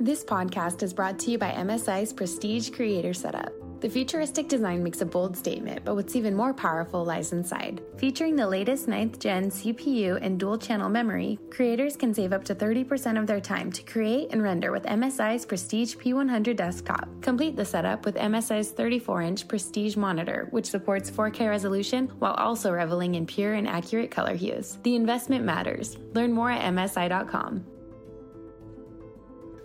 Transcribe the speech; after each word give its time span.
This 0.00 0.22
podcast 0.22 0.84
is 0.84 0.92
brought 0.92 1.18
to 1.18 1.32
you 1.32 1.38
by 1.38 1.50
MSI's 1.50 2.12
Prestige 2.12 2.70
Creator 2.70 3.14
Setup. 3.14 3.52
The 3.80 3.90
futuristic 3.90 4.46
design 4.46 4.84
makes 4.84 5.00
a 5.00 5.04
bold 5.04 5.36
statement, 5.36 5.84
but 5.84 5.96
what's 5.96 6.14
even 6.14 6.36
more 6.36 6.54
powerful 6.54 7.04
lies 7.04 7.32
inside. 7.32 7.80
Featuring 7.96 8.36
the 8.36 8.46
latest 8.46 8.86
9th 8.86 9.18
gen 9.18 9.50
CPU 9.50 10.20
and 10.22 10.38
dual 10.38 10.56
channel 10.56 10.88
memory, 10.88 11.36
creators 11.50 11.96
can 11.96 12.14
save 12.14 12.32
up 12.32 12.44
to 12.44 12.54
30% 12.54 13.18
of 13.18 13.26
their 13.26 13.40
time 13.40 13.72
to 13.72 13.82
create 13.82 14.28
and 14.30 14.40
render 14.40 14.70
with 14.70 14.84
MSI's 14.84 15.44
Prestige 15.44 15.96
P100 15.96 16.54
desktop. 16.54 17.08
Complete 17.20 17.56
the 17.56 17.64
setup 17.64 18.04
with 18.06 18.14
MSI's 18.14 18.70
34 18.70 19.22
inch 19.22 19.48
Prestige 19.48 19.96
monitor, 19.96 20.46
which 20.52 20.66
supports 20.66 21.10
4K 21.10 21.48
resolution 21.48 22.06
while 22.20 22.34
also 22.34 22.70
reveling 22.70 23.16
in 23.16 23.26
pure 23.26 23.54
and 23.54 23.66
accurate 23.66 24.12
color 24.12 24.36
hues. 24.36 24.78
The 24.84 24.94
investment 24.94 25.44
matters. 25.44 25.98
Learn 26.14 26.32
more 26.32 26.52
at 26.52 26.72
MSI.com. 26.72 27.64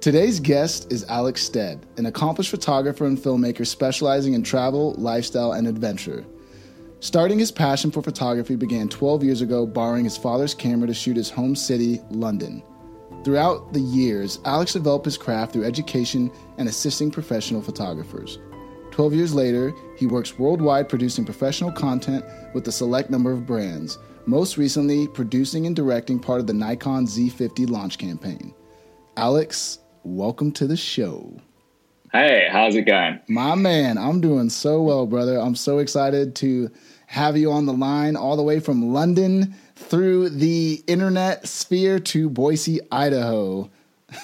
Today's 0.03 0.41
guest 0.41 0.91
is 0.91 1.05
Alex 1.05 1.43
Stead, 1.43 1.85
an 1.95 2.07
accomplished 2.07 2.51
photographer 2.51 3.05
and 3.05 3.17
filmmaker 3.17 3.65
specializing 3.65 4.33
in 4.33 4.43
travel, 4.43 4.95
lifestyle, 4.97 5.53
and 5.53 5.65
adventure. 5.65 6.25
Starting 6.99 7.39
his 7.39 7.53
passion 7.53 7.89
for 7.89 8.01
photography 8.01 8.57
began 8.57 8.89
12 8.89 9.23
years 9.23 9.39
ago, 9.39 9.65
borrowing 9.65 10.03
his 10.03 10.17
father's 10.17 10.53
camera 10.53 10.87
to 10.87 10.93
shoot 10.93 11.15
his 11.15 11.29
home 11.29 11.55
city, 11.55 12.01
London. 12.11 12.61
Throughout 13.23 13.71
the 13.71 13.79
years, 13.79 14.39
Alex 14.43 14.73
developed 14.73 15.05
his 15.05 15.17
craft 15.17 15.53
through 15.53 15.63
education 15.63 16.29
and 16.57 16.67
assisting 16.67 17.09
professional 17.09 17.61
photographers. 17.61 18.39
12 18.91 19.13
years 19.13 19.33
later, 19.33 19.71
he 19.95 20.05
works 20.05 20.37
worldwide 20.37 20.89
producing 20.89 21.23
professional 21.23 21.71
content 21.71 22.25
with 22.53 22.67
a 22.67 22.73
select 22.73 23.09
number 23.09 23.31
of 23.31 23.45
brands, 23.45 23.97
most 24.25 24.57
recently, 24.57 25.07
producing 25.07 25.65
and 25.65 25.77
directing 25.77 26.19
part 26.19 26.41
of 26.41 26.47
the 26.47 26.53
Nikon 26.53 27.07
Z50 27.07 27.69
launch 27.69 27.97
campaign. 27.97 28.53
Alex, 29.15 29.77
welcome 30.03 30.51
to 30.51 30.67
the 30.67 30.75
show. 30.75 31.39
Hey, 32.11 32.47
how's 32.51 32.75
it 32.75 32.83
going? 32.83 33.19
My 33.27 33.55
man, 33.55 33.97
I'm 33.97 34.21
doing 34.21 34.49
so 34.49 34.81
well, 34.81 35.05
brother. 35.05 35.39
I'm 35.39 35.55
so 35.55 35.79
excited 35.79 36.35
to 36.37 36.69
have 37.07 37.37
you 37.37 37.51
on 37.51 37.65
the 37.65 37.73
line 37.73 38.15
all 38.15 38.35
the 38.35 38.43
way 38.43 38.59
from 38.59 38.93
London 38.93 39.55
through 39.75 40.29
the 40.29 40.83
internet 40.87 41.47
sphere 41.47 41.99
to 41.99 42.29
Boise, 42.29 42.81
Idaho. 42.91 43.69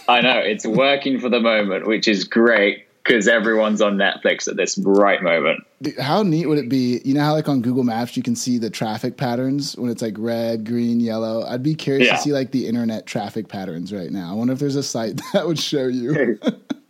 I 0.08 0.22
know, 0.22 0.38
it's 0.38 0.66
working 0.66 1.20
for 1.20 1.30
the 1.30 1.40
moment, 1.40 1.88
which 1.88 2.08
is 2.08 2.26
great 2.26 2.89
because 3.04 3.28
everyone's 3.28 3.82
on 3.82 3.98
Netflix 3.98 4.48
at 4.48 4.56
this 4.56 4.78
right 4.78 5.22
moment. 5.22 5.66
How 6.00 6.24
neat 6.24 6.48
would 6.48 6.58
it 6.58 6.70
be? 6.70 7.02
You 7.04 7.14
know 7.14 7.22
how 7.22 7.34
like 7.34 7.48
on 7.48 7.62
Google 7.62 7.84
Maps 7.84 8.16
you 8.16 8.24
can 8.24 8.36
see 8.36 8.58
the 8.58 8.70
traffic 8.70 9.18
patterns 9.18 9.76
when 9.78 9.90
it's 9.90 10.02
like 10.02 10.16
red, 10.18 10.66
green, 10.66 11.00
yellow. 11.00 11.44
I'd 11.44 11.64
be 11.64 11.76
curious 11.76 12.08
yeah. 12.08 12.16
to 12.16 12.22
see 12.22 12.34
like 12.34 12.52
the 12.52 12.68
internet 12.68 13.06
traffic 13.06 13.48
patterns 13.48 13.94
right 13.94 14.12
now. 14.12 14.30
I 14.32 14.34
wonder 14.34 14.54
if 14.54 14.60
there's 14.60 14.76
a 14.76 14.84
site 14.84 15.20
that 15.34 15.48
would 15.48 15.60
show 15.60 15.88
you. 15.88 16.40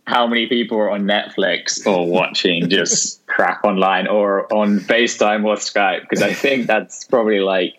how 0.06 0.26
many 0.26 0.46
people 0.46 0.76
are 0.78 0.90
on 0.90 1.04
Netflix 1.04 1.86
or 1.86 2.06
watching 2.06 2.68
just 2.68 3.24
crap 3.26 3.64
online 3.64 4.06
or 4.06 4.52
on 4.52 4.80
FaceTime 4.80 5.44
or 5.44 5.54
Skype? 5.56 6.02
Because 6.02 6.22
I 6.22 6.32
think 6.32 6.66
that's 6.66 7.04
probably 7.04 7.40
like 7.40 7.76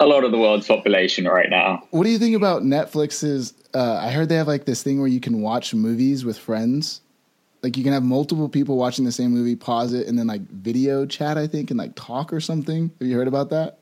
a 0.00 0.06
lot 0.06 0.24
of 0.24 0.32
the 0.32 0.38
world's 0.38 0.66
population 0.66 1.26
right 1.26 1.50
now. 1.50 1.86
What 1.90 2.04
do 2.04 2.10
you 2.10 2.18
think 2.18 2.36
about 2.36 2.62
Netflix's? 2.62 3.54
Uh, 3.74 4.00
I 4.02 4.10
heard 4.10 4.28
they 4.28 4.36
have 4.36 4.48
like 4.48 4.64
this 4.64 4.82
thing 4.82 4.98
where 4.98 5.08
you 5.08 5.20
can 5.20 5.40
watch 5.40 5.74
movies 5.74 6.24
with 6.24 6.38
friends. 6.38 7.00
Like 7.62 7.76
you 7.76 7.84
can 7.84 7.92
have 7.92 8.02
multiple 8.02 8.48
people 8.48 8.76
watching 8.76 9.04
the 9.04 9.12
same 9.12 9.30
movie, 9.30 9.56
pause 9.56 9.92
it, 9.92 10.08
and 10.08 10.18
then 10.18 10.26
like 10.26 10.42
video 10.42 11.06
chat. 11.06 11.38
I 11.38 11.46
think 11.46 11.70
and 11.70 11.78
like 11.78 11.94
talk 11.94 12.32
or 12.32 12.40
something. 12.40 12.90
Have 13.00 13.08
you 13.08 13.16
heard 13.16 13.28
about 13.28 13.50
that? 13.50 13.78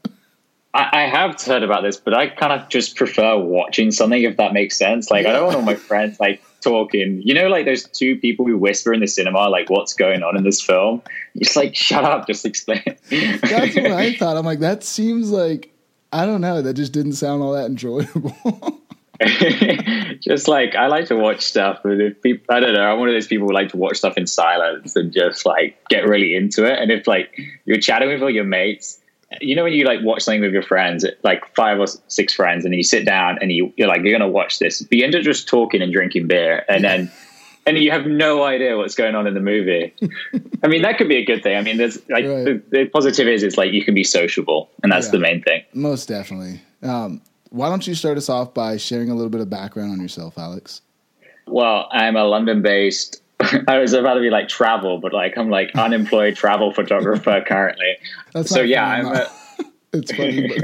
I, 0.75 0.89
I 0.93 1.01
have 1.09 1.41
heard 1.43 1.63
about 1.63 1.83
this, 1.83 1.97
but 1.97 2.15
I 2.15 2.29
kind 2.29 2.53
of 2.53 2.69
just 2.69 2.95
prefer 2.95 3.39
watching 3.39 3.91
something 3.91 4.23
if 4.23 4.37
that 4.37 4.53
makes 4.53 4.77
sense. 4.77 5.11
Like 5.11 5.25
yeah. 5.25 5.31
I 5.31 5.33
don't 5.33 5.45
want 5.47 5.57
all 5.57 5.63
my 5.63 5.75
friends 5.75 6.21
like 6.21 6.43
talking. 6.61 7.23
You 7.25 7.35
know, 7.35 7.49
like 7.49 7.65
those 7.65 7.85
two 7.85 8.17
people 8.17 8.47
who 8.47 8.57
whisper 8.57 8.93
in 8.93 9.01
the 9.01 9.09
cinema, 9.09 9.49
like 9.49 9.71
what's 9.71 9.95
going 9.95 10.23
on 10.23 10.37
in 10.37 10.45
this 10.45 10.61
film. 10.61 11.03
It's 11.35 11.57
like 11.57 11.75
shut 11.75 12.05
up, 12.05 12.27
just 12.27 12.45
explain. 12.45 12.83
That's 12.85 13.77
what 13.77 13.87
I 13.93 14.13
thought. 14.19 14.37
I'm 14.37 14.45
like 14.45 14.61
that 14.61 14.85
seems 14.85 15.31
like 15.31 15.73
I 16.13 16.27
don't 16.27 16.41
know. 16.41 16.63
That 16.63 16.75
just 16.75 16.93
didn't 16.93 17.15
sound 17.15 17.43
all 17.43 17.53
that 17.53 17.67
enjoyable. 17.67 18.81
just 20.21 20.49
like 20.49 20.75
I 20.75 20.87
like 20.87 21.07
to 21.07 21.17
watch 21.17 21.43
stuff, 21.43 21.81
but 21.83 22.01
if 22.01 22.23
people, 22.23 22.55
I 22.55 22.61
don't 22.61 22.73
know, 22.73 22.83
I'm 22.83 22.99
one 22.99 23.09
of 23.09 23.15
those 23.15 23.27
people 23.27 23.47
who 23.47 23.53
like 23.53 23.69
to 23.71 23.77
watch 23.77 23.99
stuff 23.99 24.17
in 24.17 24.27
silence 24.27 24.97
and 24.97 25.13
just 25.13 25.45
like 25.45 25.77
get 25.89 26.07
really 26.07 26.35
into 26.35 26.65
it. 26.65 26.79
And 26.79 26.91
if 26.91 27.07
like 27.07 27.39
you're 27.67 27.81
chatting 27.81 28.09
with 28.09 28.23
all 28.23 28.31
your 28.31 28.45
mates, 28.45 28.99
you 29.41 29.55
know 29.55 29.65
when 29.65 29.75
you 29.75 29.85
like 29.85 30.01
watch 30.03 30.23
something 30.23 30.41
with 30.41 30.53
your 30.53 30.63
friends, 30.63 31.05
like 31.23 31.55
five 31.55 31.79
or 31.79 31.87
six 32.09 32.33
friends, 32.33 32.65
and 32.65 32.75
you 32.75 32.83
sit 32.83 33.05
down 33.05 33.39
and 33.43 33.53
you, 33.53 33.73
you're 33.77 33.89
like 33.89 34.03
you're 34.03 34.13
gonna 34.13 34.29
watch 34.31 34.59
this, 34.59 34.81
but 34.81 34.97
you 34.97 35.05
end 35.05 35.15
up 35.15 35.23
just 35.23 35.47
talking 35.47 35.83
and 35.83 35.93
drinking 35.93 36.27
beer, 36.27 36.65
and 36.69 36.83
then 36.83 37.13
and 37.67 37.79
you 37.79 37.91
have 37.91 38.07
no 38.07 38.43
idea 38.43 38.77
what's 38.77 38.95
going 38.95 39.15
on 39.15 39.27
in 39.27 39.35
the 39.35 39.41
movie. 39.41 39.95
I 40.63 40.67
mean, 40.67 40.83
that 40.83 40.99
could 40.99 41.09
be 41.09 41.17
a 41.17 41.25
good 41.25 41.43
thing. 41.43 41.57
I 41.57 41.63
mean, 41.63 41.77
there's 41.77 41.97
like 42.09 42.25
right. 42.25 42.45
the, 42.45 42.63
the, 42.71 42.85
positive 42.87 43.29
is 43.29 43.43
it's 43.43 43.57
like 43.57 43.73
you 43.73 43.85
can 43.85 43.95
be 43.95 44.05
sociable, 44.05 44.71
and 44.83 44.91
that's 44.91 45.07
yeah, 45.07 45.13
the 45.13 45.19
main 45.19 45.43
thing. 45.43 45.63
Most 45.75 46.09
definitely. 46.09 46.63
Um, 46.83 47.21
why 47.51 47.69
don't 47.69 47.87
you 47.87 47.95
start 47.95 48.17
us 48.17 48.29
off 48.29 48.55
by 48.55 48.77
sharing 48.77 49.11
a 49.11 49.15
little 49.15 49.31
bit 49.31 49.41
of 49.41 49.51
background 49.51 49.93
on 49.93 50.01
yourself, 50.01 50.39
Alex? 50.39 50.83
Well, 51.47 51.89
I'm 51.93 52.17
a 52.17 52.25
London-based. 52.25 53.23
I 53.69 53.79
was 53.79 53.93
about 53.93 54.15
to 54.15 54.21
be 54.21 54.31
like 54.31 54.49
travel, 54.49 54.99
but 54.99 55.13
like 55.13 55.37
I'm 55.37 55.51
like 55.51 55.71
unemployed 55.75 56.37
travel 56.37 56.73
photographer 56.73 57.43
currently. 57.47 57.97
That's 58.33 58.51
so 58.51 58.63
yeah, 58.63 58.87
I'm. 58.87 59.07
A, 59.07 59.27
it's 59.93 60.13
funny, 60.13 60.47
but 60.47 60.59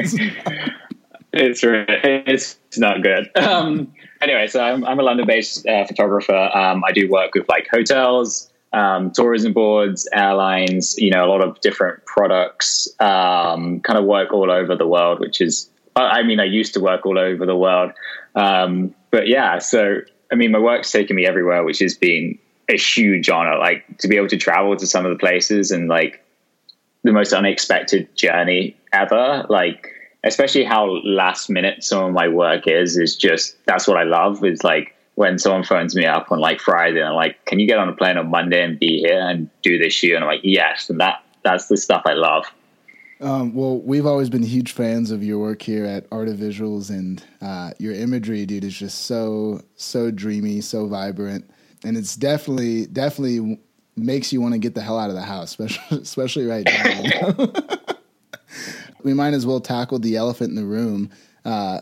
it's, 1.32 1.62
it's 1.64 2.58
it's 2.66 2.78
not 2.78 3.02
good. 3.02 3.30
Um, 3.36 3.92
anyway, 4.20 4.46
so 4.46 4.62
I'm, 4.62 4.84
I'm 4.84 5.00
a 5.00 5.02
London-based 5.02 5.66
uh, 5.66 5.84
photographer. 5.86 6.50
Um, 6.54 6.84
I 6.84 6.92
do 6.92 7.08
work 7.10 7.34
with 7.34 7.48
like 7.48 7.68
hotels, 7.68 8.50
um, 8.72 9.10
tourism 9.10 9.52
boards, 9.52 10.08
airlines. 10.12 10.96
You 10.98 11.10
know, 11.10 11.24
a 11.24 11.28
lot 11.28 11.40
of 11.40 11.60
different 11.60 12.04
products. 12.06 12.88
Um, 13.00 13.80
kind 13.80 13.98
of 13.98 14.04
work 14.04 14.32
all 14.32 14.50
over 14.52 14.76
the 14.76 14.86
world, 14.86 15.18
which 15.18 15.40
is, 15.40 15.68
I 15.96 16.22
mean, 16.22 16.40
I 16.40 16.44
used 16.44 16.74
to 16.74 16.80
work 16.80 17.06
all 17.06 17.18
over 17.18 17.46
the 17.46 17.56
world, 17.56 17.92
um, 18.34 18.94
but 19.10 19.28
yeah. 19.28 19.58
So 19.58 20.00
I 20.30 20.34
mean, 20.34 20.52
my 20.52 20.58
work's 20.58 20.92
taken 20.92 21.16
me 21.16 21.26
everywhere, 21.26 21.64
which 21.64 21.78
has 21.78 21.96
been 21.96 22.38
a 22.68 22.76
huge 22.76 23.28
honor. 23.28 23.58
Like 23.58 23.98
to 23.98 24.08
be 24.08 24.16
able 24.16 24.28
to 24.28 24.36
travel 24.36 24.76
to 24.76 24.86
some 24.86 25.06
of 25.06 25.10
the 25.10 25.18
places 25.18 25.70
and 25.70 25.88
like 25.88 26.22
the 27.02 27.12
most 27.12 27.32
unexpected 27.32 28.14
journey 28.16 28.76
ever. 28.92 29.46
Like 29.48 29.92
especially 30.24 30.64
how 30.64 31.00
last 31.04 31.48
minute 31.48 31.84
some 31.84 32.04
of 32.04 32.12
my 32.12 32.28
work 32.28 32.66
is 32.66 32.98
is 32.98 33.16
just 33.16 33.56
that's 33.66 33.86
what 33.86 33.96
I 33.96 34.02
love 34.02 34.44
is 34.44 34.64
like 34.64 34.94
when 35.14 35.38
someone 35.38 35.64
phones 35.64 35.94
me 35.94 36.04
up 36.04 36.30
on 36.30 36.40
like 36.40 36.60
Friday 36.60 36.98
and 36.98 37.08
I'm 37.08 37.14
like, 37.14 37.42
can 37.46 37.58
you 37.58 37.66
get 37.66 37.78
on 37.78 37.88
a 37.88 37.94
plane 37.94 38.18
on 38.18 38.28
Monday 38.28 38.62
and 38.62 38.78
be 38.78 38.98
here 38.98 39.20
and 39.20 39.48
do 39.62 39.78
this 39.78 39.94
shoot? 39.94 40.14
And 40.14 40.24
I'm 40.24 40.30
like, 40.30 40.42
yes. 40.42 40.90
And 40.90 41.00
that 41.00 41.22
that's 41.42 41.68
the 41.68 41.76
stuff 41.76 42.02
I 42.04 42.12
love. 42.12 42.44
Um, 43.20 43.54
well, 43.54 43.80
we've 43.80 44.04
always 44.04 44.28
been 44.28 44.42
huge 44.42 44.72
fans 44.72 45.10
of 45.10 45.22
your 45.22 45.38
work 45.38 45.62
here 45.62 45.86
at 45.86 46.06
Art 46.12 46.28
of 46.28 46.36
Visuals, 46.36 46.90
and 46.90 47.22
uh, 47.40 47.70
your 47.78 47.94
imagery, 47.94 48.44
dude, 48.44 48.64
is 48.64 48.76
just 48.76 49.06
so 49.06 49.62
so 49.76 50.10
dreamy, 50.10 50.60
so 50.60 50.86
vibrant, 50.86 51.48
and 51.84 51.96
it's 51.96 52.14
definitely 52.14 52.86
definitely 52.86 53.58
makes 53.96 54.32
you 54.32 54.42
want 54.42 54.52
to 54.52 54.58
get 54.58 54.74
the 54.74 54.82
hell 54.82 54.98
out 54.98 55.08
of 55.08 55.16
the 55.16 55.22
house, 55.22 55.50
especially 55.58 55.98
especially 55.98 56.44
right 56.44 56.66
now. 56.66 57.52
we 59.02 59.14
might 59.14 59.32
as 59.32 59.46
well 59.46 59.60
tackle 59.60 59.98
the 59.98 60.16
elephant 60.16 60.50
in 60.50 60.56
the 60.56 60.66
room. 60.66 61.10
Uh, 61.44 61.80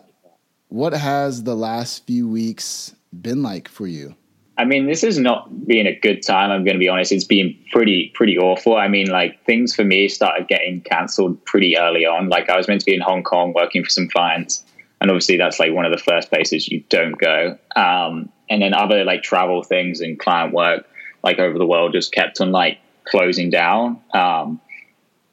what 0.69 0.93
has 0.93 1.43
the 1.43 1.57
last 1.57 2.07
few 2.07 2.29
weeks 2.29 2.95
been 3.13 3.43
like 3.43 3.69
for 3.69 3.87
you? 3.87 4.15
I 4.57 4.65
mean, 4.65 4.87
this 4.87 5.03
has 5.03 5.19
not 5.19 5.67
been 5.67 5.87
a 5.87 5.99
good 5.99 6.23
time. 6.23 6.51
I'm 6.51 6.65
going 6.65 6.77
to 6.77 6.81
be 6.81 6.89
honest. 6.89 7.11
It's 7.11 7.25
been 7.25 7.57
pretty, 7.73 8.13
pretty 8.15 8.39
awful. 8.39 8.77
I 8.77 8.87
mean, 8.87 9.09
like 9.09 9.45
things 9.45 9.75
for 9.75 9.85
me 9.85 10.09
started 10.09 10.47
getting 10.47 10.81
cancelled 10.83 11.45
pretty 11.45 11.77
early 11.77 12.07
on. 12.07 12.29
Like 12.29 12.49
I 12.49 12.57
was 12.57 12.69
meant 12.69 12.81
to 12.81 12.87
be 12.87 12.95
in 12.95 13.01
Hong 13.01 13.25
Kong 13.25 13.53
working 13.53 13.83
for 13.83 13.91
some 13.91 14.09
clients, 14.09 14.63
and 15.01 15.11
obviously 15.11 15.37
that's 15.37 15.59
like 15.59 15.73
one 15.73 15.85
of 15.85 15.93
the 15.93 15.99
first 15.99 16.31
places 16.31 16.69
you 16.69 16.85
don't 16.89 17.19
go. 17.19 17.59
Um, 17.75 18.31
and 18.49 18.63
then 18.63 18.75
other 18.75 19.05
like 19.05 19.23
travel 19.23 19.63
things 19.63 20.01
and 20.01 20.19
client 20.19 20.55
work, 20.55 20.87
like 21.25 21.39
over 21.41 21.59
the 21.59 21.67
world, 21.67 21.93
just 21.93 22.13
kept 22.13 22.41
on 22.41 22.53
like 22.53 22.79
closing 23.05 23.51
down. 23.51 24.01
Um, 24.13 24.61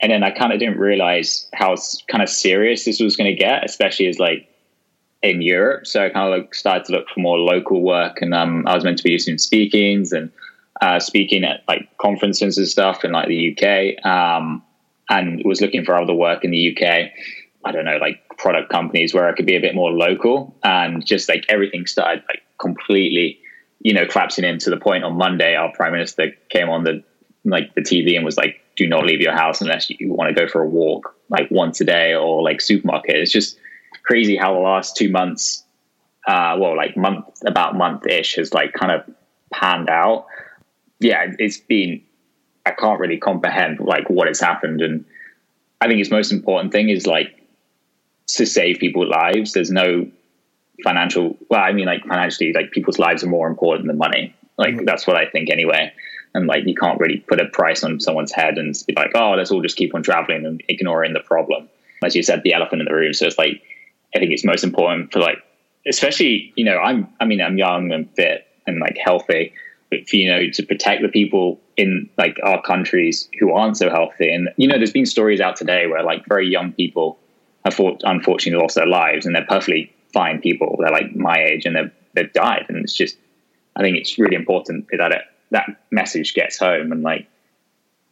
and 0.02 0.12
then 0.12 0.24
I 0.24 0.32
kind 0.32 0.52
of 0.52 0.60
didn't 0.60 0.80
realize 0.80 1.48
how 1.54 1.76
kind 2.08 2.24
of 2.24 2.30
serious 2.30 2.86
this 2.86 3.00
was 3.00 3.16
going 3.16 3.30
to 3.30 3.38
get, 3.38 3.64
especially 3.64 4.08
as 4.08 4.18
like 4.18 4.50
in 5.24 5.42
Europe. 5.42 5.86
So 5.86 6.04
I 6.04 6.10
kind 6.10 6.34
of 6.34 6.40
like 6.40 6.56
started 6.56 6.86
to 6.86 6.94
look 6.94 7.10
for 7.10 7.20
more 7.20 7.38
local 7.38 7.82
work, 7.82 8.22
and 8.22 8.34
um, 8.34 8.68
I 8.68 8.76
was 8.76 8.84
meant 8.84 8.98
to 8.98 9.04
be 9.04 9.18
doing 9.18 9.38
speakings 9.38 10.12
and 10.12 10.32
uh, 10.82 11.00
speaking 11.00 11.44
at 11.44 11.64
like 11.68 11.90
conferences 11.98 12.58
and 12.58 12.68
stuff 12.68 13.04
in 13.04 13.12
like 13.12 13.28
the 13.28 13.56
UK, 13.56 14.06
um, 14.06 14.64
and 15.10 15.42
was 15.46 15.62
looking 15.62 15.86
for 15.86 15.96
other 15.96 16.14
work 16.14 16.44
in 16.44 16.52
the 16.52 16.76
UK. 16.76 17.12
I 17.64 17.72
don't 17.72 17.86
know, 17.86 17.98
like 17.98 18.20
product 18.40 18.72
companies 18.72 19.14
where 19.14 19.28
I 19.28 19.34
could 19.34 19.46
be 19.46 19.56
a 19.56 19.62
bit 19.62 19.76
more 19.76 19.92
local, 19.92 20.56
and 20.64 21.06
just 21.06 21.30
like 21.30 21.46
everything 21.50 21.86
started 21.86 22.24
like 22.28 22.42
completely, 22.60 23.40
you 23.80 23.94
know, 23.94 24.06
collapsing 24.06 24.46
into 24.46 24.70
the 24.72 24.78
point 24.78 25.04
on 25.04 25.16
Monday. 25.18 25.56
Our 25.56 25.72
prime 25.74 25.92
minister 25.92 26.32
came 26.50 26.70
on 26.70 26.84
the 26.84 27.04
like 27.46 27.74
the 27.76 27.82
TV 27.82 28.16
and 28.16 28.26
was 28.26 28.38
like, 28.38 28.62
do 28.76 28.88
not 28.88 29.06
leave 29.06 29.22
your 29.22 29.34
house 29.36 29.62
unless 29.62 29.90
you 29.90 30.12
want 30.12 30.36
to 30.36 30.40
go 30.40 30.48
for 30.48 30.62
a 30.62 30.68
walk 30.68 31.16
like 31.30 31.50
once 31.52 31.80
a 31.82 31.86
day 31.86 32.16
or 32.16 32.42
like 32.42 32.62
supermarket. 32.62 33.16
It's 33.16 33.32
just 33.32 33.58
crazy 34.04 34.38
how 34.38 34.54
the 34.54 34.60
last 34.60 34.96
two 34.96 35.10
months 35.10 35.64
uh, 36.28 36.56
well, 36.60 36.76
like 36.76 36.96
month 36.96 37.26
about 37.46 37.76
month 37.76 38.06
ish 38.06 38.36
has 38.36 38.54
like 38.54 38.74
kind 38.74 38.92
of 38.92 39.04
panned 39.52 39.90
out. 39.90 40.28
Yeah, 41.00 41.26
it's 41.40 41.58
been. 41.58 42.02
I 42.66 42.72
can't 42.72 43.00
really 43.00 43.18
comprehend 43.18 43.80
like 43.80 44.10
what 44.10 44.28
has 44.28 44.40
happened, 44.40 44.82
and 44.82 45.06
I 45.80 45.88
think 45.88 46.00
its 46.00 46.12
most 46.12 46.32
important 46.32 46.72
thing 46.72 46.90
is 46.90 47.08
like 47.08 47.42
to 48.28 48.46
save 48.46 48.78
people's 48.78 49.10
lives. 49.10 49.54
There's 49.54 49.72
no 49.72 50.10
financial. 50.84 51.38
Well, 51.50 51.62
I 51.62 51.74
mean, 51.74 51.88
like 51.88 52.06
financially, 52.06 52.54
like 52.54 52.72
people's 52.72 53.00
lives 53.00 53.24
are 53.24 53.28
more 53.28 53.48
important 53.48 53.88
than 53.88 53.98
money. 53.98 54.36
Like 54.58 54.76
mm-hmm. 54.76 54.86
that's 54.86 55.08
what 55.08 55.16
I 55.16 55.28
think 55.28 55.50
anyway. 55.50 55.92
And 56.36 56.46
like 56.46 56.66
you 56.68 56.76
can't 56.76 57.00
really 57.00 57.18
put 57.18 57.42
a 57.42 57.48
price 57.48 57.84
on 57.84 58.00
someone's 58.00 58.32
head 58.32 58.58
and 58.58 58.76
be 58.88 58.94
like, 58.96 59.12
oh, 59.16 59.32
let's 59.32 59.52
all 59.52 59.62
just 59.62 59.76
keep 59.76 59.96
on 59.96 60.04
traveling 60.04 60.46
and 60.46 60.64
ignoring 60.70 61.14
the 61.14 61.20
problem. 61.20 61.68
As 62.04 62.16
you 62.16 62.24
said, 62.24 62.44
the 62.44 62.54
elephant 62.54 62.82
in 62.82 62.86
the 62.86 62.94
room. 62.94 63.14
So 63.14 63.26
it's 63.26 63.38
like 63.38 63.62
I 64.16 64.20
think 64.20 64.32
it's 64.32 64.46
most 64.46 64.64
important 64.64 65.12
for 65.12 65.20
like, 65.20 65.38
especially 65.88 66.54
you 66.56 66.66
know, 66.66 66.78
I'm 66.78 67.08
I 67.20 67.26
mean 67.26 67.42
I'm 67.42 67.58
young 67.58 67.92
and 67.92 68.10
fit 68.16 68.48
and 68.68 68.80
like 68.80 68.98
healthy, 68.98 69.54
but 69.90 70.08
for, 70.08 70.16
you 70.16 70.30
know 70.30 70.50
to 70.52 70.66
protect 70.66 71.02
the 71.02 71.10
people 71.10 71.60
in 71.78 72.10
like 72.18 72.38
our 72.44 72.62
countries 72.62 73.30
who 73.40 73.54
aren't 73.54 73.78
so 73.78 73.90
healthy. 73.90 74.32
And 74.34 74.50
you 74.58 74.68
know, 74.68 74.78
there's 74.78 74.92
been 74.92 75.06
stories 75.06 75.42
out 75.42 75.56
today 75.56 75.88
where 75.88 76.04
like 76.04 76.26
very 76.28 76.48
young 76.48 76.74
people 76.74 77.18
have 77.66 77.80
unfortunately 78.04 78.62
lost 78.62 78.76
their 78.76 78.88
lives, 78.88 79.26
and 79.26 79.36
they're 79.36 79.46
perfectly 79.46 79.94
fine 80.14 80.42
people. 80.42 80.78
They're 80.80 80.92
like 80.92 81.16
my 81.16 81.38
age, 81.38 81.66
and 81.66 81.76
they've 81.76 81.92
they've 82.16 82.34
died. 82.34 82.66
And 82.70 82.78
it's 82.78 82.94
just, 82.94 83.18
I 83.76 83.82
think 83.82 83.98
it's 83.98 84.18
really 84.18 84.36
important 84.36 84.88
that 84.92 85.12
it, 85.12 85.22
that 85.52 85.68
message 85.92 86.34
gets 86.34 86.58
home. 86.58 86.92
And 86.92 87.04
like, 87.04 87.28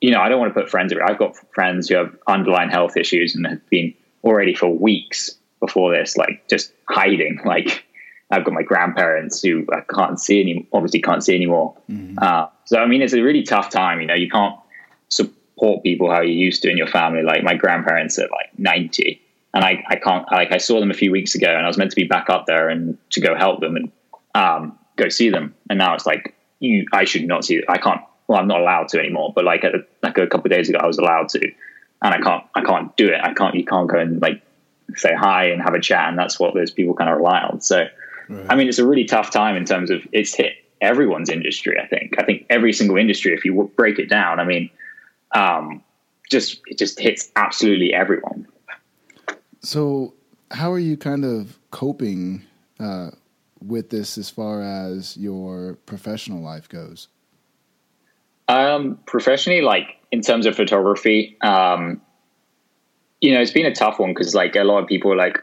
you 0.02 0.12
know, 0.12 0.22
I 0.22 0.30
don't 0.30 0.40
want 0.40 0.54
to 0.54 0.60
put 0.60 0.69
friends. 0.69 0.94
I've 0.94 1.19
got 1.19 1.36
friends 1.54 1.90
who 1.90 1.95
have 1.95 2.16
underlying 2.28 2.69
health 2.69 2.95
issues 2.98 3.36
and 3.36 3.45
have 3.48 3.69
been 3.69 3.94
already 4.24 4.54
for 4.54 4.68
weeks 4.68 5.36
before 5.69 5.95
this, 5.95 6.18
like 6.18 6.48
just 6.50 6.74
hiding. 6.89 7.39
Like 7.45 7.86
I've 8.31 8.44
got 8.44 8.54
my 8.54 8.63
grandparents 8.63 9.42
who 9.42 9.66
I 9.71 9.81
can't 9.81 10.19
see 10.19 10.42
any, 10.42 10.68
obviously 10.74 11.01
can't 11.01 11.24
see 11.24 11.36
anymore. 11.36 11.75
Mm-hmm. 11.89 12.18
Uh, 12.21 12.48
so 12.66 12.80
I 12.80 12.86
mean, 12.86 13.01
it's 13.01 13.13
a 13.13 13.21
really 13.21 13.44
tough 13.44 13.69
time. 13.69 14.01
You 14.01 14.07
know, 14.07 14.16
you 14.16 14.30
can't 14.30 14.56
support 15.10 15.83
people 15.83 16.12
how 16.12 16.21
you 16.21 16.33
used 16.33 16.62
to 16.63 16.69
in 16.69 16.77
your 16.77 16.88
family. 16.88 17.24
Like 17.24 17.44
my 17.44 17.56
grandparents 17.56 18.19
are 18.19 18.30
like 18.31 18.57
ninety, 18.57 19.21
and 19.54 19.63
I, 19.63 19.83
I 19.89 19.95
can't. 19.95 20.25
Like 20.31 20.51
I 20.51 20.57
saw 20.57 20.80
them 20.80 20.92
a 20.92 20.95
few 20.95 21.12
weeks 21.12 21.36
ago, 21.36 21.48
and 21.48 21.66
I 21.66 21.68
was 21.68 21.77
meant 21.77 21.92
to 21.92 21.95
be 21.95 22.06
back 22.06 22.30
up 22.30 22.45
there 22.45 22.69
and 22.69 22.98
to 23.12 23.21
go 23.21 23.36
help 23.36 23.62
them 23.62 23.75
and 23.75 23.92
um, 24.36 24.77
go 24.95 25.10
see 25.10 25.30
them. 25.30 25.56
And 25.69 25.80
now 25.80 25.95
it's 25.95 26.06
like 26.06 26.36
you, 26.60 26.86
I 26.94 27.06
should 27.06 27.27
not 27.27 27.45
see. 27.45 27.63
I 27.68 27.77
can't. 27.77 28.01
Well, 28.27 28.39
I'm 28.39 28.48
not 28.48 28.62
allowed 28.62 28.89
to 28.89 29.00
anymore. 29.00 29.33
But 29.36 29.45
like 29.45 29.63
a, 29.63 29.71
like 30.04 30.19
a 30.19 30.27
couple 30.27 30.51
of 30.51 30.56
days 30.56 30.69
ago, 30.69 30.77
I 30.80 30.86
was 30.86 31.00
allowed 31.00 31.30
to, 31.30 31.42
and 32.04 32.13
I 32.13 32.19
can't. 32.19 32.44
I 32.54 32.62
can't 32.62 32.95
do 32.95 33.07
it. 33.07 33.19
I 33.24 33.33
can't. 33.33 33.56
You 33.56 33.66
can't 33.66 33.89
go 33.89 33.98
and 33.98 34.21
like 34.21 34.44
say 34.96 35.14
hi 35.14 35.46
and 35.46 35.62
have 35.62 35.74
a 35.74 35.80
chat, 35.80 36.10
and 36.10 36.18
that's 36.18 36.40
what 36.40 36.54
those 36.54 36.72
people 36.72 36.94
kind 36.94 37.10
of 37.10 37.18
rely 37.18 37.40
on. 37.42 37.62
So, 37.62 37.86
right. 38.30 38.46
I 38.50 38.56
mean, 38.56 38.68
it's 38.68 38.80
a 38.80 38.86
really 38.86 39.06
tough 39.06 39.32
time 39.32 39.56
in 39.56 39.66
terms 39.66 39.92
of 39.92 40.02
it's 40.12 40.36
hit 40.36 40.54
everyone's 40.82 41.30
industry. 41.30 41.80
I 41.82 41.88
think. 41.88 42.16
I 42.20 42.24
think 42.24 42.46
every 42.50 42.74
single 42.74 42.98
industry, 42.98 43.34
if 43.34 43.46
you 43.46 43.72
break 43.76 44.00
it 44.00 44.10
down, 44.10 44.40
I 44.40 44.46
mean, 44.46 44.70
um, 45.34 45.84
just 46.30 46.62
it 46.68 46.78
just 46.78 47.00
hits 47.00 47.32
absolutely 47.36 47.94
everyone. 47.94 48.48
So, 49.62 50.14
how 50.52 50.72
are 50.72 50.80
you 50.80 50.98
kind 50.98 51.26
of 51.26 51.60
coping 51.72 52.44
uh, 52.80 53.12
with 53.62 53.90
this 53.90 54.18
as 54.18 54.30
far 54.30 54.62
as 54.62 55.18
your 55.18 55.78
professional 55.86 56.42
life 56.42 56.70
goes? 56.70 57.08
Um, 58.48 59.00
professionally, 59.06 59.62
like 59.62 59.98
in 60.12 60.22
terms 60.22 60.46
of 60.46 60.56
photography, 60.56 61.38
um, 61.42 62.02
you 63.21 63.33
know, 63.33 63.42
it's 63.42 63.51
been 63.51 63.66
a 63.66 63.75
tough 63.75 64.00
one 64.00 64.13
because 64.13 64.33
like 64.33 64.56
a 64.56 64.63
lot 64.63 64.81
of 64.81 64.88
people 64.88 65.12
are 65.12 65.18
like, 65.18 65.42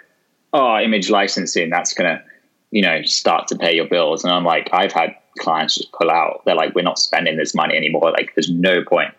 oh, 0.52 0.78
image 0.78 1.10
licensing, 1.10 1.70
that's 1.70 1.92
gonna, 1.92 2.22
you 2.70 2.82
know, 2.82 3.02
start 3.02 3.48
to 3.48 3.56
pay 3.56 3.74
your 3.74 3.86
bills. 3.86 4.24
And 4.24 4.32
I'm 4.32 4.44
like, 4.44 4.70
I've 4.72 4.92
had 4.92 5.14
clients 5.38 5.76
just 5.76 5.92
pull 5.92 6.10
out. 6.10 6.42
They're 6.44 6.54
like, 6.54 6.74
we're 6.74 6.82
not 6.82 6.98
spending 6.98 7.36
this 7.36 7.54
money 7.54 7.76
anymore. 7.76 8.10
Like, 8.10 8.34
there's 8.34 8.50
no 8.50 8.82
point. 8.82 9.12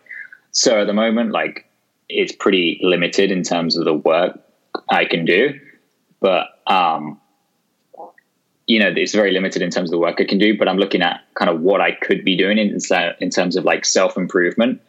So 0.50 0.80
at 0.80 0.86
the 0.86 0.92
moment, 0.92 1.30
like, 1.30 1.66
it's 2.08 2.32
pretty 2.32 2.80
limited 2.82 3.30
in 3.30 3.42
terms 3.42 3.76
of 3.76 3.84
the 3.84 3.94
work 3.94 4.40
I 4.90 5.04
can 5.04 5.24
do, 5.24 5.58
but 6.20 6.46
um, 6.66 7.20
you 8.66 8.78
know, 8.78 8.92
it's 8.94 9.14
very 9.14 9.32
limited 9.32 9.62
in 9.62 9.70
terms 9.70 9.88
of 9.88 9.92
the 9.92 9.98
work 9.98 10.20
I 10.20 10.24
can 10.24 10.38
do. 10.38 10.56
But 10.56 10.68
I'm 10.68 10.78
looking 10.78 11.02
at 11.02 11.20
kind 11.34 11.50
of 11.50 11.60
what 11.60 11.80
I 11.80 11.92
could 11.92 12.24
be 12.24 12.36
doing 12.36 12.58
in 12.58 12.78
in 13.20 13.30
terms 13.30 13.56
of 13.56 13.64
like 13.64 13.84
self 13.84 14.16
improvement, 14.16 14.80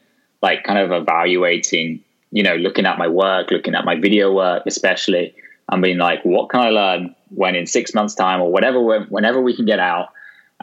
like 0.42 0.64
kind 0.64 0.80
of 0.80 0.92
evaluating 0.92 2.04
you 2.32 2.44
know, 2.44 2.56
looking 2.56 2.86
at 2.86 2.98
my 2.98 3.08
work, 3.08 3.52
looking 3.52 3.76
at 3.76 3.86
my 3.86 3.96
video 3.96 4.34
work, 4.34 4.64
especially, 4.66 5.34
and 5.72 5.82
being 5.82 5.98
like, 5.98 6.24
what 6.24 6.50
can 6.50 6.62
I 6.62 6.70
learn 6.70 7.16
when 7.30 7.56
in 7.56 7.66
six 7.66 7.94
months' 7.94 8.16
time 8.16 8.42
or 8.42 8.52
whatever, 8.52 8.82
whenever 8.82 9.42
we 9.42 9.56
can 9.56 9.66
get 9.66 9.80
out 9.80 10.10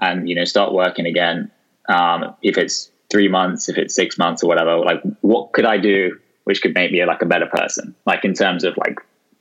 and, 0.01 0.29
you 0.29 0.35
know, 0.35 0.45
start 0.45 0.73
working 0.73 1.07
again. 1.07 1.51
Um, 1.89 2.35
if 2.43 2.59
it's 2.59 2.91
three 3.11 3.29
months, 3.29 3.69
if 3.69 3.79
it's 3.79 3.95
six 3.95 4.19
months 4.19 4.43
or 4.43 4.49
whatever, 4.49 4.77
like, 4.79 5.01
what 5.21 5.53
could 5.53 5.65
I 5.65 5.79
do 5.79 6.19
which 6.45 6.63
could 6.63 6.75
make 6.75 6.93
me 6.93 7.05
like 7.05 7.23
a 7.23 7.27
better 7.27 7.47
person? 7.47 7.95
Like, 8.05 8.25
in 8.25 8.35
terms 8.35 8.65
of 8.65 8.77
like 8.77 8.99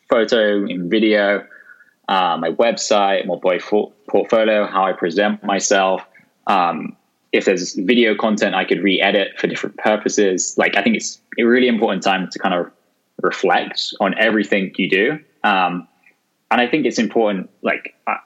photo 0.09 0.65
and 0.65 0.89
video, 0.89 1.45
uh, 2.07 2.37
my 2.39 2.51
website, 2.51 3.25
my 3.25 3.35
boy 3.35 3.59
portfolio, 4.07 4.65
how 4.67 4.85
I 4.85 4.93
present 4.93 5.43
myself, 5.43 6.03
um, 6.47 6.95
if 7.35 7.45
there's 7.45 7.73
video 7.73 8.15
content 8.15 8.55
I 8.55 8.63
could 8.63 8.81
re-edit 8.81 9.37
for 9.37 9.47
different 9.47 9.77
purposes. 9.77 10.55
Like 10.57 10.77
I 10.77 10.81
think 10.81 10.95
it's 10.95 11.19
a 11.37 11.43
really 11.43 11.67
important 11.67 12.01
time 12.01 12.29
to 12.31 12.39
kind 12.39 12.55
of 12.55 12.71
reflect 13.21 13.93
on 13.99 14.17
everything 14.17 14.73
you 14.77 14.89
do. 14.89 15.19
Um, 15.43 15.87
and 16.51 16.61
I 16.61 16.67
think 16.67 16.85
it's 16.85 16.97
important. 16.97 17.49
Like 17.61 17.93
I, 18.07 18.17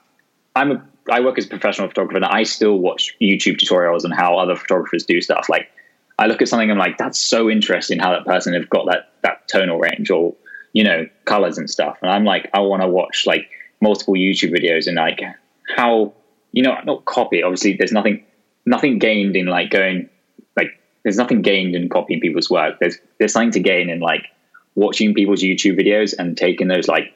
I'm 0.55 0.71
a, 0.71 0.85
I 1.11 1.21
work 1.21 1.39
as 1.39 1.45
a 1.45 1.49
professional 1.49 1.87
photographer, 1.87 2.17
and 2.17 2.25
I 2.25 2.43
still 2.43 2.77
watch 2.77 3.15
YouTube 3.19 3.57
tutorials 3.57 4.05
on 4.05 4.11
how 4.11 4.37
other 4.37 4.55
photographers 4.55 5.03
do 5.05 5.21
stuff. 5.21 5.49
Like 5.49 5.71
I 6.19 6.27
look 6.27 6.41
at 6.41 6.47
something, 6.47 6.69
I'm 6.69 6.77
like, 6.77 6.97
that's 6.97 7.19
so 7.19 7.49
interesting 7.49 7.97
how 7.97 8.11
that 8.11 8.25
person 8.25 8.53
have 8.53 8.69
got 8.69 8.85
that 8.85 9.13
that 9.23 9.47
tonal 9.47 9.79
range 9.79 10.11
or 10.11 10.35
you 10.73 10.83
know 10.83 11.07
colors 11.25 11.57
and 11.57 11.69
stuff. 11.69 11.97
And 12.03 12.11
I'm 12.11 12.25
like, 12.25 12.49
I 12.53 12.59
want 12.59 12.83
to 12.83 12.87
watch 12.87 13.23
like 13.25 13.49
multiple 13.81 14.13
YouTube 14.13 14.51
videos 14.51 14.85
and 14.85 14.97
like 14.97 15.21
how 15.75 16.13
you 16.51 16.61
know 16.61 16.75
not 16.85 17.05
copy. 17.05 17.41
Obviously, 17.41 17.75
there's 17.75 17.91
nothing 17.91 18.23
nothing 18.69 18.99
gained 18.99 19.35
in 19.35 19.47
like 19.47 19.71
going 19.71 20.07
like 20.55 20.79
there's 21.03 21.17
nothing 21.17 21.41
gained 21.41 21.75
in 21.75 21.89
copying 21.89 22.21
people's 22.21 22.49
work. 22.49 22.77
There's 22.79 22.97
there's 23.17 23.33
something 23.33 23.51
to 23.51 23.59
gain 23.59 23.89
in 23.89 23.99
like 23.99 24.27
watching 24.75 25.13
people's 25.13 25.41
YouTube 25.41 25.77
videos 25.77 26.13
and 26.17 26.37
taking 26.37 26.67
those 26.67 26.87
like 26.87 27.15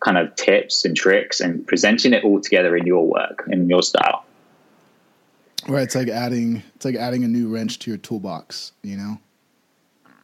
kind 0.00 0.16
of 0.18 0.34
tips 0.34 0.84
and 0.84 0.96
tricks 0.96 1.40
and 1.40 1.66
presenting 1.66 2.14
it 2.14 2.24
all 2.24 2.40
together 2.40 2.76
in 2.76 2.86
your 2.86 3.06
work 3.06 3.44
in 3.48 3.68
your 3.68 3.82
style. 3.82 4.24
Right, 5.68 5.82
it's 5.82 5.94
like 5.94 6.08
adding 6.08 6.62
it's 6.74 6.84
like 6.84 6.96
adding 6.96 7.22
a 7.22 7.28
new 7.28 7.48
wrench 7.48 7.78
to 7.80 7.90
your 7.90 7.98
toolbox, 7.98 8.72
you 8.82 8.96
know. 8.96 9.18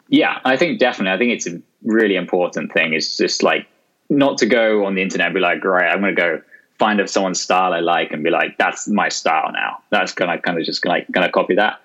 Yeah, 0.08 0.40
I 0.44 0.56
think 0.56 0.80
definitely. 0.80 1.12
I 1.12 1.18
think 1.18 1.32
it's 1.32 1.46
a 1.46 1.62
really 1.84 2.16
important 2.16 2.72
thing. 2.72 2.94
Is 2.94 3.16
just 3.16 3.42
like 3.42 3.66
not 4.08 4.38
to 4.38 4.46
go 4.46 4.86
on 4.86 4.94
the 4.94 5.02
internet 5.02 5.26
and 5.26 5.34
be 5.34 5.40
like, 5.40 5.60
great, 5.60 5.86
I'm 5.86 6.00
going 6.00 6.16
to 6.16 6.20
go 6.20 6.42
find 6.80 6.98
if 6.98 7.10
someone's 7.10 7.38
style 7.38 7.74
I 7.74 7.80
like 7.80 8.10
and 8.10 8.24
be 8.24 8.30
like, 8.30 8.56
that's 8.56 8.88
my 8.88 9.10
style 9.10 9.52
now. 9.52 9.82
That's 9.90 10.12
gonna 10.14 10.40
kind 10.40 10.58
of 10.58 10.64
just 10.64 10.80
gonna 10.80 11.02
gonna 11.10 11.30
copy 11.30 11.54
that. 11.56 11.80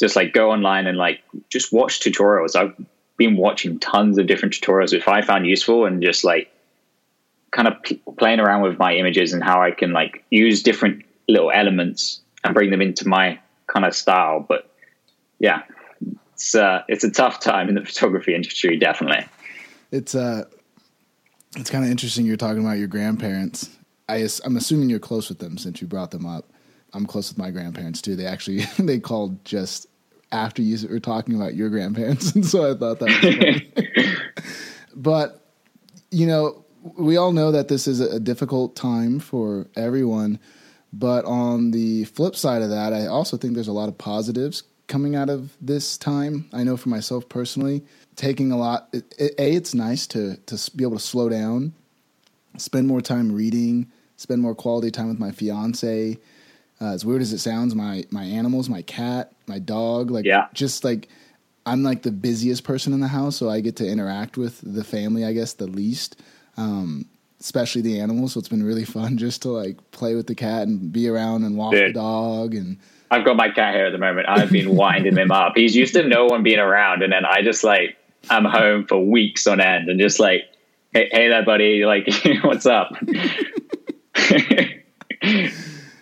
Just 0.00 0.16
like 0.16 0.34
go 0.34 0.50
online 0.50 0.88
and 0.88 0.98
like 0.98 1.20
just 1.48 1.72
watch 1.72 2.00
tutorials. 2.00 2.56
I've 2.56 2.74
been 3.16 3.36
watching 3.36 3.78
tons 3.78 4.18
of 4.18 4.26
different 4.26 4.54
tutorials 4.54 4.92
which 4.92 5.06
I 5.06 5.22
found 5.22 5.46
useful 5.46 5.86
and 5.86 6.02
just 6.02 6.24
like 6.24 6.50
kind 7.52 7.68
of 7.68 7.80
p- 7.82 8.02
playing 8.18 8.40
around 8.40 8.62
with 8.62 8.78
my 8.78 8.94
images 8.94 9.32
and 9.32 9.42
how 9.42 9.62
I 9.62 9.70
can 9.70 9.92
like 9.92 10.24
use 10.30 10.64
different 10.64 11.04
little 11.28 11.52
elements 11.52 12.20
and 12.42 12.52
bring 12.52 12.70
them 12.70 12.82
into 12.82 13.06
my 13.06 13.38
kind 13.68 13.86
of 13.86 13.94
style. 13.94 14.44
But 14.46 14.68
yeah, 15.38 15.62
it's 16.32 16.56
uh, 16.56 16.82
it's 16.88 17.04
a 17.04 17.10
tough 17.10 17.38
time 17.38 17.68
in 17.68 17.76
the 17.76 17.84
photography 17.90 18.34
industry, 18.34 18.76
definitely. 18.76 19.26
It's 19.92 20.16
uh, 20.16 20.46
it's 21.56 21.70
kind 21.70 21.84
of 21.84 21.90
interesting. 21.92 22.26
You're 22.26 22.36
talking 22.36 22.64
about 22.64 22.78
your 22.78 22.88
grandparents 22.88 23.76
I, 24.10 24.28
I'm 24.44 24.56
assuming 24.56 24.90
you're 24.90 24.98
close 24.98 25.28
with 25.28 25.38
them 25.38 25.58
since 25.58 25.80
you 25.80 25.86
brought 25.86 26.10
them 26.10 26.26
up. 26.26 26.50
I'm 26.92 27.06
close 27.06 27.30
with 27.30 27.38
my 27.38 27.50
grandparents 27.50 28.02
too. 28.02 28.16
They 28.16 28.26
actually 28.26 28.60
they 28.78 28.98
called 28.98 29.44
just 29.44 29.86
after 30.32 30.62
you 30.62 30.88
were 30.88 31.00
talking 31.00 31.34
about 31.34 31.54
your 31.54 31.70
grandparents, 31.70 32.32
and 32.34 32.44
so 32.44 32.70
I 32.70 32.76
thought 32.76 32.98
that 33.00 33.08
was 33.08 33.34
funny. 33.34 34.42
but 34.94 35.46
you 36.10 36.26
know, 36.26 36.64
we 36.96 37.16
all 37.16 37.32
know 37.32 37.52
that 37.52 37.68
this 37.68 37.86
is 37.86 38.00
a 38.00 38.20
difficult 38.20 38.74
time 38.76 39.20
for 39.20 39.68
everyone. 39.76 40.38
But 40.92 41.24
on 41.24 41.70
the 41.70 42.04
flip 42.04 42.34
side 42.34 42.62
of 42.62 42.70
that, 42.70 42.92
I 42.92 43.06
also 43.06 43.36
think 43.36 43.54
there's 43.54 43.68
a 43.68 43.72
lot 43.72 43.88
of 43.88 43.96
positives 43.96 44.64
coming 44.88 45.14
out 45.14 45.30
of 45.30 45.56
this 45.60 45.96
time. 45.96 46.48
I 46.52 46.64
know 46.64 46.76
for 46.76 46.88
myself 46.88 47.28
personally, 47.28 47.84
taking 48.16 48.50
a 48.50 48.56
lot. 48.56 48.92
a, 48.92 49.40
it's 49.40 49.72
nice 49.72 50.06
to 50.08 50.36
to 50.46 50.76
be 50.76 50.82
able 50.82 50.96
to 50.96 51.02
slow 51.02 51.28
down, 51.28 51.74
spend 52.56 52.88
more 52.88 53.00
time 53.00 53.30
reading, 53.30 53.90
spend 54.20 54.42
more 54.42 54.54
quality 54.54 54.90
time 54.90 55.08
with 55.08 55.18
my 55.18 55.30
fiance. 55.30 56.18
Uh, 56.82 56.92
as 56.92 57.04
weird 57.04 57.22
as 57.22 57.32
it 57.32 57.38
sounds, 57.38 57.74
my 57.74 58.04
my 58.10 58.24
animals, 58.24 58.68
my 58.68 58.82
cat, 58.82 59.32
my 59.46 59.58
dog, 59.58 60.10
like 60.10 60.24
yeah. 60.24 60.48
just 60.54 60.84
like 60.84 61.08
I'm 61.66 61.82
like 61.82 62.02
the 62.02 62.12
busiest 62.12 62.64
person 62.64 62.92
in 62.92 63.00
the 63.00 63.08
house, 63.08 63.36
so 63.36 63.48
I 63.50 63.60
get 63.60 63.76
to 63.76 63.86
interact 63.86 64.36
with 64.36 64.60
the 64.62 64.84
family, 64.84 65.24
I 65.24 65.32
guess, 65.32 65.54
the 65.54 65.66
least. 65.66 66.20
Um, 66.56 67.06
especially 67.40 67.80
the 67.80 67.98
animals. 68.00 68.34
So 68.34 68.38
it's 68.38 68.48
been 68.48 68.62
really 68.62 68.84
fun 68.98 69.16
just 69.16 69.42
to 69.42 69.48
like 69.48 69.78
play 69.92 70.14
with 70.14 70.26
the 70.26 70.34
cat 70.34 70.68
and 70.68 70.92
be 70.92 71.08
around 71.08 71.44
and 71.44 71.56
walk 71.56 71.72
Dude. 71.72 71.90
the 71.90 71.92
dog 71.94 72.54
and. 72.54 72.78
I've 73.12 73.24
got 73.24 73.36
my 73.36 73.50
cat 73.50 73.74
here 73.74 73.86
at 73.86 73.90
the 73.90 73.98
moment. 73.98 74.28
I've 74.28 74.52
been 74.52 74.76
winding 74.76 75.16
him 75.16 75.32
up. 75.32 75.54
He's 75.56 75.74
used 75.74 75.94
to 75.94 76.06
no 76.06 76.26
one 76.26 76.44
being 76.44 76.60
around, 76.60 77.02
and 77.02 77.12
then 77.12 77.24
I 77.24 77.42
just 77.42 77.64
like 77.64 77.96
I'm 78.28 78.44
home 78.44 78.86
for 78.86 79.04
weeks 79.04 79.48
on 79.48 79.60
end, 79.60 79.88
and 79.88 79.98
just 79.98 80.20
like, 80.20 80.42
hey, 80.92 81.08
hey 81.10 81.28
there, 81.28 81.44
buddy. 81.44 81.84
Like, 81.84 82.08
what's 82.42 82.66
up? 82.66 82.92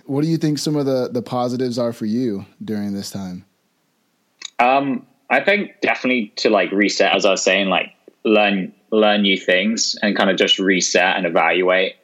what 0.07 0.23
do 0.23 0.29
you 0.29 0.37
think 0.37 0.59
some 0.59 0.77
of 0.77 0.87
the 0.87 1.09
the 1.13 1.23
positives 1.23 1.79
are 1.79 1.93
for 1.93 2.07
you 2.07 2.47
during 2.65 2.95
this 2.95 3.11
time? 3.11 3.45
Um, 4.59 5.07
I 5.31 5.41
think 5.41 5.81
definitely 5.81 6.33
to 6.37 6.51
like 6.51 6.71
reset, 6.73 7.15
as 7.15 7.25
I 7.25 7.31
was 7.31 7.43
saying, 7.43 7.69
like 7.69 7.93
learn 8.25 8.73
learn 8.91 9.23
new 9.23 9.37
things 9.37 9.97
and 10.03 10.17
kind 10.17 10.31
of 10.31 10.37
just 10.37 10.59
reset 10.59 11.17
and 11.17 11.27
evaluate 11.27 11.97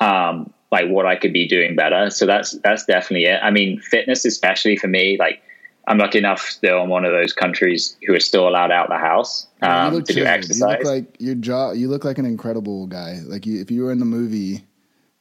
um, 0.00 0.52
like 0.70 0.88
what 0.88 1.06
I 1.06 1.16
could 1.16 1.32
be 1.32 1.46
doing 1.48 1.74
better. 1.74 2.10
So 2.10 2.26
that's 2.26 2.52
that's 2.62 2.84
definitely 2.84 3.24
it. 3.24 3.40
I 3.42 3.50
mean, 3.50 3.80
fitness, 3.80 4.24
especially 4.24 4.76
for 4.76 4.88
me, 4.88 5.16
like 5.18 5.42
I'm 5.86 5.98
lucky 5.98 6.18
enough 6.18 6.42
still 6.42 6.82
in 6.82 6.90
one 6.90 7.04
of 7.04 7.12
those 7.12 7.32
countries 7.32 7.96
who 8.06 8.14
are 8.14 8.20
still 8.20 8.46
allowed 8.46 8.70
out 8.70 8.88
the 8.88 8.98
house 8.98 9.46
um, 9.62 10.02
to 10.02 10.12
do 10.12 10.24
exercise. 10.24 10.60
You 10.60 10.66
look 10.66 10.84
like 10.84 11.16
your 11.18 11.34
jaw. 11.34 11.72
You 11.72 11.88
look 11.88 12.04
like 12.04 12.18
an 12.18 12.26
incredible 12.26 12.86
guy. 12.86 13.20
Like 13.24 13.46
you, 13.46 13.60
if 13.60 13.70
you 13.70 13.82
were 13.82 13.92
in 13.92 13.98
the 13.98 14.04
movie, 14.04 14.64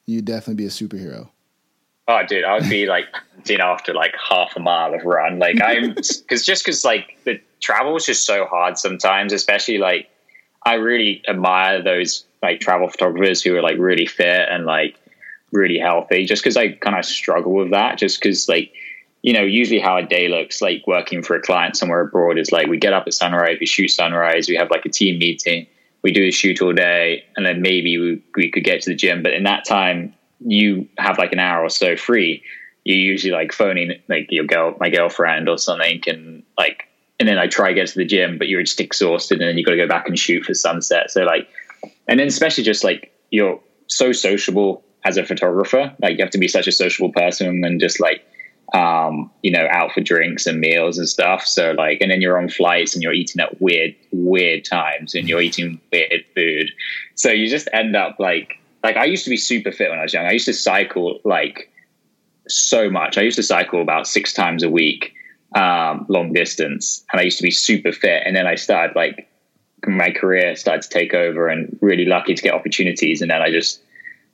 you'd 0.08 0.26
definitely 0.26 0.56
be 0.56 0.66
a 0.66 0.70
superhero. 0.70 1.30
Oh, 2.08 2.22
dude, 2.28 2.46
I 2.46 2.54
would 2.56 2.70
be 2.70 2.86
like, 2.86 3.06
you 3.46 3.58
know, 3.58 3.66
after 3.66 3.94
like 3.94 4.16
half 4.30 4.54
a 4.56 4.62
mile 4.62 4.94
of 4.94 5.04
run. 5.04 5.40
Like 5.40 5.62
I'm, 5.62 5.90
because 5.94 6.46
just 6.46 6.64
because 6.64 6.84
like 6.86 7.18
the 7.26 7.40
travel 7.60 7.96
is 7.98 8.06
just 8.06 8.26
so 8.26 8.46
hard 8.46 8.78
sometimes, 8.78 9.34
especially 9.34 9.78
like 9.78 10.10
I 10.64 10.76
really 10.76 11.22
admire 11.28 11.84
those 11.84 12.26
like 12.42 12.62
travel 12.62 12.88
photographers 12.88 13.44
who 13.44 13.56
are 13.58 13.62
like 13.62 13.78
really 13.78 14.06
fit 14.06 14.48
and 14.50 14.66
like 14.66 14.96
really 15.52 15.78
healthy. 15.78 16.26
Just 16.26 16.42
because 16.42 16.56
I 16.56 16.72
kind 16.72 16.98
of 16.98 17.04
struggle 17.04 17.54
with 17.54 17.72
that. 17.72 17.98
Just 17.98 18.22
because 18.22 18.48
like 18.48 18.72
you 19.24 19.34
know, 19.34 19.42
usually 19.42 19.80
how 19.80 19.98
a 19.98 20.04
day 20.04 20.30
looks 20.30 20.62
like 20.62 20.86
working 20.88 21.22
for 21.22 21.36
a 21.36 21.42
client 21.42 21.76
somewhere 21.76 22.02
abroad 22.02 22.38
is 22.38 22.52
like 22.52 22.68
we 22.68 22.78
get 22.78 22.94
up 22.94 23.08
at 23.08 23.14
sunrise, 23.14 23.58
we 23.60 23.66
shoot 23.66 23.90
sunrise, 23.90 24.48
we 24.48 24.56
have 24.56 24.70
like 24.72 24.86
a 24.86 24.90
team 24.90 25.20
meeting, 25.20 25.68
we 26.08 26.14
do 26.14 26.24
the 26.24 26.32
shoot 26.32 26.62
all 26.62 26.72
day, 26.72 27.26
and 27.36 27.46
then 27.46 27.62
maybe 27.62 27.98
we, 27.98 28.24
we 28.38 28.50
could 28.50 28.64
get 28.64 28.82
to 28.82 28.90
the 28.90 28.96
gym. 28.96 29.22
But 29.22 29.34
in 29.34 29.44
that 29.44 29.66
time, 29.66 30.14
you 30.40 30.88
have 30.98 31.18
like 31.18 31.34
an 31.34 31.40
hour 31.40 31.66
or 31.66 31.70
so 31.70 31.98
free. 31.98 32.42
You're 32.86 32.96
usually 32.96 33.34
like 33.34 33.52
phoning 33.52 33.92
like 34.08 34.28
your 34.30 34.46
girl, 34.46 34.74
my 34.80 34.90
girlfriend 34.90 35.50
or 35.50 35.58
something, 35.58 36.02
and 36.08 36.44
like, 36.58 36.88
and 37.20 37.28
then 37.28 37.38
I 37.38 37.48
try 37.48 37.68
to 37.68 37.74
get 37.74 37.90
to 37.90 37.96
the 37.96 38.06
gym, 38.06 38.38
but 38.38 38.48
you're 38.48 38.64
just 38.64 38.80
exhausted, 38.80 39.42
and 39.42 39.50
then 39.50 39.58
you 39.58 39.66
got 39.66 39.72
to 39.72 39.78
go 39.78 39.86
back 39.86 40.08
and 40.08 40.18
shoot 40.18 40.46
for 40.46 40.54
sunset. 40.54 41.12
So 41.12 41.24
like, 41.24 41.50
and 42.08 42.22
then 42.22 42.28
especially 42.28 42.64
just 42.64 42.86
like 42.86 43.12
you're 43.30 43.60
so 43.88 44.14
sociable 44.14 44.86
as 45.04 45.18
a 45.18 45.26
photographer, 45.26 45.94
like 46.02 46.18
you 46.18 46.24
have 46.24 46.32
to 46.32 46.38
be 46.38 46.48
such 46.48 46.68
a 46.68 46.72
sociable 46.72 47.12
person 47.12 47.66
and 47.66 47.82
just 47.82 48.00
like 48.00 48.26
um, 48.74 49.32
you 49.44 49.52
know, 49.52 49.68
out 49.72 49.92
for 49.94 50.02
drinks 50.02 50.46
and 50.46 50.60
meals 50.60 50.98
and 50.98 51.08
stuff. 51.08 51.46
So 51.46 51.72
like, 51.72 52.02
and 52.02 52.12
then 52.12 52.22
you're 52.22 52.38
on 52.38 52.50
flights 52.50 52.94
and 52.94 53.02
you're 53.02 53.14
eating 53.14 53.42
at 53.42 53.62
weird, 53.62 53.96
weird 54.12 54.66
times 54.66 55.16
and 55.16 55.28
you're 55.30 55.42
eating 55.42 55.80
weird 55.92 56.26
food. 56.36 56.72
So 57.16 57.32
you 57.32 57.48
just 57.50 57.70
end 57.72 57.96
up 57.96 58.20
like, 58.20 58.60
like 58.84 58.98
I 58.98 59.06
used 59.06 59.24
to 59.24 59.30
be 59.30 59.38
super 59.38 59.72
fit 59.72 59.90
when 59.90 60.00
I 60.00 60.04
was 60.04 60.14
young. 60.14 60.26
I 60.26 60.32
used 60.32 60.46
to 60.46 60.54
cycle 60.54 61.20
like 61.24 61.72
so 62.48 62.90
much. 62.90 63.18
I 63.18 63.22
used 63.22 63.38
to 63.38 63.44
cycle 63.44 63.82
about 63.82 64.08
six 64.08 64.34
times 64.34 64.64
a 64.64 64.70
week, 64.70 65.14
um, 65.56 66.06
long 66.10 66.34
distance, 66.34 67.06
and 67.12 67.20
I 67.20 67.24
used 67.24 67.38
to 67.38 67.44
be 67.44 67.52
super 67.52 67.92
fit. 67.92 68.24
And 68.26 68.36
then 68.36 68.48
I 68.48 68.56
started 68.56 68.96
like 68.96 69.30
my 69.86 70.12
career 70.12 70.56
started 70.56 70.82
to 70.84 70.90
take 70.90 71.14
over, 71.14 71.48
and 71.48 71.78
really 71.82 72.06
lucky 72.06 72.34
to 72.34 72.42
get 72.42 72.54
opportunities. 72.54 73.22
And 73.22 73.32
then 73.32 73.42
I 73.42 73.52
just 73.52 73.80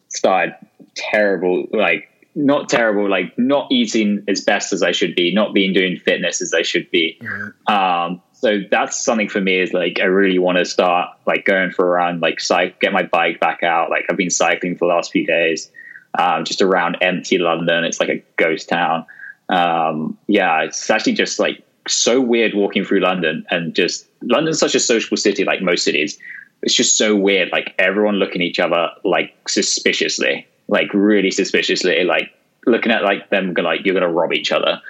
started 0.10 0.56
terrible, 0.96 1.68
like 1.72 2.10
not 2.36 2.70
terrible, 2.70 3.10
like 3.10 3.38
not 3.38 3.68
eating 3.72 4.24
as 4.28 4.42
best 4.42 4.74
as 4.74 4.82
I 4.82 4.92
should 4.92 5.16
be, 5.16 5.34
not 5.34 5.54
being 5.54 5.74
doing 5.74 5.98
fitness 5.98 6.42
as 6.42 6.54
I 6.54 6.64
should 6.64 6.90
be. 6.92 7.20
Mm-hmm. 7.22 7.74
Um, 7.74 8.22
so 8.34 8.60
that's 8.70 9.04
something 9.04 9.30
for 9.30 9.40
me 9.40 9.60
is 9.60 9.72
like 9.72 10.00
I 10.02 10.06
really 10.06 10.40
want 10.40 10.58
to 10.58 10.66
start 10.66 11.10
like 11.26 11.46
going 11.46 11.72
for 11.72 11.86
a 11.86 11.98
run, 11.98 12.20
like 12.20 12.40
cycle, 12.40 12.76
get 12.82 12.92
my 12.92 13.04
bike 13.04 13.40
back 13.40 13.64
out. 13.64 13.90
Like 13.90 14.06
I've 14.10 14.18
been 14.18 14.30
cycling 14.30 14.76
for 14.76 14.88
the 14.88 14.94
last 14.94 15.12
few 15.12 15.26
days, 15.26 15.72
um, 16.18 16.44
just 16.44 16.62
around 16.62 16.98
empty 17.02 17.38
London. 17.38 17.84
It's 17.84 18.00
like 18.00 18.10
a 18.10 18.24
ghost 18.38 18.68
town. 18.68 19.06
Um, 19.50 20.18
yeah, 20.28 20.64
it's 20.64 20.90
actually 20.90 21.14
just 21.14 21.40
like 21.40 21.64
so 21.88 22.20
weird 22.20 22.54
walking 22.54 22.84
through 22.84 23.02
London 23.02 23.46
and 23.50 23.76
just 23.76 24.08
London's 24.24 24.60
such 24.60 24.76
a 24.76 24.80
sociable 24.80 25.18
city, 25.18 25.44
like 25.44 25.62
most 25.62 25.84
cities. 25.84 26.18
It's 26.64 26.74
just 26.74 26.98
so 26.98 27.16
weird, 27.16 27.50
like 27.52 27.76
everyone 27.78 28.16
looking 28.16 28.42
at 28.42 28.48
each 28.48 28.60
other 28.60 28.90
like 29.04 29.48
suspiciously 29.48 30.48
like 30.74 30.92
really 30.94 31.30
suspiciously, 31.30 32.04
like 32.04 32.32
looking 32.66 32.92
at 32.92 33.04
like 33.04 33.30
them 33.30 33.54
like 33.54 33.86
you're 33.86 33.94
gonna 33.94 34.12
rob 34.12 34.34
each 34.34 34.52
other, 34.52 34.82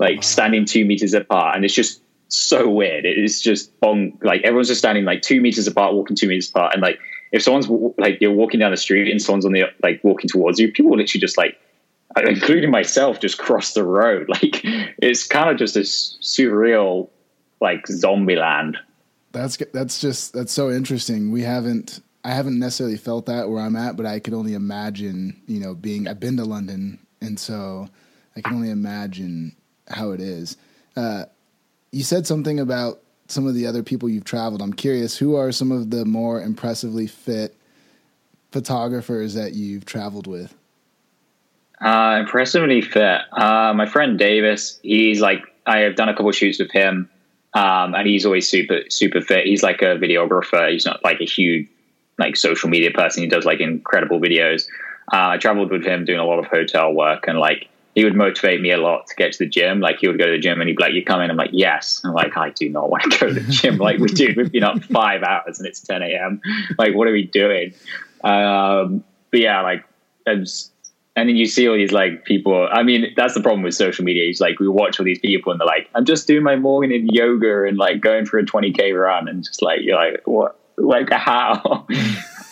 like 0.00 0.16
wow. 0.16 0.22
standing 0.22 0.64
two 0.64 0.84
meters 0.84 1.14
apart, 1.14 1.54
and 1.54 1.64
it's 1.64 1.72
just 1.72 2.02
so 2.26 2.68
weird. 2.68 3.06
It 3.06 3.16
is 3.16 3.40
just 3.40 3.70
on 3.80 4.18
like 4.20 4.42
everyone's 4.42 4.66
just 4.66 4.80
standing 4.80 5.04
like 5.04 5.22
two 5.22 5.40
meters 5.40 5.68
apart, 5.68 5.94
walking 5.94 6.16
two 6.16 6.26
meters 6.26 6.50
apart, 6.50 6.74
and 6.74 6.82
like 6.82 6.98
if 7.30 7.42
someone's 7.42 7.68
like 7.98 8.20
you're 8.20 8.32
walking 8.32 8.58
down 8.58 8.72
the 8.72 8.76
street 8.76 9.08
and 9.08 9.22
someone's 9.22 9.46
on 9.46 9.52
the 9.52 9.64
like 9.80 10.02
walking 10.02 10.28
towards 10.28 10.58
you, 10.58 10.72
people 10.72 10.90
literally 10.90 11.20
just 11.20 11.38
like, 11.38 11.56
including 12.16 12.72
myself, 12.72 13.20
just 13.20 13.38
cross 13.38 13.74
the 13.74 13.84
road. 13.84 14.28
Like 14.42 14.60
it's 14.98 15.24
kind 15.24 15.50
of 15.50 15.56
just 15.56 15.74
this 15.74 16.18
surreal 16.20 17.10
like 17.60 17.86
zombie 17.86 18.34
land. 18.34 18.76
That's 19.30 19.56
that's 19.72 20.00
just 20.00 20.32
that's 20.32 20.52
so 20.52 20.68
interesting. 20.68 21.30
We 21.30 21.42
haven't 21.42 22.02
I 22.24 22.32
haven't 22.32 22.58
necessarily 22.58 22.96
felt 22.96 23.26
that 23.26 23.48
where 23.48 23.62
I'm 23.62 23.76
at, 23.76 23.96
but 23.96 24.06
I 24.06 24.18
could 24.18 24.34
only 24.34 24.54
imagine, 24.54 25.40
you 25.46 25.60
know, 25.60 25.74
being 25.74 26.08
I've 26.08 26.20
been 26.20 26.36
to 26.36 26.44
London, 26.44 26.98
and 27.20 27.38
so 27.38 27.88
I 28.36 28.40
can 28.40 28.54
only 28.54 28.70
imagine 28.70 29.54
how 29.88 30.10
it 30.10 30.20
is. 30.20 30.56
Uh, 30.96 31.24
you 31.92 32.02
said 32.02 32.26
something 32.26 32.60
about 32.60 33.00
some 33.28 33.46
of 33.46 33.54
the 33.54 33.66
other 33.66 33.82
people 33.82 34.08
you've 34.08 34.24
traveled. 34.24 34.62
I'm 34.62 34.72
curious, 34.72 35.16
who 35.16 35.36
are 35.36 35.52
some 35.52 35.70
of 35.70 35.90
the 35.90 36.04
more 36.04 36.42
impressively 36.42 37.06
fit 37.06 37.54
photographers 38.50 39.34
that 39.34 39.52
you've 39.52 39.84
traveled 39.84 40.26
with? 40.26 40.54
Uh, 41.80 42.18
impressively 42.20 42.80
fit. 42.80 43.20
Uh, 43.32 43.72
my 43.74 43.86
friend 43.86 44.18
Davis, 44.18 44.80
he's 44.82 45.20
like, 45.20 45.42
I 45.66 45.80
have 45.80 45.94
done 45.94 46.08
a 46.08 46.14
couple 46.14 46.32
shoots 46.32 46.58
with 46.58 46.70
him, 46.72 47.08
um, 47.54 47.94
and 47.94 48.08
he's 48.08 48.26
always 48.26 48.48
super, 48.48 48.80
super 48.88 49.20
fit. 49.20 49.46
He's 49.46 49.62
like 49.62 49.82
a 49.82 49.96
videographer. 49.96 50.70
He's 50.72 50.86
not 50.86 51.04
like 51.04 51.20
a 51.20 51.24
huge 51.24 51.68
like 52.18 52.36
social 52.36 52.68
media 52.68 52.90
person. 52.90 53.22
He 53.22 53.28
does 53.28 53.44
like 53.44 53.60
incredible 53.60 54.20
videos. 54.20 54.66
Uh, 55.12 55.28
I 55.30 55.36
traveled 55.38 55.70
with 55.70 55.84
him 55.84 56.04
doing 56.04 56.18
a 56.18 56.24
lot 56.24 56.38
of 56.38 56.46
hotel 56.46 56.92
work 56.92 57.26
and 57.28 57.38
like 57.38 57.68
he 57.94 58.04
would 58.04 58.14
motivate 58.14 58.60
me 58.60 58.70
a 58.70 58.76
lot 58.76 59.06
to 59.06 59.14
get 59.16 59.32
to 59.32 59.38
the 59.38 59.46
gym. 59.48 59.80
Like 59.80 59.98
he 59.98 60.08
would 60.08 60.18
go 60.18 60.26
to 60.26 60.32
the 60.32 60.38
gym 60.38 60.60
and 60.60 60.68
he'd 60.68 60.76
be 60.76 60.82
like, 60.82 60.92
"You 60.92 61.04
come 61.04 61.20
in?" 61.20 61.30
I'm 61.30 61.36
like, 61.36 61.50
"Yes." 61.52 62.00
I'm 62.04 62.12
like, 62.12 62.36
"I 62.36 62.50
do 62.50 62.68
not 62.68 62.90
want 62.90 63.04
to 63.04 63.08
go 63.18 63.26
to 63.28 63.40
the 63.40 63.52
gym." 63.52 63.78
like 63.78 63.98
we 63.98 64.08
do, 64.08 64.34
we've 64.36 64.52
been 64.52 64.64
up 64.64 64.82
five 64.92 65.22
hours 65.22 65.58
and 65.58 65.66
it's 65.66 65.80
10 65.80 66.02
a.m. 66.02 66.40
Like 66.78 66.94
what 66.94 67.08
are 67.08 67.12
we 67.12 67.24
doing? 67.24 67.72
Um, 68.22 69.02
but 69.30 69.40
yeah, 69.40 69.62
like 69.62 69.84
and 71.18 71.28
then 71.28 71.36
you 71.36 71.46
see 71.46 71.68
all 71.68 71.74
these 71.74 71.92
like 71.92 72.24
people. 72.24 72.68
I 72.70 72.82
mean, 72.82 73.12
that's 73.16 73.34
the 73.34 73.40
problem 73.40 73.62
with 73.62 73.74
social 73.74 74.04
media. 74.04 74.28
Is 74.28 74.40
like 74.40 74.60
we 74.60 74.68
watch 74.68 75.00
all 75.00 75.04
these 75.04 75.18
people 75.18 75.50
and 75.50 75.60
they're 75.60 75.66
like, 75.66 75.88
"I'm 75.94 76.04
just 76.04 76.26
doing 76.26 76.42
my 76.42 76.56
morning 76.56 76.92
in 76.92 77.08
yoga 77.08 77.64
and 77.64 77.76
like 77.76 78.00
going 78.00 78.26
for 78.26 78.38
a 78.38 78.44
20k 78.44 78.94
run," 78.94 79.28
and 79.28 79.42
just 79.42 79.62
like 79.62 79.80
you're 79.82 79.96
like, 79.96 80.26
"What? 80.26 80.57
Like 80.78 81.10
how? 81.12 81.86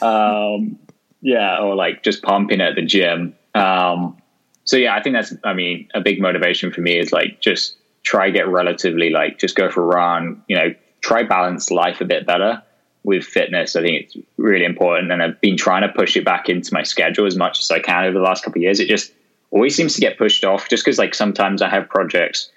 um, 0.02 0.78
yeah, 1.20 1.58
or 1.58 1.74
like 1.74 2.02
just 2.02 2.22
pumping 2.22 2.60
at 2.60 2.74
the 2.74 2.82
gym. 2.82 3.34
Um, 3.54 4.16
so 4.64 4.76
yeah, 4.76 4.94
I 4.94 5.02
think 5.02 5.14
that's, 5.14 5.34
I 5.44 5.54
mean, 5.54 5.88
a 5.94 6.00
big 6.00 6.20
motivation 6.20 6.72
for 6.72 6.80
me 6.80 6.98
is 6.98 7.12
like 7.12 7.40
just 7.40 7.76
try 8.02 8.30
get 8.30 8.48
relatively 8.48 9.10
like 9.10 9.38
just 9.38 9.56
go 9.56 9.70
for 9.70 9.82
a 9.82 9.86
run, 9.86 10.42
you 10.48 10.56
know, 10.56 10.74
try 11.00 11.22
balance 11.22 11.70
life 11.70 12.00
a 12.00 12.04
bit 12.04 12.26
better 12.26 12.62
with 13.04 13.24
fitness. 13.24 13.76
I 13.76 13.82
think 13.82 14.04
it's 14.04 14.16
really 14.36 14.64
important. 14.64 15.12
And 15.12 15.22
I've 15.22 15.40
been 15.40 15.56
trying 15.56 15.82
to 15.82 15.88
push 15.88 16.16
it 16.16 16.24
back 16.24 16.48
into 16.48 16.74
my 16.74 16.82
schedule 16.82 17.26
as 17.26 17.36
much 17.36 17.60
as 17.60 17.70
I 17.70 17.78
can 17.78 18.04
over 18.04 18.18
the 18.18 18.24
last 18.24 18.44
couple 18.44 18.58
of 18.58 18.64
years. 18.64 18.80
It 18.80 18.88
just 18.88 19.12
always 19.50 19.76
seems 19.76 19.94
to 19.94 20.00
get 20.00 20.18
pushed 20.18 20.44
off 20.44 20.68
just 20.68 20.84
because 20.84 20.98
like 20.98 21.14
sometimes 21.14 21.62
I 21.62 21.68
have 21.68 21.88
projects 21.88 22.50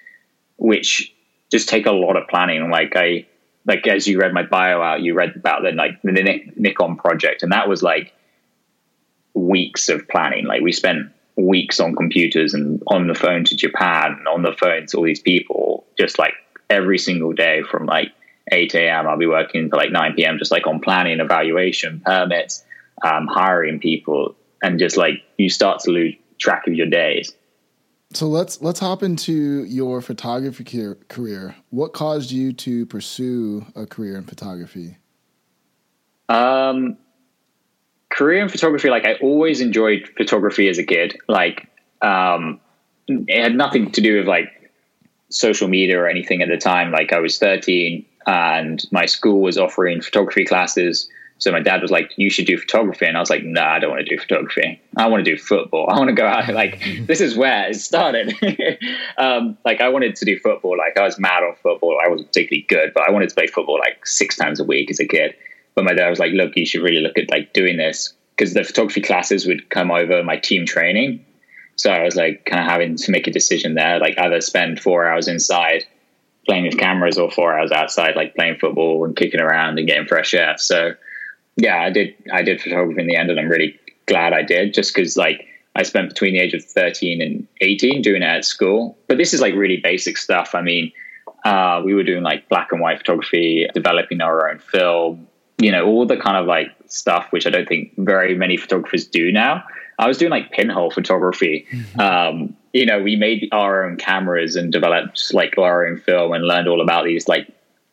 which 0.60 1.14
just 1.50 1.68
take 1.68 1.86
a 1.86 1.92
lot 1.92 2.16
of 2.16 2.28
planning. 2.28 2.70
Like 2.70 2.92
I, 2.94 3.26
like 3.66 3.86
as 3.86 4.06
you 4.06 4.18
read 4.18 4.32
my 4.32 4.42
bio 4.42 4.80
out, 4.80 5.02
you 5.02 5.14
read 5.14 5.36
about 5.36 5.62
the 5.62 5.72
like 5.72 6.00
the 6.02 6.52
Nikon 6.56 6.96
project, 6.96 7.42
and 7.42 7.52
that 7.52 7.68
was 7.68 7.82
like 7.82 8.12
weeks 9.34 9.88
of 9.88 10.08
planning. 10.08 10.46
Like 10.46 10.62
we 10.62 10.72
spent 10.72 11.10
weeks 11.36 11.80
on 11.80 11.94
computers 11.94 12.54
and 12.54 12.82
on 12.86 13.06
the 13.06 13.14
phone 13.14 13.44
to 13.44 13.56
Japan, 13.56 14.16
and 14.18 14.28
on 14.28 14.42
the 14.42 14.52
phone 14.52 14.86
to 14.86 14.96
all 14.98 15.04
these 15.04 15.20
people, 15.20 15.86
just 15.98 16.18
like 16.18 16.34
every 16.68 16.98
single 16.98 17.32
day 17.32 17.62
from 17.70 17.86
like 17.86 18.12
8 18.52 18.74
a.m. 18.74 19.06
I'll 19.06 19.18
be 19.18 19.26
working 19.26 19.64
until 19.64 19.78
like 19.78 19.92
9 19.92 20.14
p.m. 20.14 20.38
just 20.38 20.50
like 20.50 20.66
on 20.66 20.80
planning, 20.80 21.20
evaluation, 21.20 22.00
permits, 22.04 22.64
um, 23.02 23.26
hiring 23.26 23.78
people, 23.78 24.36
and 24.62 24.78
just 24.78 24.96
like 24.96 25.22
you 25.36 25.50
start 25.50 25.80
to 25.80 25.90
lose 25.90 26.14
track 26.38 26.66
of 26.66 26.74
your 26.74 26.86
days 26.86 27.34
so 28.12 28.26
let's 28.26 28.60
let's 28.60 28.80
hop 28.80 29.02
into 29.02 29.64
your 29.64 30.00
photography 30.00 30.64
career. 31.08 31.54
What 31.70 31.92
caused 31.92 32.30
you 32.30 32.52
to 32.54 32.86
pursue 32.86 33.64
a 33.76 33.86
career 33.86 34.16
in 34.16 34.24
photography? 34.24 34.96
Um, 36.28 36.96
career 38.10 38.42
in 38.42 38.48
photography, 38.48 38.90
like 38.90 39.04
I 39.04 39.14
always 39.14 39.60
enjoyed 39.60 40.10
photography 40.16 40.68
as 40.68 40.78
a 40.78 40.84
kid. 40.84 41.18
Like, 41.28 41.68
um, 42.02 42.60
it 43.08 43.42
had 43.42 43.54
nothing 43.54 43.90
to 43.92 44.00
do 44.00 44.18
with 44.18 44.26
like 44.26 44.72
social 45.28 45.68
media 45.68 45.98
or 46.00 46.08
anything 46.08 46.42
at 46.42 46.48
the 46.48 46.58
time. 46.58 46.92
Like, 46.92 47.12
I 47.12 47.20
was 47.20 47.38
13 47.38 48.04
and 48.26 48.84
my 48.90 49.06
school 49.06 49.40
was 49.40 49.56
offering 49.56 50.02
photography 50.02 50.44
classes. 50.44 51.08
So 51.40 51.50
my 51.50 51.60
dad 51.60 51.80
was 51.80 51.90
like, 51.90 52.12
"You 52.16 52.28
should 52.28 52.44
do 52.44 52.58
photography," 52.58 53.06
and 53.06 53.16
I 53.16 53.20
was 53.20 53.30
like, 53.30 53.42
"No, 53.42 53.62
nah, 53.62 53.72
I 53.72 53.78
don't 53.78 53.90
want 53.90 54.06
to 54.06 54.16
do 54.16 54.20
photography. 54.20 54.78
I 54.96 55.08
want 55.08 55.24
to 55.24 55.30
do 55.30 55.38
football. 55.38 55.88
I 55.90 55.98
want 55.98 56.08
to 56.08 56.14
go 56.14 56.26
out. 56.26 56.48
Like 56.60 56.82
this 57.06 57.20
is 57.20 57.34
where 57.34 57.68
it 57.70 57.76
started. 57.76 58.34
um, 59.18 59.56
like 59.64 59.80
I 59.80 59.88
wanted 59.88 60.16
to 60.16 60.24
do 60.24 60.38
football. 60.38 60.76
Like 60.76 60.98
I 60.98 61.02
was 61.02 61.18
mad 61.18 61.42
on 61.42 61.54
football. 61.62 61.98
I 62.04 62.08
wasn't 62.08 62.28
particularly 62.28 62.66
good, 62.68 62.92
but 62.92 63.08
I 63.08 63.10
wanted 63.10 63.30
to 63.30 63.34
play 63.34 63.46
football 63.46 63.78
like 63.78 64.06
six 64.06 64.36
times 64.36 64.60
a 64.60 64.64
week 64.64 64.90
as 64.90 65.00
a 65.00 65.06
kid. 65.06 65.34
But 65.74 65.84
my 65.84 65.94
dad 65.94 66.10
was 66.10 66.18
like, 66.18 66.32
"Look, 66.32 66.56
you 66.56 66.66
should 66.66 66.82
really 66.82 67.00
look 67.00 67.16
at 67.16 67.30
like 67.30 67.54
doing 67.54 67.78
this 67.78 68.12
because 68.36 68.52
the 68.52 68.62
photography 68.62 69.00
classes 69.00 69.46
would 69.46 69.70
come 69.70 69.90
over 69.90 70.22
my 70.22 70.36
team 70.36 70.66
training." 70.66 71.24
So 71.76 71.90
I 71.90 72.04
was 72.04 72.14
like, 72.14 72.44
kind 72.44 72.62
of 72.62 72.70
having 72.70 72.96
to 72.96 73.10
make 73.10 73.26
a 73.26 73.30
decision 73.30 73.72
there, 73.74 73.98
like 73.98 74.18
either 74.18 74.42
spend 74.42 74.80
four 74.80 75.08
hours 75.08 75.28
inside 75.28 75.84
playing 76.44 76.64
with 76.64 76.76
cameras 76.76 77.16
or 77.16 77.30
four 77.30 77.58
hours 77.58 77.72
outside, 77.72 78.16
like 78.16 78.34
playing 78.34 78.58
football 78.58 79.02
and 79.06 79.16
kicking 79.16 79.40
around 79.40 79.78
and 79.78 79.88
getting 79.88 80.06
fresh 80.06 80.34
air. 80.34 80.56
So 80.58 80.92
yeah, 81.60 81.82
I 81.82 81.90
did. 81.90 82.14
I 82.32 82.42
did 82.42 82.60
photography 82.60 83.00
in 83.00 83.06
the 83.06 83.16
end, 83.16 83.30
and 83.30 83.38
I'm 83.38 83.48
really 83.48 83.78
glad 84.06 84.32
I 84.32 84.42
did, 84.42 84.74
just 84.74 84.94
because 84.94 85.16
like 85.16 85.46
I 85.76 85.82
spent 85.82 86.08
between 86.08 86.34
the 86.34 86.40
age 86.40 86.54
of 86.54 86.64
13 86.64 87.20
and 87.20 87.46
18 87.60 88.02
doing 88.02 88.22
it 88.22 88.26
at 88.26 88.44
school. 88.44 88.98
But 89.06 89.18
this 89.18 89.34
is 89.34 89.40
like 89.40 89.54
really 89.54 89.76
basic 89.76 90.16
stuff. 90.16 90.54
I 90.54 90.62
mean, 90.62 90.90
uh, 91.44 91.82
we 91.84 91.94
were 91.94 92.02
doing 92.02 92.22
like 92.22 92.48
black 92.48 92.72
and 92.72 92.80
white 92.80 92.98
photography, 92.98 93.68
developing 93.74 94.20
our 94.20 94.50
own 94.50 94.58
film, 94.58 95.26
you 95.58 95.70
know, 95.70 95.86
all 95.86 96.06
the 96.06 96.16
kind 96.16 96.36
of 96.36 96.46
like 96.46 96.68
stuff 96.86 97.26
which 97.30 97.46
I 97.46 97.50
don't 97.50 97.68
think 97.68 97.92
very 97.98 98.34
many 98.34 98.56
photographers 98.56 99.06
do 99.06 99.30
now. 99.30 99.62
I 99.98 100.08
was 100.08 100.16
doing 100.16 100.30
like 100.30 100.50
pinhole 100.50 100.90
photography. 100.90 101.66
Mm-hmm. 101.70 102.00
Um, 102.00 102.56
you 102.72 102.86
know, 102.86 103.02
we 103.02 103.16
made 103.16 103.48
our 103.52 103.84
own 103.84 103.96
cameras 103.96 104.56
and 104.56 104.72
developed 104.72 105.34
like 105.34 105.58
our 105.58 105.86
own 105.86 105.98
film 105.98 106.32
and 106.32 106.46
learned 106.46 106.68
all 106.68 106.80
about 106.80 107.04
these 107.04 107.28
like 107.28 107.48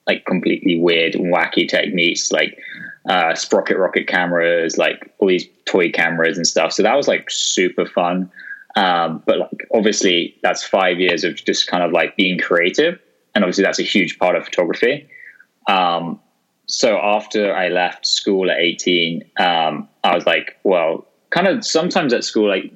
like 0.08 0.26
completely 0.26 0.80
weird 0.80 1.16
and 1.16 1.34
wacky 1.34 1.68
techniques 1.68 2.32
like 2.32 2.58
uh, 3.10 3.36
sprocket 3.36 3.78
rocket 3.78 4.08
cameras, 4.08 4.78
like 4.78 5.14
all 5.20 5.28
these 5.28 5.48
toy 5.66 5.90
cameras 5.90 6.38
and 6.38 6.46
stuff. 6.46 6.74
So 6.74 6.84
that 6.84 6.96
was 6.96 7.08
like 7.08 7.30
super 7.30 7.86
fun. 7.86 8.30
Um, 8.76 9.24
but 9.26 9.40
like 9.40 9.68
obviously 9.74 10.36
that's 10.44 10.64
five 10.64 11.00
years 11.00 11.24
of 11.24 11.36
just 11.36 11.68
kind 11.68 11.84
of 11.84 11.92
like 11.92 12.16
being 12.16 12.38
creative, 12.40 13.00
and 13.34 13.44
obviously 13.44 13.64
that's 13.64 13.80
a 13.80 13.84
huge 13.84 14.20
part 14.20 14.36
of 14.36 14.46
photography. 14.46 15.10
Um, 15.68 16.20
so 16.68 16.98
after 16.98 17.56
I 17.56 17.70
left 17.70 18.06
school 18.06 18.52
at 18.52 18.58
18, 18.60 19.24
um, 19.40 19.88
I 20.04 20.14
was 20.14 20.26
like, 20.26 20.58
well, 20.64 21.08
kind 21.30 21.48
of 21.48 21.66
sometimes 21.66 22.14
at 22.14 22.24
school, 22.24 22.50
like 22.50 22.72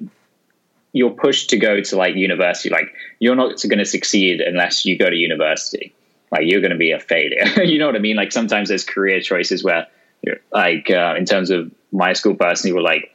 you're 0.92 1.10
pushed 1.10 1.50
to 1.50 1.58
go 1.58 1.80
to 1.80 1.96
like 1.96 2.14
university. 2.14 2.70
Like 2.70 2.92
you're 3.18 3.36
not 3.36 3.62
going 3.62 3.78
to 3.78 3.84
succeed 3.84 4.40
unless 4.40 4.84
you 4.84 4.98
go 4.98 5.10
to 5.10 5.16
university. 5.16 5.94
Like 6.32 6.42
you're 6.46 6.62
going 6.62 6.72
to 6.72 6.78
be 6.78 6.90
a 6.90 6.98
failure. 6.98 7.44
you 7.62 7.78
know 7.78 7.86
what 7.86 7.94
I 7.94 8.00
mean? 8.00 8.16
Like 8.16 8.32
sometimes 8.32 8.70
there's 8.70 8.84
career 8.84 9.20
choices 9.20 9.62
where 9.62 9.86
like 10.52 10.90
uh, 10.90 11.14
in 11.16 11.26
terms 11.26 11.50
of 11.50 11.70
my 11.92 12.14
school 12.14 12.34
personally 12.34 12.72
were 12.72 12.82
like 12.82 13.10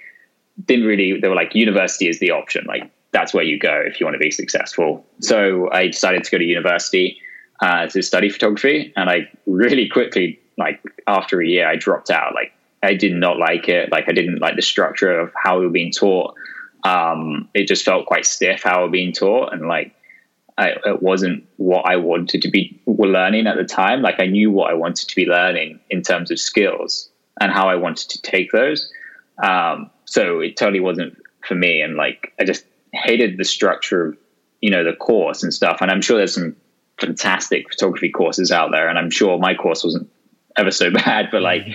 didn't 0.65 0.85
really 0.85 1.19
they 1.19 1.27
were 1.27 1.35
like 1.35 1.55
university 1.55 2.07
is 2.07 2.19
the 2.19 2.31
option. 2.31 2.65
Like 2.67 2.89
that's 3.11 3.33
where 3.33 3.43
you 3.43 3.57
go 3.57 3.83
if 3.85 3.99
you 3.99 4.05
want 4.05 4.15
to 4.15 4.19
be 4.19 4.31
successful. 4.31 5.05
So 5.19 5.69
i 5.71 5.87
decided 5.87 6.23
to 6.23 6.31
go 6.31 6.37
to 6.37 6.43
university 6.43 7.19
uh, 7.61 7.87
to 7.87 8.03
study 8.03 8.29
photography 8.29 8.93
and 8.95 9.09
i 9.09 9.27
really 9.47 9.89
quickly 9.89 10.39
like 10.59 10.79
after 11.07 11.41
a 11.41 11.47
year 11.47 11.67
i 11.67 11.75
dropped 11.75 12.11
out. 12.11 12.35
Like 12.35 12.53
i 12.83 12.93
did 12.93 13.13
not 13.13 13.37
like 13.37 13.67
it. 13.67 13.91
Like 13.91 14.05
i 14.07 14.11
didn't 14.11 14.39
like 14.39 14.55
the 14.55 14.61
structure 14.61 15.19
of 15.19 15.31
how 15.41 15.59
we 15.59 15.65
were 15.65 15.71
being 15.71 15.91
taught. 15.91 16.35
Um, 16.83 17.49
it 17.53 17.67
just 17.67 17.83
felt 17.83 18.05
quite 18.05 18.25
stiff 18.25 18.61
how 18.63 18.77
we 18.79 18.83
were 18.85 18.91
being 18.91 19.11
taught 19.11 19.53
and 19.53 19.67
like 19.67 19.93
I, 20.57 20.73
it 20.85 21.03
wasn't 21.03 21.45
what 21.57 21.83
I 21.85 21.97
wanted 21.97 22.41
to 22.41 22.49
be 22.49 22.81
learning 22.87 23.45
at 23.47 23.57
the 23.57 23.63
time. 23.63 24.01
Like 24.01 24.19
I 24.19 24.25
knew 24.25 24.49
what 24.49 24.71
I 24.71 24.73
wanted 24.73 25.07
to 25.09 25.15
be 25.15 25.25
learning 25.25 25.79
in 25.89 26.01
terms 26.01 26.31
of 26.31 26.39
skills 26.39 27.09
and 27.39 27.51
how 27.51 27.69
I 27.69 27.75
wanted 27.75 28.09
to 28.09 28.21
take 28.21 28.51
those. 28.51 28.91
Um, 29.43 29.91
so 30.05 30.39
it 30.39 30.57
totally 30.57 30.79
wasn't 30.79 31.17
for 31.47 31.55
me. 31.55 31.81
And 31.81 31.95
like 31.95 32.33
I 32.39 32.43
just 32.43 32.65
hated 32.93 33.37
the 33.37 33.45
structure 33.45 34.07
of 34.07 34.17
you 34.61 34.71
know 34.71 34.83
the 34.83 34.93
course 34.93 35.43
and 35.43 35.53
stuff. 35.53 35.77
And 35.81 35.91
I'm 35.91 36.01
sure 36.01 36.17
there's 36.17 36.33
some 36.33 36.55
fantastic 36.99 37.69
photography 37.69 38.09
courses 38.09 38.51
out 38.51 38.71
there, 38.71 38.89
and 38.89 38.97
I'm 38.97 39.09
sure 39.09 39.37
my 39.37 39.53
course 39.53 39.83
wasn't 39.83 40.09
ever 40.57 40.71
so 40.71 40.91
bad. 41.05 41.29
But 41.31 41.41
like, 41.41 41.67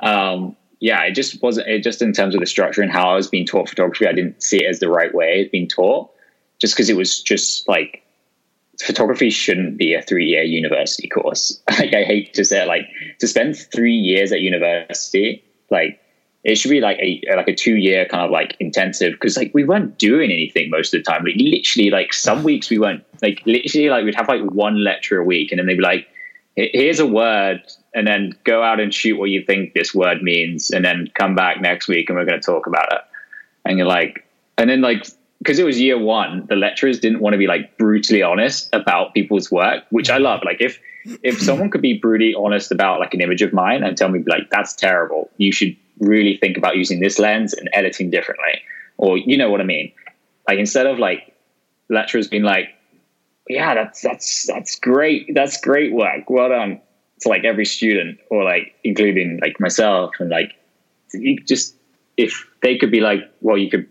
um, 0.00 0.56
yeah, 0.80 1.02
it 1.02 1.14
just 1.14 1.42
wasn't. 1.42 1.68
It 1.68 1.82
just 1.82 2.02
in 2.02 2.12
terms 2.12 2.34
of 2.34 2.40
the 2.40 2.46
structure 2.46 2.82
and 2.82 2.90
how 2.90 3.10
I 3.10 3.14
was 3.14 3.28
being 3.28 3.46
taught 3.46 3.68
photography, 3.68 4.06
I 4.06 4.12
didn't 4.12 4.42
see 4.42 4.64
it 4.64 4.68
as 4.68 4.80
the 4.80 4.88
right 4.88 5.14
way 5.14 5.40
it's 5.40 5.50
being 5.50 5.68
taught. 5.68 6.10
Just 6.60 6.74
because 6.74 6.90
it 6.90 6.96
was 6.96 7.22
just 7.22 7.68
like 7.68 8.02
photography 8.80 9.30
shouldn't 9.30 9.76
be 9.76 9.94
a 9.94 10.02
three 10.02 10.26
year 10.26 10.42
university 10.42 11.08
course. 11.08 11.60
like 11.70 11.94
I 11.94 12.04
hate 12.04 12.34
to 12.34 12.44
say 12.44 12.62
it, 12.62 12.68
like 12.68 12.86
to 13.18 13.26
spend 13.26 13.56
three 13.56 13.94
years 13.94 14.32
at 14.32 14.40
university, 14.40 15.44
like 15.70 16.00
it 16.44 16.56
should 16.56 16.70
be 16.70 16.80
like 16.80 16.98
a 16.98 17.20
like 17.36 17.48
a 17.48 17.54
two 17.54 17.76
year 17.76 18.06
kind 18.06 18.24
of 18.24 18.30
like 18.30 18.56
intensive 18.60 19.12
because 19.12 19.36
like 19.36 19.50
we 19.54 19.64
weren't 19.64 19.98
doing 19.98 20.30
anything 20.30 20.70
most 20.70 20.94
of 20.94 21.00
the 21.00 21.02
time. 21.02 21.24
Like 21.24 21.34
literally, 21.36 21.90
like 21.90 22.12
some 22.12 22.44
weeks 22.44 22.70
we 22.70 22.78
weren't 22.78 23.04
like 23.22 23.42
literally 23.44 23.90
like 23.90 24.04
we'd 24.04 24.14
have 24.14 24.28
like 24.28 24.42
one 24.42 24.82
lecture 24.82 25.18
a 25.18 25.24
week, 25.24 25.50
and 25.50 25.58
then 25.58 25.66
they'd 25.66 25.76
be 25.76 25.82
like, 25.82 26.06
"Here's 26.56 27.00
a 27.00 27.06
word." 27.06 27.60
And 27.94 28.06
then 28.06 28.34
go 28.44 28.62
out 28.62 28.78
and 28.80 28.94
shoot 28.94 29.18
what 29.18 29.30
you 29.30 29.42
think 29.44 29.74
this 29.74 29.94
word 29.94 30.22
means, 30.22 30.70
and 30.70 30.84
then 30.84 31.08
come 31.14 31.34
back 31.34 31.60
next 31.60 31.88
week 31.88 32.08
and 32.08 32.16
we're 32.16 32.26
going 32.26 32.40
to 32.40 32.46
talk 32.46 32.66
about 32.66 32.92
it. 32.92 33.00
And 33.64 33.76
you're 33.76 33.88
like, 33.88 34.24
and 34.56 34.70
then 34.70 34.82
like 34.82 35.06
because 35.38 35.58
it 35.58 35.64
was 35.64 35.80
year 35.80 35.98
one, 35.98 36.46
the 36.48 36.56
lecturers 36.56 36.98
didn't 36.98 37.20
want 37.20 37.34
to 37.34 37.38
be 37.38 37.46
like 37.46 37.76
brutally 37.78 38.22
honest 38.22 38.68
about 38.72 39.14
people's 39.14 39.50
work, 39.50 39.84
which 39.90 40.10
I 40.10 40.18
love. 40.18 40.40
Like 40.44 40.60
if 40.60 40.80
if 41.04 41.36
mm-hmm. 41.36 41.44
someone 41.44 41.70
could 41.70 41.82
be 41.82 41.98
brutally 41.98 42.34
honest 42.34 42.72
about 42.72 43.00
like 43.00 43.14
an 43.14 43.20
image 43.20 43.42
of 43.42 43.52
mine 43.52 43.82
and 43.82 43.96
tell 43.96 44.08
me 44.08 44.22
like 44.26 44.50
that's 44.50 44.74
terrible, 44.74 45.30
you 45.36 45.52
should 45.52 45.76
really 46.00 46.36
think 46.36 46.56
about 46.56 46.76
using 46.76 47.00
this 47.00 47.18
lens 47.18 47.54
and 47.54 47.68
editing 47.72 48.10
differently, 48.10 48.62
or 48.96 49.16
you 49.16 49.36
know 49.36 49.50
what 49.50 49.60
I 49.60 49.64
mean. 49.64 49.92
Like 50.48 50.58
instead 50.58 50.86
of 50.86 50.98
like 50.98 51.34
lecturers 51.88 52.26
being 52.28 52.42
like, 52.42 52.70
yeah, 53.48 53.74
that's 53.74 54.02
that's 54.02 54.46
that's 54.46 54.78
great, 54.78 55.34
that's 55.34 55.60
great 55.60 55.92
work, 55.92 56.28
well 56.28 56.48
done 56.48 56.80
to 57.20 57.28
like 57.28 57.44
every 57.44 57.64
student, 57.64 58.18
or 58.30 58.42
like 58.42 58.74
including 58.82 59.38
like 59.40 59.60
myself, 59.60 60.14
and 60.18 60.30
like 60.30 60.52
you 61.12 61.38
just 61.40 61.76
if 62.16 62.44
they 62.62 62.76
could 62.76 62.90
be 62.90 63.00
like, 63.00 63.20
well, 63.40 63.56
you 63.56 63.70
could 63.70 63.88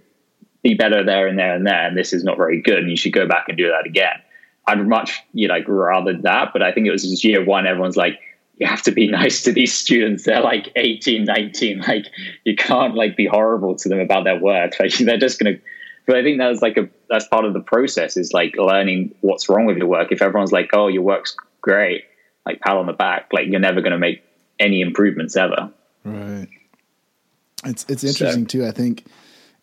be 0.64 0.74
better 0.74 1.04
there 1.04 1.28
and 1.28 1.38
there 1.38 1.56
and 1.56 1.66
there, 1.66 1.88
and 1.88 1.98
this 1.98 2.14
is 2.14 2.24
not 2.24 2.38
very 2.38 2.62
good, 2.62 2.80
and 2.80 2.90
you 2.90 2.98
should 2.98 3.14
go 3.14 3.28
back 3.28 3.46
and 3.48 3.58
do 3.58 3.68
that 3.70 3.86
again. 3.86 4.22
I'd 4.68 4.86
much 4.86 5.22
you 5.34 5.48
know, 5.48 5.54
like 5.54 5.66
rather 5.68 6.14
that, 6.22 6.50
but 6.52 6.62
I 6.62 6.72
think 6.72 6.88
it 6.88 6.92
was 6.92 7.04
just 7.04 7.24
year 7.24 7.44
one. 7.44 7.66
Everyone's 7.66 7.96
like, 7.96 8.20
you 8.58 8.68
have 8.68 8.82
to 8.84 8.92
be 8.92 9.08
nice 9.12 9.44
to 9.44 9.52
these 9.52 9.74
students. 9.74 10.26
They're 10.26 10.42
like 10.42 10.72
18, 10.76 11.24
19. 11.24 11.80
Like 11.88 12.06
you 12.44 12.56
can't 12.56 12.96
like 12.96 13.16
be 13.16 13.26
horrible 13.26 13.76
to 13.76 13.90
them 13.90 14.00
about 14.00 14.26
their 14.26 14.40
work. 14.40 14.74
Like 14.80 14.94
they're 14.98 15.18
just 15.18 15.40
gonna. 15.40 15.56
But 16.06 16.18
I 16.18 16.24
think 16.24 16.38
that's 16.38 16.62
like 16.62 16.78
a 16.78 16.90
that's 17.10 17.28
part 17.28 17.46
of 17.46 17.54
the 17.54 17.60
process 17.60 18.18
is 18.18 18.34
like 18.34 18.56
learning 18.58 19.14
what's 19.22 19.50
wrong 19.50 19.66
with 19.66 19.78
your 19.78 19.88
work. 19.88 20.12
If 20.12 20.22
everyone's 20.22 20.52
like, 20.52 20.70
oh, 20.74 20.88
your 20.88 21.02
work's 21.02 21.36
great, 21.62 22.06
like 22.46 22.60
pat 22.62 22.78
on 22.78 22.88
the 22.88 22.94
back, 22.94 23.30
like 23.34 23.48
you're 23.48 23.60
never 23.60 23.82
gonna 23.82 23.98
make 23.98 24.24
any 24.60 24.82
improvements 24.82 25.36
ever. 25.36 25.70
Right. 26.04 26.48
It's 27.66 27.86
it's 27.90 28.04
interesting 28.04 28.44
so, 28.44 28.60
too. 28.60 28.66
I 28.66 28.72
think 28.72 29.06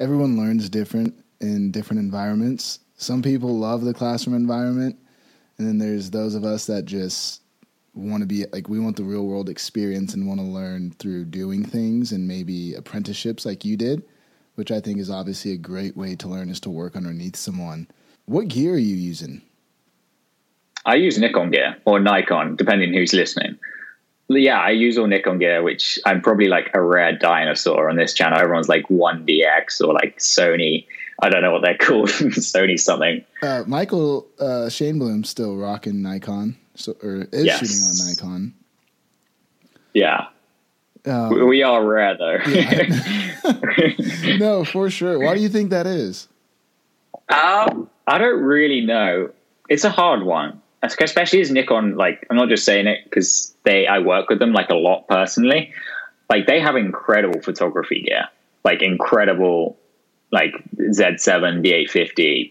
everyone 0.01 0.37
learns 0.37 0.69
different 0.69 1.15
in 1.41 1.71
different 1.71 2.01
environments. 2.01 2.81
Some 2.97 3.23
people 3.23 3.59
love 3.59 3.83
the 3.83 3.95
classroom 3.95 4.37
environment, 4.37 4.97
and 5.59 5.67
then 5.67 5.79
there's 5.79 6.11
those 6.11 6.35
of 6.35 6.45
us 6.45 6.67
that 6.67 6.85
just 6.85 7.43
want 7.95 8.23
to 8.23 8.27
be 8.27 8.45
like 8.53 8.69
we 8.69 8.81
want 8.81 8.97
the 8.97 9.05
real 9.05 9.25
world 9.25 9.49
experience 9.49 10.15
and 10.15 10.27
want 10.27 10.41
to 10.41 10.47
learn 10.47 10.91
through 10.99 11.25
doing 11.27 11.65
things 11.65 12.11
and 12.11 12.27
maybe 12.27 12.75
apprenticeships 12.75 13.47
like 13.47 13.65
you 13.65 13.77
did, 13.77 14.03
which 14.57 14.71
I 14.71 14.81
think 14.81 14.99
is 14.99 15.11
obviously 15.11 15.53
a 15.53 15.57
great 15.57 15.97
way 15.97 16.17
to 16.17 16.29
learn 16.29 16.51
is 16.51 16.61
to 16.61 16.71
work 16.71 16.97
underneath 16.97 17.37
someone. 17.37 17.89
What 18.27 18.49
gear 18.49 18.75
are 18.75 18.79
you 18.79 18.97
using? 18.97 19.43
I 20.87 20.97
use 20.97 21.19
Nikon 21.19 21.51
gear 21.51 21.77
or 21.85 22.01
Nikon, 22.01 22.57
depending 22.57 22.93
who's 22.93 23.15
listening 23.15 23.59
yeah, 24.29 24.61
I 24.61 24.71
use 24.71 24.97
all 24.97 25.07
Nikon 25.07 25.39
gear, 25.39 25.63
which 25.63 25.99
I'm 26.07 26.21
probably 26.23 26.49
like 26.49 26.71
a 26.75 26.81
rare 26.81 27.17
dinosaur 27.17 27.91
on 27.91 27.97
this 27.97 28.15
channel. 28.15 28.39
Everyone's 28.39 28.69
like 28.69 28.87
1DX 28.89 29.87
or 29.87 29.93
like 29.93 30.19
Sony. 30.19 30.87
I 31.23 31.29
don't 31.29 31.43
know 31.43 31.53
what 31.53 31.63
they're 31.63 31.79
called. 31.79 32.09
Sony 32.09 32.79
something. 32.79 33.25
Uh, 33.43 33.65
Michael 33.67 34.27
uh, 34.39 34.69
Shainblum 34.69 35.27
still 35.27 35.57
rocking 35.57 36.03
Nikon, 36.03 36.57
so, 36.75 36.97
or 37.03 37.27
is 37.33 37.45
yes. 37.45 37.61
shooting 37.61 37.83
on 37.83 38.09
Nikon. 38.09 38.55
Yeah. 39.93 40.27
Um, 41.07 41.47
we 41.47 41.63
are 41.63 41.85
rare 41.85 42.17
though. 42.17 42.39
Yeah. 42.49 44.37
no, 44.39 44.65
for 44.65 44.89
sure. 44.89 45.19
Why 45.19 45.35
do 45.35 45.41
you 45.41 45.51
think 45.51 45.71
that 45.71 45.87
is? 45.87 46.29
Um, 47.29 47.91
I 48.07 48.19
don't 48.19 48.43
really 48.43 48.81
know. 48.81 49.31
It's 49.69 49.85
a 49.85 49.91
hard 49.91 50.23
one 50.23 50.61
especially 50.93 51.41
as 51.41 51.51
Nikon, 51.51 51.97
like 51.97 52.27
I'm 52.31 52.37
not 52.37 52.49
just 52.49 52.65
saying 52.65 52.87
it 52.87 53.05
because 53.05 53.55
they 53.65 53.87
I 53.87 53.99
work 53.99 54.29
with 54.29 54.39
them 54.39 54.53
like 54.53 54.71
a 54.71 54.75
lot 54.75 55.09
personally. 55.09 55.73
Like 56.31 56.47
they 56.47 56.61
have 56.61 56.77
incredible 56.77 57.41
photography 57.41 58.03
gear. 58.03 58.29
like 58.65 58.83
incredible, 58.83 59.77
like 60.31 60.55
Z7, 60.79 61.63
D850, 61.63 62.51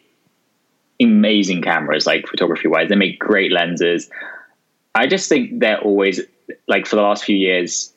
amazing 1.02 1.62
cameras, 1.62 2.06
like 2.06 2.28
photography 2.28 2.68
wise. 2.68 2.90
They 2.90 2.96
make 2.96 3.20
great 3.20 3.52
lenses. 3.52 4.10
I 4.96 5.08
just 5.08 5.28
think 5.28 5.60
they're 5.60 5.82
always 5.82 6.22
like 6.68 6.86
for 6.86 6.96
the 6.96 7.02
last 7.02 7.24
few 7.24 7.36
years. 7.36 7.92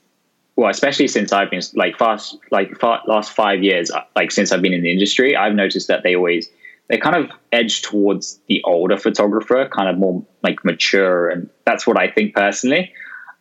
Well, 0.57 0.71
especially 0.71 1.09
since 1.09 1.33
I've 1.33 1.51
been 1.51 1.61
like 1.75 1.99
fast, 1.99 2.39
like 2.51 2.83
last 2.83 3.33
five 3.33 3.63
years, 3.63 3.91
uh, 3.91 4.01
like 4.17 4.31
since 4.31 4.51
I've 4.51 4.63
been 4.63 4.73
in 4.73 4.83
the 4.83 4.91
industry, 4.91 5.37
I've 5.37 5.55
noticed 5.55 5.89
that 5.89 6.03
they 6.03 6.17
always 6.17 6.49
they 6.89 6.99
kind 6.99 7.17
of 7.17 7.31
edge 7.53 7.83
towards 7.83 8.39
the 8.49 8.63
older 8.65 8.97
photographer, 8.97 9.69
kind 9.75 9.89
of 9.89 9.99
more 9.99 10.25
like 10.43 10.65
mature, 10.65 11.29
and 11.29 11.51
that's 11.65 11.87
what 11.87 11.99
I 11.99 12.11
think 12.11 12.35
personally. 12.35 12.93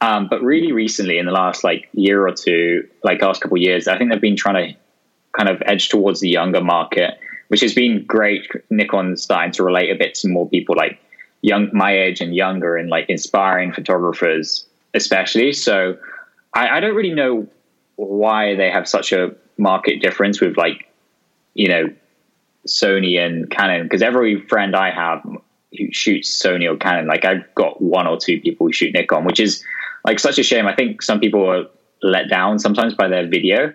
Um, 0.01 0.27
but 0.29 0.41
really 0.41 0.71
recently, 0.71 1.17
in 1.17 1.25
the 1.25 1.31
last 1.31 1.63
like 1.63 1.89
year 1.93 2.27
or 2.27 2.33
two, 2.33 2.87
like 3.03 3.21
last 3.21 3.41
couple 3.41 3.57
years, 3.57 3.87
I 3.87 3.97
think 3.97 4.11
they've 4.11 4.21
been 4.21 4.35
trying 4.35 4.73
to 4.73 4.79
kind 5.37 5.49
of 5.49 5.61
edge 5.65 5.89
towards 5.89 6.19
the 6.21 6.29
younger 6.29 6.61
market, 6.61 7.19
which 7.49 7.61
has 7.61 7.73
been 7.73 8.03
great. 8.05 8.47
Nikon 8.69 9.17
starting 9.17 9.51
to 9.53 9.63
relate 9.63 9.89
a 9.89 9.95
bit 9.95 10.15
to 10.15 10.27
more 10.27 10.49
people 10.49 10.75
like 10.75 10.99
young, 11.41 11.69
my 11.71 11.97
age 11.97 12.21
and 12.21 12.35
younger, 12.35 12.75
and 12.77 12.89
like 12.89 13.09
inspiring 13.09 13.71
photographers, 13.71 14.65
especially. 14.93 15.53
So 15.53 15.97
I, 16.53 16.77
I 16.77 16.79
don't 16.79 16.95
really 16.95 17.13
know 17.13 17.47
why 17.95 18.55
they 18.55 18.71
have 18.71 18.87
such 18.87 19.13
a 19.13 19.35
market 19.57 20.01
difference 20.01 20.41
with 20.41 20.57
like, 20.57 20.91
you 21.53 21.69
know, 21.69 21.93
Sony 22.67 23.19
and 23.19 23.49
Canon 23.49 23.83
because 23.83 24.01
every 24.01 24.41
friend 24.47 24.75
I 24.75 24.91
have 24.91 25.21
who 25.77 25.91
shoots 25.91 26.41
Sony 26.43 26.71
or 26.71 26.77
Canon, 26.77 27.07
like 27.07 27.25
I've 27.25 27.53
got 27.55 27.81
one 27.81 28.07
or 28.07 28.17
two 28.17 28.39
people 28.39 28.67
who 28.67 28.73
shoot 28.73 28.93
Nikon, 28.93 29.25
which 29.25 29.39
is 29.39 29.63
like 30.05 30.19
such 30.19 30.39
a 30.39 30.43
shame. 30.43 30.67
I 30.67 30.75
think 30.75 31.01
some 31.01 31.19
people 31.19 31.49
are 31.49 31.65
let 32.01 32.29
down 32.29 32.59
sometimes 32.59 32.93
by 32.93 33.07
their 33.07 33.27
video. 33.27 33.73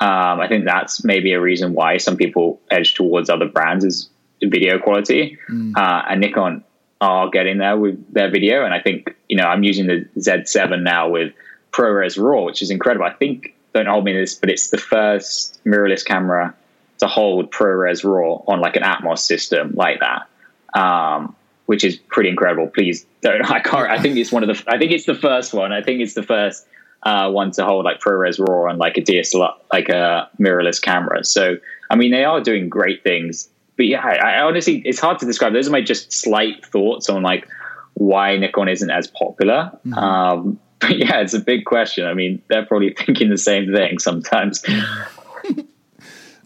Um, 0.00 0.40
I 0.40 0.48
think 0.48 0.64
that's 0.64 1.04
maybe 1.04 1.32
a 1.32 1.40
reason 1.40 1.74
why 1.74 1.98
some 1.98 2.16
people 2.16 2.60
edge 2.70 2.94
towards 2.94 3.28
other 3.28 3.46
brands 3.46 3.84
is 3.84 4.08
video 4.42 4.78
quality. 4.78 5.38
Mm. 5.50 5.76
Uh, 5.76 6.02
and 6.08 6.20
Nikon 6.20 6.64
are 7.00 7.28
getting 7.28 7.58
there 7.58 7.78
with 7.78 8.12
their 8.12 8.30
video. 8.30 8.64
And 8.64 8.74
I 8.74 8.80
think, 8.80 9.14
you 9.28 9.36
know, 9.36 9.44
I'm 9.44 9.62
using 9.62 9.86
the 9.86 10.06
Z7 10.18 10.82
now 10.82 11.08
with 11.08 11.32
ProRes 11.72 12.22
RAW, 12.22 12.44
which 12.44 12.62
is 12.62 12.70
incredible. 12.70 13.06
I 13.06 13.12
think, 13.12 13.54
don't 13.74 13.86
hold 13.86 14.04
me 14.04 14.12
to 14.12 14.20
this, 14.20 14.34
but 14.34 14.50
it's 14.50 14.70
the 14.70 14.78
first 14.78 15.60
mirrorless 15.64 16.04
camera 16.04 16.54
to 17.00 17.08
hold 17.08 17.50
ProRes 17.50 18.04
RAW 18.04 18.42
on 18.46 18.60
like 18.60 18.76
an 18.76 18.82
Atomos 18.82 19.18
system 19.18 19.72
like 19.74 20.00
that, 20.00 20.80
um, 20.80 21.34
which 21.66 21.84
is 21.84 21.96
pretty 21.96 22.30
incredible. 22.30 22.68
Please 22.68 23.04
don't. 23.20 23.44
I 23.50 23.60
can't. 23.60 23.90
I 23.90 23.98
think 23.98 24.16
it's 24.16 24.32
one 24.32 24.48
of 24.48 24.48
the. 24.48 24.72
I 24.72 24.78
think 24.78 24.92
it's 24.92 25.06
the 25.06 25.14
first 25.14 25.52
one. 25.52 25.72
I 25.72 25.82
think 25.82 26.00
it's 26.00 26.14
the 26.14 26.22
first 26.22 26.66
uh, 27.02 27.30
one 27.30 27.50
to 27.52 27.64
hold 27.64 27.84
like 27.84 28.00
ProRes 28.00 28.38
RAW 28.38 28.70
on 28.70 28.78
like 28.78 28.96
a 28.96 29.02
DSLR, 29.02 29.54
like 29.72 29.88
a 29.88 30.28
mirrorless 30.38 30.80
camera. 30.80 31.24
So 31.24 31.56
I 31.90 31.96
mean, 31.96 32.12
they 32.12 32.24
are 32.24 32.40
doing 32.40 32.68
great 32.68 33.02
things. 33.02 33.48
But 33.76 33.86
yeah, 33.86 34.04
I, 34.04 34.16
I 34.16 34.42
honestly, 34.42 34.82
it's 34.84 35.00
hard 35.00 35.18
to 35.20 35.26
describe. 35.26 35.52
Those 35.52 35.68
are 35.68 35.72
my 35.72 35.82
just 35.82 36.12
slight 36.12 36.64
thoughts 36.66 37.08
on 37.08 37.22
like 37.22 37.48
why 37.94 38.36
Nikon 38.36 38.68
isn't 38.68 38.90
as 38.90 39.06
popular. 39.06 39.70
Mm-hmm. 39.86 39.94
Um, 39.94 40.60
but 40.80 40.96
yeah, 40.98 41.20
it's 41.20 41.34
a 41.34 41.40
big 41.40 41.64
question. 41.64 42.06
I 42.06 42.14
mean, 42.14 42.42
they're 42.48 42.64
probably 42.64 42.94
thinking 42.94 43.28
the 43.28 43.38
same 43.38 43.72
thing 43.72 43.98
sometimes. 43.98 44.62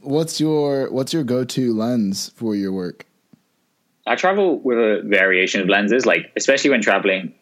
What's 0.04 0.40
your 0.40 0.90
what's 0.90 1.12
your 1.12 1.24
go-to 1.24 1.72
lens 1.72 2.30
for 2.36 2.54
your 2.54 2.72
work? 2.72 3.06
I 4.06 4.16
travel 4.16 4.60
with 4.60 4.78
a 4.78 5.02
variation 5.04 5.60
of 5.60 5.68
lenses, 5.68 6.04
like 6.04 6.30
especially 6.36 6.70
when 6.70 6.82
traveling, 6.82 7.32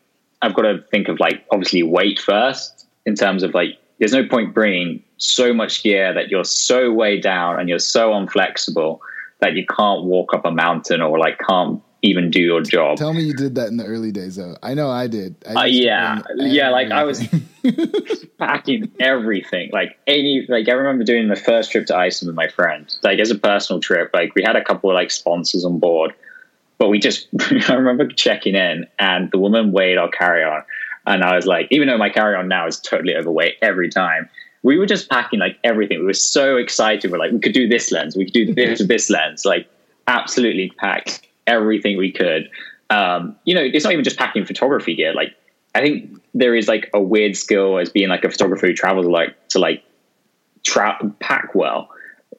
I've 0.43 0.55
got 0.55 0.63
to 0.63 0.85
think 0.91 1.09
of 1.09 1.19
like 1.21 1.45
obviously 1.51 1.83
weight 1.83 2.19
first 2.19 2.87
in 3.05 3.15
terms 3.15 3.43
of 3.43 3.55
like 3.55 3.79
there's 3.99 4.13
no 4.13 4.27
point 4.27 4.55
bringing 4.55 5.03
so 5.17 5.53
much 5.53 5.83
gear 5.83 6.13
that 6.15 6.29
you're 6.29 6.45
so 6.45 6.93
way 6.93 7.21
down 7.21 7.61
and 7.61 7.69
you're 7.69 7.79
so 7.79 8.11
unflexible 8.11 8.99
that 9.41 9.55
you 9.55 9.67
can't 9.67 10.05
walk 10.05 10.35
up 10.35 10.45
a 10.45 10.51
mountain 10.51 11.01
or 11.01 11.19
like 11.19 11.39
can't 11.39 11.83
even 12.03 12.31
do 12.31 12.41
your 12.41 12.61
job. 12.61 12.99
Tell 12.99 13.15
me 13.15 13.23
you 13.23 13.33
did 13.33 13.55
that 13.55 13.69
in 13.69 13.77
the 13.77 13.85
early 13.85 14.11
days, 14.11 14.37
though. 14.37 14.57
I 14.63 14.75
know 14.75 14.91
I 14.91 15.07
did. 15.07 15.37
I 15.49 15.55
uh, 15.55 15.65
yeah, 15.65 16.21
yeah. 16.37 16.71
Like 16.71 16.91
I 16.91 17.05
was 17.05 17.25
packing 18.39 18.91
everything. 18.99 19.71
Like 19.73 19.99
any, 20.09 20.45
like 20.49 20.69
I 20.69 20.73
remember 20.73 21.05
doing 21.05 21.29
the 21.29 21.37
first 21.37 21.71
trip 21.71 21.87
to 21.87 21.97
Iceland 21.97 22.29
with 22.29 22.37
my 22.37 22.49
friend. 22.49 22.93
Like 23.03 23.21
as 23.21 23.31
a 23.31 23.39
personal 23.39 23.81
trip. 23.81 24.11
Like 24.13 24.35
we 24.35 24.43
had 24.43 24.57
a 24.57 24.65
couple 24.65 24.91
of 24.91 24.95
like 24.95 25.13
sponsors 25.13 25.65
on 25.65 25.79
board, 25.79 26.13
but 26.79 26.89
we 26.89 26.99
just. 26.99 27.29
I 27.69 27.75
remember 27.75 28.09
checking 28.09 28.57
in, 28.57 28.87
and 28.99 29.31
the 29.31 29.39
woman 29.39 29.71
weighed 29.71 29.97
our 29.97 30.09
carry 30.09 30.43
on, 30.43 30.65
and 31.07 31.23
I 31.23 31.37
was 31.37 31.47
like, 31.47 31.69
even 31.71 31.87
though 31.87 31.99
my 31.99 32.11
carry 32.11 32.35
on 32.35 32.49
now 32.49 32.67
is 32.67 32.81
totally 32.81 33.15
overweight 33.15 33.57
every 33.63 33.89
time. 33.89 34.29
We 34.65 34.79
were 34.79 34.87
just 34.87 35.11
packing 35.11 35.41
like 35.41 35.59
everything. 35.65 35.99
We 35.99 36.07
were 36.07 36.13
so 36.13 36.57
excited. 36.57 37.11
We're 37.11 37.19
like, 37.19 37.33
we 37.33 37.41
could 37.41 37.53
do 37.53 37.67
this 37.67 37.91
lens. 37.91 38.17
We 38.17 38.27
could 38.27 38.33
do 38.33 38.55
this 38.55 38.81
this 38.87 39.11
lens. 39.11 39.45
Like, 39.45 39.69
absolutely 40.07 40.71
packed 40.79 41.27
everything 41.47 41.97
we 41.97 42.13
could. 42.13 42.51
Um, 42.91 43.37
you 43.45 43.55
know, 43.55 43.63
it's 43.63 43.85
not 43.85 43.93
even 43.93 44.05
just 44.05 44.19
packing 44.19 44.45
photography 44.45 44.95
gear. 44.95 45.15
Like, 45.15 45.35
I 45.75 45.81
think 45.81 46.21
there 46.35 46.55
is 46.55 46.69
like 46.69 46.91
a 46.93 47.01
weird 47.01 47.37
skill 47.37 47.79
as 47.79 47.91
being 47.91 48.09
like 48.09 48.25
a 48.25 48.31
photographer 48.31 48.67
who 48.67 48.75
travels 48.75 49.07
like 49.07 49.49
to 49.49 49.59
like 49.59 49.83
tra- 50.65 50.99
pack 51.21 51.55
well. 51.55 51.89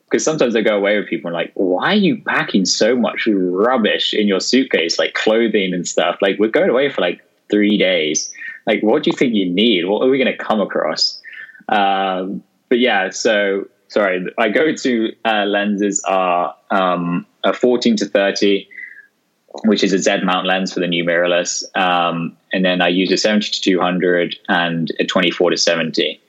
Because 0.06 0.24
sometimes 0.24 0.56
I 0.56 0.62
go 0.62 0.78
away 0.78 0.98
with 1.00 1.08
people 1.08 1.30
and 1.30 1.34
like, 1.34 1.52
why 1.56 1.94
are 1.94 1.96
you 1.96 2.22
packing 2.22 2.66
so 2.66 2.96
much 2.96 3.28
rubbish 3.28 4.14
in 4.14 4.28
your 4.28 4.40
suitcase, 4.40 5.00
like 5.00 5.16
clothing 5.16 5.74
and 5.74 5.88
stuff? 5.88 6.18
Like, 6.22 6.38
we're 6.38 6.50
going 6.50 6.70
away 6.70 6.90
for 6.90 7.02
like 7.02 7.22
three 7.50 7.78
days. 7.78 8.32
Like, 8.68 8.84
what 8.84 9.04
do 9.04 9.10
you 9.10 9.18
think 9.18 9.34
you 9.34 9.50
need? 9.50 9.86
What 9.86 10.06
are 10.06 10.10
we 10.10 10.20
going 10.20 10.32
to 10.32 10.38
come 10.38 10.62
across? 10.62 11.20
Um, 11.68 12.44
but 12.70 12.78
yeah, 12.80 13.10
so 13.10 13.68
sorry, 13.88 14.26
I 14.38 14.50
go 14.50 14.74
to 14.74 15.16
uh, 15.26 15.46
lenses 15.46 16.04
are 16.06 16.56
um, 16.72 17.26
a 17.44 17.54
14 17.54 17.96
to 17.98 18.06
30 18.06 18.68
which 19.66 19.84
is 19.84 19.94
a 19.94 20.00
Z 20.00 20.24
mount 20.24 20.48
lens 20.48 20.74
for 20.74 20.80
the 20.80 20.88
new 20.88 21.04
mirrorless. 21.04 21.64
Um, 21.78 22.36
and 22.52 22.66
then 22.66 22.82
I 22.82 22.88
use 22.88 23.12
a 23.12 23.18
70 23.18 23.52
to 23.52 23.62
200 23.62 24.38
and 24.50 24.92
a 25.00 25.06
24 25.06 25.52
to 25.52 25.58
70. 25.58 26.20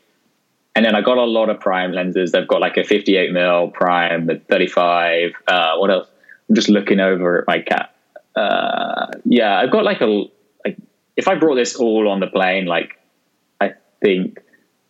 And 0.77 0.85
then 0.85 0.95
I 0.95 1.01
got 1.01 1.19
a 1.19 1.25
lot 1.25 1.49
of 1.49 1.61
prime 1.61 1.93
lenses. 1.93 2.33
They've 2.33 2.47
got 2.47 2.61
like 2.61 2.77
a 2.77 2.85
58 2.85 3.33
mil 3.33 3.69
prime, 3.69 4.29
a 4.29 4.39
35. 4.39 5.33
Uh, 5.47 5.77
what 5.77 5.91
else? 5.91 6.09
I'm 6.49 6.55
just 6.55 6.69
looking 6.69 7.01
over 7.01 7.39
at 7.39 7.47
my 7.47 7.61
cat. 7.61 7.95
Uh, 8.37 9.07
yeah, 9.25 9.59
I've 9.59 9.71
got 9.71 9.85
like 9.85 10.01
a 10.01 10.25
like. 10.65 10.77
If 11.17 11.29
I 11.29 11.37
brought 11.37 11.55
this 11.55 11.77
all 11.77 12.09
on 12.09 12.21
the 12.21 12.27
plane, 12.27 12.67
like 12.67 12.99
I 13.61 13.75
think 14.03 14.41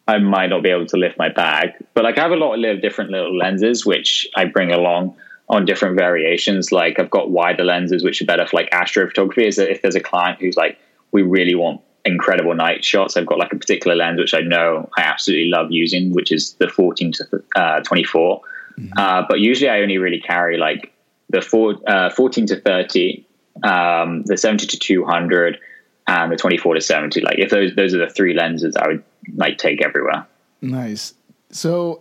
I 0.08 0.18
might 0.18 0.48
not 0.48 0.62
be 0.62 0.70
able 0.70 0.86
to 0.86 0.96
lift 0.96 1.18
my 1.18 1.28
bag. 1.28 1.70
But 1.92 2.04
like 2.04 2.18
I 2.18 2.22
have 2.22 2.32
a 2.32 2.36
lot 2.36 2.54
of 2.54 2.82
different 2.82 3.10
little 3.10 3.36
lenses 3.36 3.84
which 3.84 4.26
I 4.36 4.46
bring 4.46 4.72
along 4.72 5.16
on 5.48 5.64
different 5.64 5.96
variations. 5.96 6.72
Like 6.72 6.98
I've 6.98 7.10
got 7.10 7.30
wider 7.30 7.64
lenses, 7.64 8.02
which 8.02 8.22
are 8.22 8.24
better 8.24 8.46
for 8.46 8.56
like 8.56 8.70
astrophotography. 8.70 9.46
Is 9.46 9.56
that 9.56 9.70
if 9.70 9.82
there's 9.82 9.94
a 9.94 10.00
client 10.00 10.40
who's 10.40 10.56
like, 10.56 10.78
we 11.12 11.22
really 11.22 11.54
want 11.54 11.80
incredible 12.04 12.54
night 12.54 12.84
shots, 12.84 13.16
I've 13.16 13.26
got 13.26 13.38
like 13.38 13.52
a 13.52 13.56
particular 13.56 13.96
lens 13.96 14.18
which 14.18 14.34
I 14.34 14.40
know 14.40 14.88
I 14.96 15.02
absolutely 15.02 15.50
love 15.50 15.70
using, 15.70 16.12
which 16.12 16.32
is 16.32 16.54
the 16.54 16.68
14 16.68 17.12
to 17.12 17.42
uh, 17.56 17.80
24. 17.80 18.40
Mm-hmm. 18.78 18.92
Uh, 18.96 19.22
but 19.28 19.40
usually 19.40 19.70
I 19.70 19.80
only 19.80 19.98
really 19.98 20.20
carry 20.20 20.56
like 20.58 20.92
the 21.30 21.40
four, 21.40 21.76
uh, 21.86 22.10
14 22.10 22.46
to 22.46 22.60
30, 22.60 23.26
um, 23.62 24.22
the 24.24 24.36
70 24.36 24.66
to 24.66 24.78
200, 24.78 25.58
and 26.06 26.32
the 26.32 26.36
24 26.36 26.74
to 26.74 26.80
70. 26.80 27.20
Like 27.20 27.38
if 27.38 27.50
those 27.50 27.74
those 27.74 27.94
are 27.94 27.98
the 27.98 28.10
three 28.10 28.34
lenses 28.34 28.76
I 28.76 28.88
would 28.88 29.04
like 29.36 29.58
take 29.58 29.82
everywhere. 29.82 30.26
Nice. 30.60 31.14
So 31.50 32.00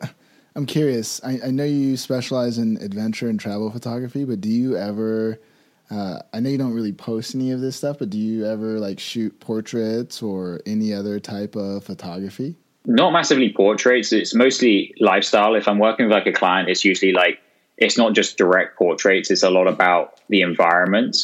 I'm 0.56 0.66
curious. 0.66 1.22
I, 1.24 1.40
I, 1.46 1.52
know 1.52 1.64
you 1.64 1.98
specialize 1.98 2.60
in 2.60 2.78
adventure 2.78 3.28
and 3.28 3.40
travel 3.40 3.72
photography, 3.72 4.24
but 4.24 4.40
do 4.40 4.50
you 4.50 4.78
ever? 4.78 5.40
Uh, 5.90 6.20
I 6.32 6.40
know 6.40 6.50
you 6.50 6.58
don't 6.58 6.74
really 6.74 6.94
post 6.94 7.36
any 7.36 7.52
of 7.52 7.60
this 7.60 7.76
stuff, 7.76 8.00
but 8.00 8.10
do 8.10 8.18
you 8.18 8.46
ever 8.46 8.80
like 8.80 9.00
shoot 9.00 9.40
portraits 9.40 10.22
or 10.22 10.62
any 10.66 10.94
other 10.94 11.20
type 11.20 11.56
of 11.56 11.84
photography? 11.84 12.56
Not 12.86 13.14
massively 13.14 13.52
portraits. 13.52 14.12
It's 14.12 14.36
mostly 14.36 14.94
lifestyle. 15.00 15.56
If 15.56 15.68
I'm 15.68 15.80
working 15.80 16.08
with 16.08 16.14
like 16.14 16.28
a 16.28 16.32
client, 16.32 16.70
it's 16.70 16.86
usually 16.86 17.14
like 17.14 17.40
it's 17.78 17.98
not 17.98 18.14
just 18.14 18.38
direct 18.38 18.78
portraits. 18.78 19.32
It's 19.32 19.44
a 19.44 19.50
lot 19.50 19.68
about 19.68 20.20
the 20.30 20.42
environment. 20.42 21.18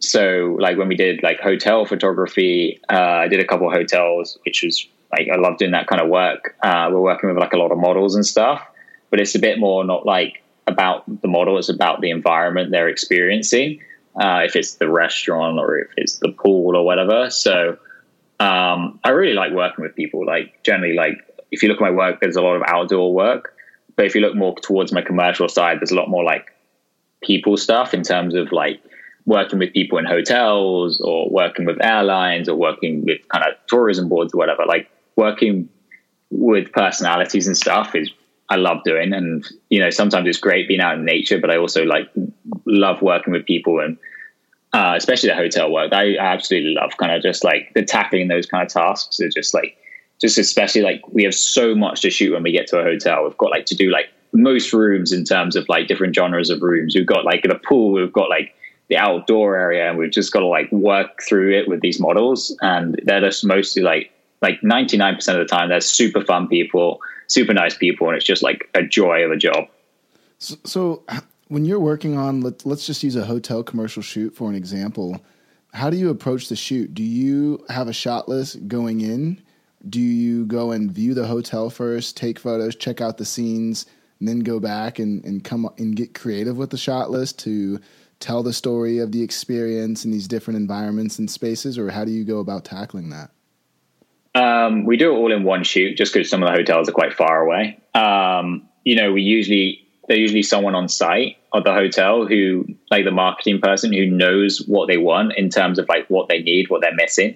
So, 0.00 0.56
like 0.60 0.76
when 0.76 0.88
we 0.88 0.96
did 0.96 1.22
like 1.22 1.40
hotel 1.40 1.86
photography, 1.86 2.78
uh, 2.90 2.94
I 2.94 3.28
did 3.28 3.40
a 3.40 3.46
couple 3.46 3.68
of 3.68 3.72
hotels, 3.72 4.38
which 4.44 4.62
was 4.62 4.86
like 5.12 5.28
I 5.32 5.36
love 5.36 5.58
doing 5.58 5.72
that 5.72 5.86
kind 5.86 6.00
of 6.00 6.08
work. 6.08 6.56
Uh, 6.62 6.88
we're 6.92 7.00
working 7.00 7.28
with 7.28 7.38
like 7.38 7.52
a 7.52 7.58
lot 7.58 7.72
of 7.72 7.78
models 7.78 8.14
and 8.14 8.24
stuff, 8.24 8.62
but 9.10 9.20
it's 9.20 9.34
a 9.34 9.38
bit 9.38 9.58
more 9.58 9.84
not 9.84 10.06
like 10.06 10.42
about 10.66 11.04
the 11.22 11.28
model; 11.28 11.58
it's 11.58 11.68
about 11.68 12.00
the 12.00 12.10
environment 12.10 12.70
they're 12.70 12.88
experiencing. 12.88 13.80
Uh, 14.18 14.40
if 14.44 14.56
it's 14.56 14.76
the 14.76 14.90
restaurant 14.90 15.58
or 15.58 15.78
if 15.78 15.88
it's 15.98 16.18
the 16.20 16.30
pool 16.30 16.74
or 16.74 16.86
whatever. 16.86 17.28
So 17.28 17.76
um, 18.40 18.98
I 19.04 19.10
really 19.10 19.34
like 19.34 19.52
working 19.52 19.84
with 19.84 19.94
people. 19.94 20.24
Like 20.24 20.62
generally, 20.62 20.94
like 20.94 21.18
if 21.50 21.62
you 21.62 21.68
look 21.68 21.76
at 21.76 21.82
my 21.82 21.90
work, 21.90 22.20
there's 22.20 22.36
a 22.36 22.42
lot 22.42 22.56
of 22.56 22.62
outdoor 22.66 23.12
work, 23.12 23.54
but 23.94 24.06
if 24.06 24.14
you 24.14 24.22
look 24.22 24.34
more 24.34 24.54
towards 24.58 24.92
my 24.92 25.02
commercial 25.02 25.48
side, 25.48 25.80
there's 25.80 25.90
a 25.90 25.96
lot 25.96 26.08
more 26.08 26.24
like 26.24 26.52
people 27.22 27.56
stuff 27.56 27.94
in 27.94 28.02
terms 28.02 28.34
of 28.34 28.52
like 28.52 28.80
working 29.26 29.58
with 29.58 29.72
people 29.72 29.98
in 29.98 30.04
hotels 30.04 31.00
or 31.00 31.28
working 31.28 31.66
with 31.66 31.82
airlines 31.82 32.48
or 32.48 32.56
working 32.56 33.04
with 33.04 33.18
kind 33.28 33.44
of 33.44 33.54
tourism 33.66 34.08
boards 34.08 34.32
or 34.32 34.38
whatever. 34.38 34.64
Like 34.66 34.88
working 35.16 35.68
with 36.30 36.72
personalities 36.72 37.46
and 37.46 37.56
stuff 37.56 37.94
is 37.94 38.10
I 38.48 38.56
love 38.56 38.78
doing. 38.84 39.12
And, 39.12 39.44
you 39.70 39.80
know, 39.80 39.90
sometimes 39.90 40.28
it's 40.28 40.38
great 40.38 40.68
being 40.68 40.80
out 40.80 40.98
in 40.98 41.04
nature, 41.04 41.40
but 41.40 41.50
I 41.50 41.56
also 41.56 41.84
like 41.84 42.08
love 42.64 43.02
working 43.02 43.32
with 43.32 43.44
people 43.44 43.80
and, 43.80 43.96
uh, 44.72 44.94
especially 44.96 45.30
the 45.30 45.34
hotel 45.34 45.72
work. 45.72 45.92
I, 45.92 46.14
I 46.14 46.34
absolutely 46.34 46.74
love 46.74 46.96
kind 46.96 47.12
of 47.12 47.22
just 47.22 47.42
like 47.42 47.72
the 47.74 47.84
tackling 47.84 48.28
those 48.28 48.46
kind 48.46 48.64
of 48.64 48.72
tasks 48.72 49.18
are 49.20 49.28
just 49.28 49.54
like, 49.54 49.76
just 50.20 50.38
especially 50.38 50.82
like 50.82 51.02
we 51.08 51.24
have 51.24 51.34
so 51.34 51.74
much 51.74 52.02
to 52.02 52.10
shoot 52.10 52.32
when 52.32 52.42
we 52.42 52.52
get 52.52 52.66
to 52.68 52.78
a 52.78 52.82
hotel. 52.82 53.24
We've 53.24 53.36
got 53.36 53.50
like 53.50 53.66
to 53.66 53.74
do 53.74 53.90
like 53.90 54.06
most 54.32 54.72
rooms 54.72 55.12
in 55.12 55.24
terms 55.24 55.56
of 55.56 55.68
like 55.68 55.88
different 55.88 56.14
genres 56.14 56.50
of 56.50 56.62
rooms. 56.62 56.94
We've 56.94 57.06
got 57.06 57.24
like 57.24 57.42
the 57.42 57.54
pool, 57.56 57.92
we've 57.92 58.12
got 58.12 58.30
like 58.30 58.54
the 58.88 58.96
outdoor 58.96 59.56
area, 59.56 59.88
and 59.88 59.98
we've 59.98 60.10
just 60.10 60.32
got 60.32 60.40
to 60.40 60.46
like 60.46 60.70
work 60.70 61.22
through 61.22 61.58
it 61.58 61.68
with 61.68 61.80
these 61.80 62.00
models. 62.00 62.56
And 62.60 63.00
they're 63.04 63.20
just 63.20 63.44
mostly 63.44 63.82
like 63.82 64.10
like 64.42 64.60
99% 64.60 65.16
of 65.28 65.38
the 65.38 65.44
time, 65.44 65.68
they're 65.68 65.80
super 65.80 66.24
fun 66.24 66.48
people, 66.48 67.00
super 67.26 67.54
nice 67.54 67.76
people, 67.76 68.08
and 68.08 68.16
it's 68.16 68.26
just 68.26 68.42
like 68.42 68.68
a 68.74 68.82
joy 68.82 69.22
of 69.24 69.30
a 69.30 69.36
job. 69.36 69.68
So, 70.38 70.56
so 70.64 71.04
when 71.48 71.64
you're 71.64 71.80
working 71.80 72.16
on, 72.16 72.40
let, 72.40 72.66
let's 72.66 72.86
just 72.86 73.02
use 73.02 73.16
a 73.16 73.24
hotel 73.24 73.62
commercial 73.62 74.02
shoot 74.02 74.34
for 74.34 74.48
an 74.48 74.54
example. 74.54 75.24
How 75.72 75.90
do 75.90 75.96
you 75.96 76.10
approach 76.10 76.48
the 76.48 76.56
shoot? 76.56 76.94
Do 76.94 77.02
you 77.02 77.64
have 77.68 77.88
a 77.88 77.92
shot 77.92 78.28
list 78.28 78.68
going 78.68 79.00
in? 79.00 79.42
Do 79.88 80.00
you 80.00 80.46
go 80.46 80.72
and 80.72 80.90
view 80.90 81.14
the 81.14 81.26
hotel 81.26 81.70
first, 81.70 82.16
take 82.16 82.38
photos, 82.38 82.74
check 82.74 83.00
out 83.00 83.18
the 83.18 83.24
scenes, 83.24 83.86
and 84.18 84.28
then 84.28 84.40
go 84.40 84.58
back 84.58 84.98
and, 84.98 85.24
and 85.24 85.44
come 85.44 85.68
and 85.78 85.94
get 85.94 86.14
creative 86.14 86.56
with 86.56 86.70
the 86.70 86.78
shot 86.78 87.10
list 87.10 87.38
to 87.40 87.80
tell 88.18 88.42
the 88.42 88.52
story 88.52 88.98
of 88.98 89.12
the 89.12 89.22
experience 89.22 90.04
in 90.04 90.10
these 90.10 90.26
different 90.26 90.56
environments 90.56 91.18
and 91.18 91.30
spaces, 91.30 91.78
or 91.78 91.90
how 91.90 92.04
do 92.04 92.10
you 92.10 92.24
go 92.24 92.38
about 92.38 92.64
tackling 92.64 93.10
that? 93.10 93.30
Um, 94.36 94.84
we 94.84 94.98
do 94.98 95.14
it 95.14 95.16
all 95.16 95.32
in 95.32 95.44
one 95.44 95.64
shoot, 95.64 95.96
just 95.96 96.12
because 96.12 96.28
some 96.28 96.42
of 96.42 96.48
the 96.48 96.52
hotels 96.52 96.90
are 96.90 96.92
quite 96.92 97.14
far 97.14 97.40
away. 97.40 97.78
Um, 97.94 98.68
you 98.84 98.94
know, 98.94 99.12
we 99.12 99.22
usually 99.22 99.82
there's 100.08 100.20
usually 100.20 100.42
someone 100.42 100.74
on 100.74 100.88
site 100.88 101.38
at 101.54 101.64
the 101.64 101.72
hotel 101.72 102.26
who, 102.26 102.66
like 102.90 103.06
the 103.06 103.10
marketing 103.10 103.60
person, 103.62 103.94
who 103.94 104.06
knows 104.06 104.62
what 104.66 104.88
they 104.88 104.98
want 104.98 105.32
in 105.36 105.48
terms 105.48 105.78
of 105.78 105.88
like 105.88 106.06
what 106.08 106.28
they 106.28 106.42
need, 106.42 106.68
what 106.68 106.82
they're 106.82 106.94
missing. 106.94 107.34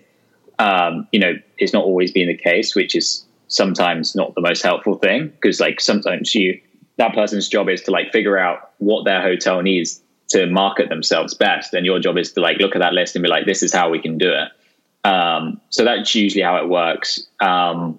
Um, 0.58 1.08
you 1.10 1.18
know, 1.18 1.32
it's 1.56 1.72
not 1.72 1.84
always 1.84 2.12
been 2.12 2.28
the 2.28 2.36
case, 2.36 2.76
which 2.76 2.94
is 2.94 3.24
sometimes 3.48 4.14
not 4.14 4.34
the 4.34 4.42
most 4.42 4.62
helpful 4.62 4.96
thing 4.96 5.28
because 5.28 5.58
like 5.58 5.80
sometimes 5.80 6.34
you 6.34 6.60
that 6.98 7.14
person's 7.14 7.48
job 7.48 7.68
is 7.70 7.80
to 7.82 7.90
like 7.90 8.12
figure 8.12 8.38
out 8.38 8.72
what 8.78 9.04
their 9.04 9.22
hotel 9.22 9.62
needs 9.62 10.02
to 10.28 10.46
market 10.46 10.88
themselves 10.90 11.34
best 11.34 11.72
and 11.74 11.84
your 11.84 11.98
job 11.98 12.16
is 12.16 12.30
to 12.32 12.40
like 12.40 12.58
look 12.58 12.76
at 12.76 12.78
that 12.78 12.92
list 12.92 13.16
and 13.16 13.22
be 13.24 13.28
like 13.28 13.46
this 13.46 13.62
is 13.62 13.72
how 13.72 13.90
we 13.90 13.98
can 13.98 14.18
do 14.18 14.30
it 14.30 14.48
um, 15.04 15.60
so 15.70 15.84
that's 15.84 16.14
usually 16.14 16.42
how 16.42 16.56
it 16.56 16.68
works 16.68 17.26
um, 17.40 17.98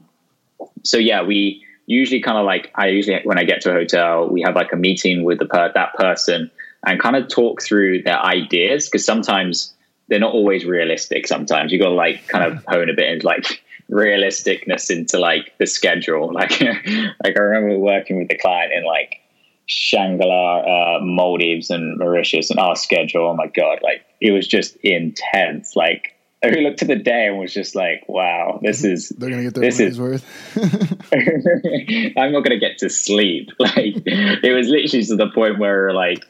so 0.83 0.97
yeah 0.97 1.21
we 1.21 1.63
usually 1.87 2.21
kind 2.21 2.37
of 2.37 2.45
like 2.45 2.71
i 2.75 2.87
usually 2.87 3.19
when 3.23 3.37
i 3.37 3.43
get 3.43 3.61
to 3.61 3.69
a 3.69 3.73
hotel 3.73 4.27
we 4.29 4.41
have 4.41 4.55
like 4.55 4.71
a 4.71 4.77
meeting 4.77 5.23
with 5.23 5.39
the 5.39 5.45
per- 5.45 5.71
that 5.73 5.93
person 5.95 6.49
and 6.85 6.99
kind 6.99 7.15
of 7.15 7.27
talk 7.27 7.61
through 7.61 8.01
their 8.03 8.19
ideas 8.23 8.87
because 8.87 9.05
sometimes 9.05 9.73
they're 10.07 10.19
not 10.19 10.33
always 10.33 10.63
realistic 10.65 11.27
sometimes 11.27 11.71
you 11.71 11.79
got 11.79 11.89
to 11.89 11.95
like 11.95 12.27
kind 12.27 12.45
of 12.45 12.63
hone 12.67 12.89
a 12.89 12.93
bit 12.93 13.11
and 13.11 13.23
like 13.23 13.61
realisticness 13.91 14.89
into 14.89 15.19
like 15.19 15.53
the 15.59 15.67
schedule. 15.67 16.31
Like, 16.41 16.61
like 16.61 17.37
I 17.37 17.39
remember 17.39 17.77
working 17.77 18.17
with 18.17 18.29
the 18.29 18.37
client 18.37 18.71
in 18.73 18.85
like 18.85 19.19
Shangri-La, 19.67 20.59
uh, 20.59 20.99
Maldives, 21.01 21.69
and 21.69 21.97
Mauritius, 21.97 22.49
and 22.49 22.59
our 22.59 22.75
schedule. 22.75 23.27
Oh 23.27 23.35
my 23.35 23.47
god, 23.47 23.79
like 23.83 24.03
it 24.19 24.31
was 24.31 24.47
just 24.47 24.75
intense. 24.77 25.75
Like 25.75 26.15
we 26.43 26.62
looked 26.62 26.82
at 26.82 26.88
the 26.88 26.95
day 26.95 27.27
and 27.27 27.38
was 27.38 27.54
just 27.54 27.75
like, 27.75 28.04
"Wow, 28.08 28.60
this 28.62 28.82
mm-hmm. 28.82 28.93
is 28.93 29.10
they're 29.10 29.30
gonna 29.30 29.43
get 29.43 29.54
their 29.54 29.63
money's 29.63 29.80
is, 29.80 29.99
worth." 29.99 30.25
I'm 32.17 32.32
not 32.32 32.43
gonna 32.43 32.60
get 32.60 32.77
to 32.80 32.89
sleep. 32.89 33.51
Like 33.60 33.95
it 34.06 34.56
was 34.56 34.67
literally 34.67 35.06
to 35.06 35.15
the 35.15 35.30
point 35.30 35.60
where 35.60 35.93
like 35.93 36.25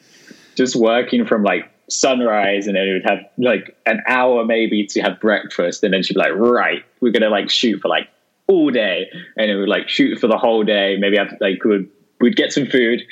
just 0.54 0.76
working 0.76 1.24
from 1.24 1.42
like 1.42 1.70
sunrise 1.88 2.66
and 2.66 2.76
then 2.76 2.84
we 2.84 2.92
would 2.92 3.04
have 3.04 3.20
like 3.38 3.76
an 3.86 4.02
hour 4.06 4.44
maybe 4.44 4.86
to 4.86 5.00
have 5.00 5.20
breakfast 5.20 5.82
and 5.82 5.92
then 5.92 6.02
she'd 6.02 6.14
be 6.14 6.20
like 6.20 6.32
right 6.34 6.84
we're 7.00 7.12
gonna 7.12 7.28
like 7.28 7.50
shoot 7.50 7.80
for 7.80 7.88
like 7.88 8.08
all 8.52 8.70
day. 8.70 9.10
And 9.36 9.50
it 9.50 9.56
would 9.56 9.68
like 9.68 9.88
shoot 9.88 10.18
for 10.18 10.26
the 10.26 10.38
whole 10.38 10.64
day. 10.64 10.96
Maybe 10.98 11.16
have 11.16 11.34
like 11.40 11.64
would 11.64 11.88
we'd 12.20 12.36
get 12.36 12.52
some 12.52 12.66
food 12.66 13.02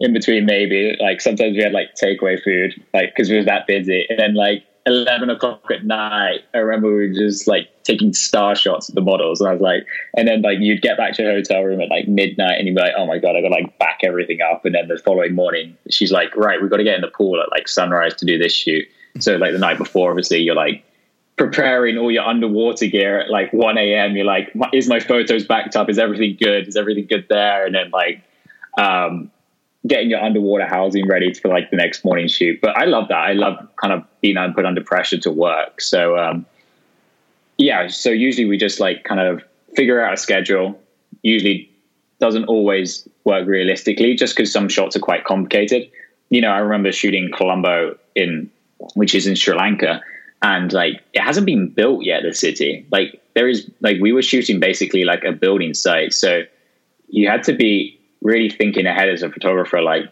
in 0.00 0.12
between 0.12 0.46
maybe. 0.46 0.96
Like 1.00 1.20
sometimes 1.20 1.56
we 1.56 1.62
had 1.62 1.72
like 1.72 1.94
takeaway 1.94 2.42
food 2.42 2.74
like 2.94 3.14
because 3.14 3.30
we 3.30 3.36
were 3.36 3.44
that 3.44 3.66
busy. 3.66 4.06
And 4.08 4.18
then 4.18 4.34
like 4.34 4.64
11 4.88 5.28
o'clock 5.28 5.70
at 5.70 5.84
night, 5.84 6.40
I 6.54 6.58
remember 6.58 6.88
we 6.88 7.08
were 7.08 7.14
just 7.14 7.46
like 7.46 7.68
taking 7.84 8.14
star 8.14 8.56
shots 8.56 8.88
of 8.88 8.94
the 8.94 9.02
models. 9.02 9.40
And 9.40 9.50
I 9.50 9.52
was 9.52 9.60
like, 9.60 9.86
and 10.16 10.26
then 10.26 10.40
like 10.40 10.58
you'd 10.60 10.80
get 10.80 10.96
back 10.96 11.12
to 11.14 11.22
your 11.22 11.32
hotel 11.32 11.62
room 11.62 11.80
at 11.82 11.90
like 11.90 12.08
midnight 12.08 12.58
and 12.58 12.66
you'd 12.66 12.74
be 12.74 12.80
like, 12.80 12.94
oh 12.96 13.06
my 13.06 13.18
God, 13.18 13.36
I 13.36 13.42
got 13.42 13.48
to 13.48 13.54
like 13.54 13.78
back 13.78 14.00
everything 14.02 14.40
up. 14.40 14.64
And 14.64 14.74
then 14.74 14.88
the 14.88 14.98
following 14.98 15.34
morning, 15.34 15.76
she's 15.90 16.10
like, 16.10 16.34
right, 16.36 16.60
we've 16.60 16.70
got 16.70 16.78
to 16.78 16.84
get 16.84 16.94
in 16.94 17.02
the 17.02 17.08
pool 17.08 17.40
at 17.40 17.50
like 17.50 17.68
sunrise 17.68 18.14
to 18.16 18.24
do 18.24 18.38
this 18.38 18.54
shoot. 18.54 18.88
So 19.20 19.36
like 19.36 19.52
the 19.52 19.58
night 19.58 19.76
before, 19.76 20.10
obviously, 20.10 20.38
you're 20.38 20.54
like 20.54 20.82
preparing 21.36 21.98
all 21.98 22.10
your 22.10 22.24
underwater 22.24 22.86
gear 22.86 23.20
at 23.20 23.30
like 23.30 23.52
1 23.52 23.76
a.m. 23.76 24.16
You're 24.16 24.24
like, 24.24 24.52
is 24.72 24.88
my 24.88 25.00
photos 25.00 25.46
backed 25.46 25.76
up? 25.76 25.90
Is 25.90 25.98
everything 25.98 26.36
good? 26.40 26.66
Is 26.66 26.76
everything 26.76 27.06
good 27.06 27.26
there? 27.28 27.66
And 27.66 27.74
then 27.74 27.90
like, 27.90 28.22
um, 28.78 29.30
getting 29.86 30.10
your 30.10 30.20
underwater 30.20 30.66
housing 30.66 31.06
ready 31.06 31.32
for 31.32 31.48
like 31.48 31.70
the 31.70 31.76
next 31.76 32.04
morning 32.04 32.28
shoot. 32.28 32.60
But 32.60 32.76
I 32.76 32.84
love 32.84 33.08
that. 33.08 33.18
I 33.18 33.32
love 33.32 33.56
kind 33.76 33.92
of 33.92 34.04
being 34.20 34.36
put 34.54 34.66
under 34.66 34.82
pressure 34.82 35.18
to 35.18 35.30
work. 35.30 35.80
So 35.80 36.18
um, 36.18 36.46
yeah, 37.58 37.88
so 37.88 38.10
usually 38.10 38.46
we 38.46 38.56
just 38.56 38.80
like 38.80 39.04
kind 39.04 39.20
of 39.20 39.42
figure 39.74 40.00
out 40.00 40.14
a 40.14 40.16
schedule. 40.16 40.78
Usually 41.22 41.70
doesn't 42.20 42.46
always 42.46 43.08
work 43.24 43.46
realistically, 43.46 44.14
just 44.14 44.36
because 44.36 44.52
some 44.52 44.68
shots 44.68 44.96
are 44.96 45.00
quite 45.00 45.24
complicated. 45.24 45.90
You 46.30 46.40
know, 46.40 46.50
I 46.50 46.58
remember 46.58 46.92
shooting 46.92 47.30
Colombo 47.36 47.96
in, 48.14 48.50
which 48.94 49.14
is 49.14 49.26
in 49.26 49.34
Sri 49.34 49.54
Lanka, 49.54 50.00
and 50.42 50.72
like 50.72 51.02
it 51.12 51.20
hasn't 51.20 51.46
been 51.46 51.68
built 51.68 52.04
yet. 52.04 52.22
The 52.22 52.32
city, 52.32 52.86
like 52.90 53.20
there 53.34 53.48
is, 53.48 53.70
like 53.80 53.98
we 54.00 54.12
were 54.12 54.22
shooting 54.22 54.60
basically 54.60 55.04
like 55.04 55.24
a 55.24 55.32
building 55.32 55.74
site, 55.74 56.12
so 56.12 56.42
you 57.08 57.28
had 57.28 57.42
to 57.44 57.54
be 57.54 57.97
really 58.22 58.50
thinking 58.50 58.86
ahead 58.86 59.08
as 59.08 59.22
a 59.22 59.30
photographer, 59.30 59.80
like 59.82 60.04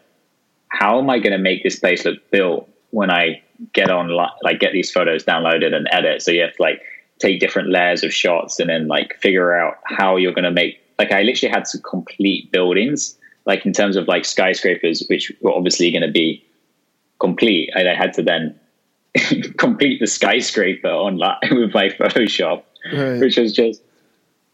how 0.69 0.99
am 0.99 1.11
I 1.11 1.19
going 1.19 1.33
to 1.33 1.39
make 1.39 1.63
this 1.63 1.79
place 1.79 2.05
look 2.05 2.19
built 2.31 2.69
when 2.91 3.11
I 3.11 3.43
get 3.73 3.91
on 3.91 4.09
like 4.43 4.61
get 4.61 4.73
these 4.73 4.91
photos 4.91 5.25
downloaded 5.25 5.75
and 5.75 5.89
edit? 5.91 6.23
So 6.23 6.31
you 6.31 6.43
have 6.43 6.55
to 6.55 6.63
like 6.63 6.83
take 7.19 7.41
different 7.41 7.71
layers 7.71 8.05
of 8.05 8.13
shots 8.13 8.61
and 8.61 8.69
then 8.69 8.89
like 8.89 9.17
figure 9.21 9.57
out 9.57 9.79
how 9.85 10.17
you're 10.17 10.35
going 10.35 10.45
to 10.45 10.51
make. 10.51 10.81
Like 10.99 11.13
I 11.13 11.23
literally 11.23 11.53
had 11.53 11.65
to 11.67 11.79
complete 11.79 12.51
buildings, 12.53 13.17
like 13.45 13.65
in 13.67 13.73
terms 13.73 13.97
of 13.97 14.09
like 14.09 14.25
skyscrapers, 14.25 15.05
which 15.09 15.33
were 15.41 15.53
obviously 15.53 15.91
going 15.91 16.03
to 16.03 16.11
be 16.11 16.45
complete. 17.21 17.71
And 17.75 17.89
I 17.89 17.95
had 17.95 18.13
to 18.15 18.23
then 18.23 18.59
complete 19.59 20.01
the 20.01 20.07
skyscraper 20.07 20.89
online 20.89 21.39
with 21.51 21.73
my 21.75 21.89
Photoshop, 21.89 22.63
right. 22.93 23.21
which 23.21 23.37
was 23.37 23.53
just 23.53 23.83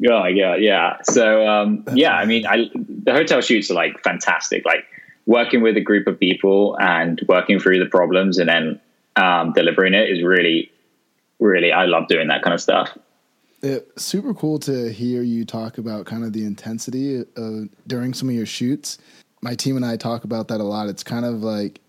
Oh 0.09 0.27
yeah, 0.27 0.57
yeah. 0.57 0.97
So 1.03 1.47
um, 1.47 1.85
yeah, 1.95 2.15
I 2.15 2.25
mean, 2.25 2.47
I, 2.47 2.71
the 2.75 3.13
hotel 3.13 3.41
shoots 3.41 3.71
are 3.71 3.75
like 3.75 4.03
fantastic. 4.03 4.65
Like 4.65 4.85
working 5.27 5.63
with 5.63 5.77
a 5.77 5.81
group 5.81 6.07
of 6.07 6.19
people 6.19 6.77
and 6.81 7.21
working 7.29 7.59
through 7.59 7.79
the 7.79 7.87
problems 7.87 8.39
and 8.39 8.49
then 8.49 8.81
um, 9.17 9.53
delivering 9.53 9.95
it 9.95 10.11
is 10.11 10.23
really, 10.23 10.73
really. 11.39 11.73
I 11.73 11.85
love 11.85 12.09
doing 12.09 12.29
that 12.29 12.43
kind 12.43 12.55
of 12.55 12.61
stuff. 12.61 12.97
It's 13.63 14.03
super 14.03 14.35
cool 14.35 14.59
to 14.61 14.93
hear 14.93 15.23
you 15.23 15.45
talk 15.45 15.79
about 15.79 16.07
kind 16.07 16.25
of 16.25 16.33
the 16.33 16.45
intensity 16.45 17.25
of, 17.37 17.69
during 17.87 18.13
some 18.13 18.29
of 18.29 18.35
your 18.35 18.47
shoots. 18.47 18.99
My 19.41 19.55
team 19.55 19.77
and 19.77 19.87
I 19.87 19.97
talk 19.97 20.25
about 20.25 20.49
that 20.49 20.61
a 20.61 20.65
lot. 20.65 20.89
It's 20.89 21.05
kind 21.05 21.25
of 21.25 21.43
like 21.43 21.81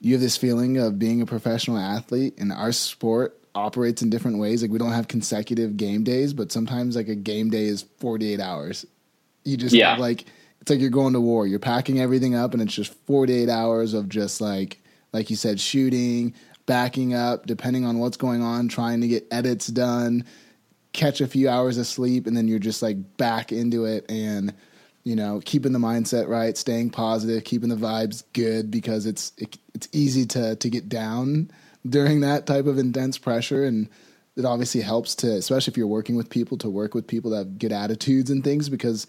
you 0.00 0.12
have 0.12 0.20
this 0.20 0.36
feeling 0.36 0.76
of 0.76 0.98
being 0.98 1.22
a 1.22 1.26
professional 1.26 1.78
athlete 1.78 2.34
in 2.36 2.52
our 2.52 2.72
sport 2.72 3.38
operates 3.56 4.02
in 4.02 4.10
different 4.10 4.38
ways. 4.38 4.62
Like 4.62 4.70
we 4.70 4.78
don't 4.78 4.92
have 4.92 5.08
consecutive 5.08 5.76
game 5.76 6.04
days, 6.04 6.32
but 6.32 6.52
sometimes 6.52 6.94
like 6.94 7.08
a 7.08 7.14
game 7.14 7.50
day 7.50 7.64
is 7.64 7.82
48 7.98 8.38
hours. 8.40 8.86
You 9.44 9.56
just 9.56 9.74
yeah. 9.74 9.96
like 9.96 10.26
it's 10.60 10.70
like 10.70 10.80
you're 10.80 10.90
going 10.90 11.14
to 11.14 11.20
war. 11.20 11.46
You're 11.46 11.58
packing 11.58 12.00
everything 12.00 12.34
up 12.34 12.52
and 12.52 12.62
it's 12.62 12.74
just 12.74 12.92
48 13.06 13.48
hours 13.48 13.94
of 13.94 14.08
just 14.08 14.40
like 14.40 14.80
like 15.12 15.30
you 15.30 15.36
said 15.36 15.58
shooting, 15.58 16.34
backing 16.66 17.14
up 17.14 17.46
depending 17.46 17.84
on 17.84 17.98
what's 17.98 18.16
going 18.16 18.42
on, 18.42 18.68
trying 18.68 19.00
to 19.00 19.08
get 19.08 19.26
edits 19.30 19.68
done, 19.68 20.24
catch 20.92 21.20
a 21.20 21.26
few 21.26 21.48
hours 21.48 21.78
of 21.78 21.86
sleep 21.86 22.26
and 22.26 22.36
then 22.36 22.48
you're 22.48 22.58
just 22.58 22.82
like 22.82 23.16
back 23.16 23.52
into 23.52 23.84
it 23.84 24.04
and 24.10 24.54
you 25.04 25.14
know, 25.14 25.40
keeping 25.44 25.70
the 25.70 25.78
mindset 25.78 26.26
right, 26.26 26.56
staying 26.56 26.90
positive, 26.90 27.44
keeping 27.44 27.68
the 27.68 27.76
vibes 27.76 28.24
good 28.32 28.72
because 28.72 29.06
it's 29.06 29.32
it, 29.38 29.56
it's 29.72 29.88
easy 29.92 30.26
to 30.26 30.56
to 30.56 30.68
get 30.68 30.88
down 30.88 31.48
during 31.90 32.20
that 32.20 32.46
type 32.46 32.66
of 32.66 32.78
intense 32.78 33.18
pressure 33.18 33.64
and 33.64 33.88
it 34.36 34.44
obviously 34.44 34.80
helps 34.80 35.14
to 35.14 35.32
especially 35.32 35.70
if 35.70 35.76
you're 35.76 35.86
working 35.86 36.16
with 36.16 36.28
people 36.28 36.58
to 36.58 36.68
work 36.68 36.94
with 36.94 37.06
people 37.06 37.30
that 37.30 37.38
have 37.38 37.58
good 37.58 37.72
attitudes 37.72 38.30
and 38.30 38.44
things 38.44 38.68
because 38.68 39.06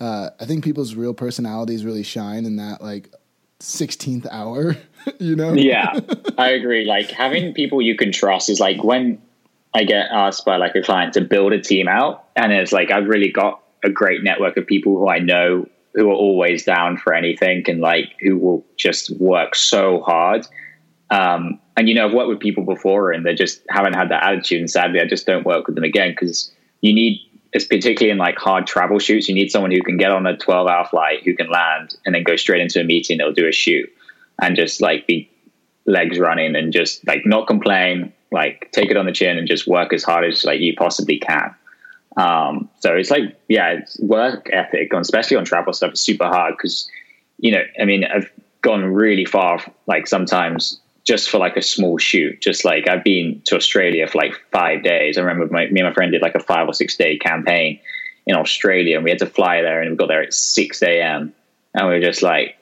uh, 0.00 0.30
i 0.40 0.44
think 0.44 0.64
people's 0.64 0.94
real 0.94 1.14
personalities 1.14 1.84
really 1.84 2.02
shine 2.02 2.44
in 2.44 2.56
that 2.56 2.82
like 2.82 3.12
16th 3.60 4.26
hour 4.30 4.76
you 5.18 5.36
know 5.36 5.52
yeah 5.52 5.98
i 6.38 6.50
agree 6.50 6.84
like 6.84 7.10
having 7.10 7.54
people 7.54 7.80
you 7.80 7.96
can 7.96 8.12
trust 8.12 8.48
is 8.48 8.60
like 8.60 8.82
when 8.82 9.20
i 9.74 9.84
get 9.84 10.08
asked 10.10 10.44
by 10.44 10.56
like 10.56 10.74
a 10.74 10.82
client 10.82 11.14
to 11.14 11.20
build 11.20 11.52
a 11.52 11.60
team 11.60 11.88
out 11.88 12.24
and 12.36 12.52
it's 12.52 12.72
like 12.72 12.90
i've 12.90 13.06
really 13.06 13.30
got 13.30 13.62
a 13.84 13.90
great 13.90 14.22
network 14.22 14.56
of 14.56 14.66
people 14.66 14.98
who 14.98 15.08
i 15.08 15.18
know 15.18 15.66
who 15.94 16.10
are 16.10 16.14
always 16.14 16.64
down 16.64 16.96
for 16.96 17.14
anything 17.14 17.64
and 17.68 17.80
like 17.80 18.16
who 18.20 18.36
will 18.36 18.64
just 18.76 19.10
work 19.18 19.54
so 19.54 20.00
hard. 20.00 20.46
Um, 21.10 21.60
and 21.76 21.88
you 21.88 21.94
know, 21.94 22.06
I've 22.06 22.14
worked 22.14 22.28
with 22.28 22.40
people 22.40 22.64
before 22.64 23.10
and 23.10 23.26
they 23.26 23.34
just 23.34 23.62
haven't 23.68 23.94
had 23.94 24.08
that 24.10 24.22
attitude. 24.22 24.60
And 24.60 24.70
sadly, 24.70 25.00
I 25.00 25.06
just 25.06 25.26
don't 25.26 25.44
work 25.44 25.66
with 25.66 25.74
them 25.74 25.84
again 25.84 26.12
because 26.12 26.52
you 26.80 26.94
need, 26.94 27.20
it's 27.52 27.64
particularly 27.64 28.10
in 28.10 28.18
like 28.18 28.36
hard 28.36 28.66
travel 28.66 28.98
shoots, 28.98 29.28
you 29.28 29.34
need 29.34 29.50
someone 29.50 29.72
who 29.72 29.82
can 29.82 29.96
get 29.96 30.12
on 30.12 30.26
a 30.26 30.36
12 30.36 30.68
hour 30.68 30.86
flight, 30.86 31.24
who 31.24 31.34
can 31.34 31.50
land 31.50 31.96
and 32.04 32.14
then 32.14 32.22
go 32.22 32.36
straight 32.36 32.60
into 32.60 32.80
a 32.80 32.84
meeting. 32.84 33.18
They'll 33.18 33.32
do 33.32 33.48
a 33.48 33.52
shoot 33.52 33.90
and 34.40 34.56
just 34.56 34.80
like 34.80 35.06
be 35.06 35.30
legs 35.86 36.18
running 36.18 36.54
and 36.54 36.72
just 36.72 37.06
like 37.06 37.22
not 37.24 37.46
complain, 37.46 38.12
like 38.30 38.70
take 38.72 38.90
it 38.90 38.96
on 38.96 39.06
the 39.06 39.12
chin 39.12 39.36
and 39.36 39.48
just 39.48 39.66
work 39.66 39.92
as 39.92 40.04
hard 40.04 40.24
as 40.24 40.44
like 40.44 40.60
you 40.60 40.74
possibly 40.76 41.18
can. 41.18 41.54
Um, 42.16 42.70
so 42.78 42.94
it's 42.94 43.10
like, 43.10 43.36
yeah, 43.48 43.70
it's 43.70 43.98
work 43.98 44.48
ethic, 44.52 44.92
especially 44.92 45.36
on 45.36 45.44
travel 45.44 45.72
stuff, 45.72 45.94
is 45.94 46.00
super 46.00 46.26
hard 46.26 46.54
because, 46.56 46.88
you 47.38 47.50
know, 47.50 47.62
I 47.80 47.84
mean, 47.84 48.04
I've 48.04 48.30
gone 48.62 48.84
really 48.84 49.24
far, 49.24 49.58
like 49.88 50.06
sometimes 50.06 50.80
just 51.04 51.28
for 51.28 51.38
like 51.38 51.56
a 51.56 51.62
small 51.62 51.98
shoot. 51.98 52.40
Just 52.40 52.64
like 52.64 52.88
I've 52.88 53.04
been 53.04 53.40
to 53.44 53.56
Australia 53.56 54.06
for 54.06 54.18
like 54.18 54.34
five 54.50 54.82
days. 54.82 55.16
I 55.16 55.20
remember 55.20 55.52
my, 55.52 55.66
me 55.66 55.80
and 55.80 55.88
my 55.88 55.94
friend 55.94 56.10
did 56.10 56.22
like 56.22 56.34
a 56.34 56.40
five 56.40 56.66
or 56.66 56.72
six 56.72 56.96
day 56.96 57.18
campaign 57.18 57.78
in 58.26 58.34
Australia, 58.34 58.96
and 58.96 59.04
we 59.04 59.10
had 59.10 59.18
to 59.18 59.26
fly 59.26 59.60
there, 59.60 59.82
and 59.82 59.90
we 59.90 59.96
got 59.96 60.08
there 60.08 60.22
at 60.22 60.32
six 60.32 60.82
a.m. 60.82 61.32
and 61.74 61.86
we 61.86 61.94
were 61.94 62.00
just 62.00 62.22
like, 62.22 62.56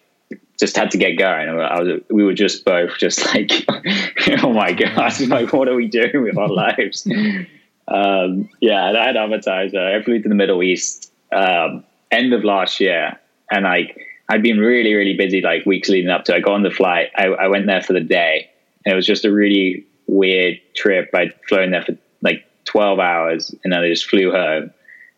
just 0.58 0.76
had 0.76 0.90
to 0.90 0.98
get 0.98 1.12
going. 1.12 1.54
Was, 1.54 2.00
we 2.10 2.24
were 2.24 2.34
just 2.34 2.64
both 2.64 2.98
just 2.98 3.24
like, 3.34 3.50
oh 4.42 4.52
my 4.52 4.72
god, 4.72 5.20
like 5.28 5.52
what 5.52 5.68
are 5.68 5.74
we 5.74 5.86
doing 5.86 6.22
with 6.22 6.36
our 6.36 6.48
lives? 6.48 7.06
Um, 7.88 8.48
yeah, 8.60 8.90
I 8.90 9.06
had 9.06 9.16
Advertiser. 9.16 9.78
I 9.78 10.02
flew 10.02 10.20
to 10.20 10.28
the 10.28 10.34
Middle 10.34 10.62
East 10.62 11.12
um, 11.32 11.84
end 12.10 12.32
of 12.32 12.42
last 12.44 12.80
year, 12.80 13.18
and 13.50 13.64
like 13.64 14.00
I'd 14.32 14.42
been 14.42 14.58
really, 14.58 14.94
really 14.94 15.12
busy 15.12 15.42
like 15.42 15.66
weeks 15.66 15.90
leading 15.90 16.10
up 16.10 16.24
to. 16.24 16.34
I 16.34 16.40
got 16.40 16.54
on 16.54 16.62
the 16.62 16.70
flight. 16.70 17.10
I, 17.16 17.26
I 17.26 17.48
went 17.48 17.66
there 17.66 17.82
for 17.82 17.92
the 17.92 18.00
day, 18.00 18.48
and 18.86 18.94
it 18.94 18.96
was 18.96 19.06
just 19.06 19.26
a 19.26 19.32
really 19.32 19.86
weird 20.06 20.58
trip. 20.74 21.10
I'd 21.14 21.34
flown 21.46 21.70
there 21.70 21.82
for 21.82 21.98
like 22.22 22.42
twelve 22.64 22.98
hours, 22.98 23.54
and 23.62 23.74
then 23.74 23.80
I 23.80 23.88
just 23.88 24.08
flew 24.08 24.30
home. 24.30 24.70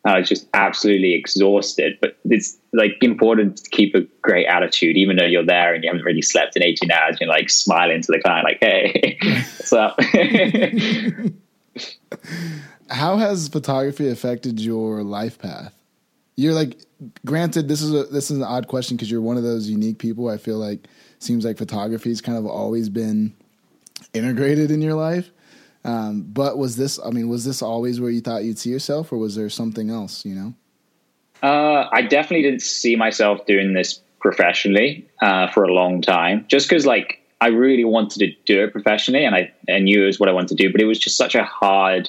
I 0.05 0.19
was 0.19 0.29
just 0.29 0.49
absolutely 0.53 1.15
exhausted, 1.15 1.97
but 2.01 2.19
it's 2.25 2.59
like 2.73 2.99
important 3.03 3.59
to 3.59 3.71
keep 3.71 3.95
a 3.95 4.01
great 4.21 4.47
attitude, 4.47 4.97
even 4.97 5.15
though 5.17 5.25
you're 5.25 5.47
there 5.47 5.75
and 5.75 5.85
you 5.85 5.89
haven't 5.89 6.05
really 6.05 6.21
slept 6.21 6.57
in 6.57 6.65
18 6.65 6.91
hours. 6.91 7.17
You're 7.21 7.31
like 7.31 7.49
smiling 7.49 8.03
to 8.03 8.13
the 8.13 8.21
client, 8.21 8.45
like, 8.45 8.59
"Hey, 8.61 9.17
what's 9.23 9.73
up?" 9.73 9.97
How 12.91 13.17
has 13.17 13.47
photography 13.47 14.09
affected 14.09 14.59
your 14.59 15.05
life 15.05 15.39
path? 15.39 15.73
You're 16.37 16.53
like, 16.53 16.79
granted, 17.25 17.69
this 17.69 17.83
is 17.83 17.93
a 17.95 18.05
this 18.05 18.31
is 18.31 18.39
an 18.39 18.45
odd 18.45 18.69
question 18.69 18.97
because 18.97 19.11
you're 19.11 19.21
one 19.21 19.37
of 19.37 19.43
those 19.43 19.69
unique 19.69 19.99
people. 19.99 20.29
I 20.29 20.37
feel 20.37 20.59
like 20.59 20.87
seems 21.19 21.45
like 21.45 21.59
photography's 21.59 22.21
kind 22.21 22.39
of 22.39 22.47
always 22.47 22.89
been 22.89 23.35
integrated 24.13 24.71
in 24.71 24.83
your 24.83 24.95
life. 24.95 25.31
Um, 25.85 26.23
but 26.23 26.57
was 26.57 26.77
this? 26.77 26.99
I 27.05 27.11
mean, 27.11 27.29
was 27.29 27.45
this 27.45 27.63
always 27.63 28.01
where 28.01 28.11
you 28.11 28.21
thought 28.21 28.45
you'd 28.45 28.59
see 28.59 28.71
yourself, 28.71 29.13
or 29.13 29.19
was 29.19 29.37
there 29.37 29.51
something 29.51 29.91
else? 29.91 30.25
You 30.25 30.35
know. 30.35 30.55
Uh, 31.43 31.89
I 31.93 32.03
definitely 32.03 32.43
didn't 32.43 32.63
see 32.63 32.97
myself 32.97 33.45
doing 33.47 33.75
this 33.75 34.01
professionally 34.19 35.07
uh, 35.21 35.49
for 35.51 35.65
a 35.65 35.73
long 35.73 36.01
time, 36.01 36.47
just 36.49 36.69
because 36.69 36.87
like 36.87 37.21
I 37.41 37.49
really 37.49 37.85
wanted 37.85 38.21
to 38.21 38.33
do 38.47 38.65
it 38.65 38.73
professionally, 38.73 39.25
and 39.25 39.35
I, 39.35 39.53
I 39.69 39.79
knew 39.79 40.05
it 40.05 40.07
was 40.07 40.19
what 40.19 40.31
I 40.31 40.33
wanted 40.33 40.57
to 40.57 40.63
do, 40.67 40.73
but 40.73 40.81
it 40.81 40.87
was 40.87 40.99
just 40.99 41.19
such 41.19 41.35
a 41.35 41.45
hard 41.45 42.09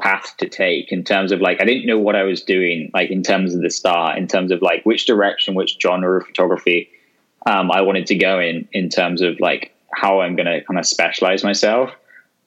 path 0.00 0.36
to 0.38 0.48
take 0.48 0.92
in 0.92 1.04
terms 1.04 1.32
of 1.32 1.40
like 1.40 1.60
I 1.60 1.64
didn't 1.64 1.86
know 1.86 1.98
what 1.98 2.16
I 2.16 2.22
was 2.22 2.42
doing, 2.42 2.90
like 2.92 3.10
in 3.10 3.22
terms 3.22 3.54
of 3.54 3.62
the 3.62 3.70
start, 3.70 4.18
in 4.18 4.26
terms 4.26 4.50
of 4.50 4.62
like 4.62 4.84
which 4.84 5.06
direction, 5.06 5.54
which 5.54 5.78
genre 5.80 6.18
of 6.20 6.26
photography 6.26 6.90
um, 7.46 7.70
I 7.70 7.80
wanted 7.80 8.06
to 8.06 8.16
go 8.16 8.38
in, 8.38 8.68
in 8.72 8.88
terms 8.88 9.22
of 9.22 9.38
like 9.40 9.74
how 9.94 10.20
I'm 10.20 10.36
going 10.36 10.46
to 10.46 10.62
kind 10.64 10.78
of 10.78 10.86
specialize 10.86 11.42
myself 11.42 11.90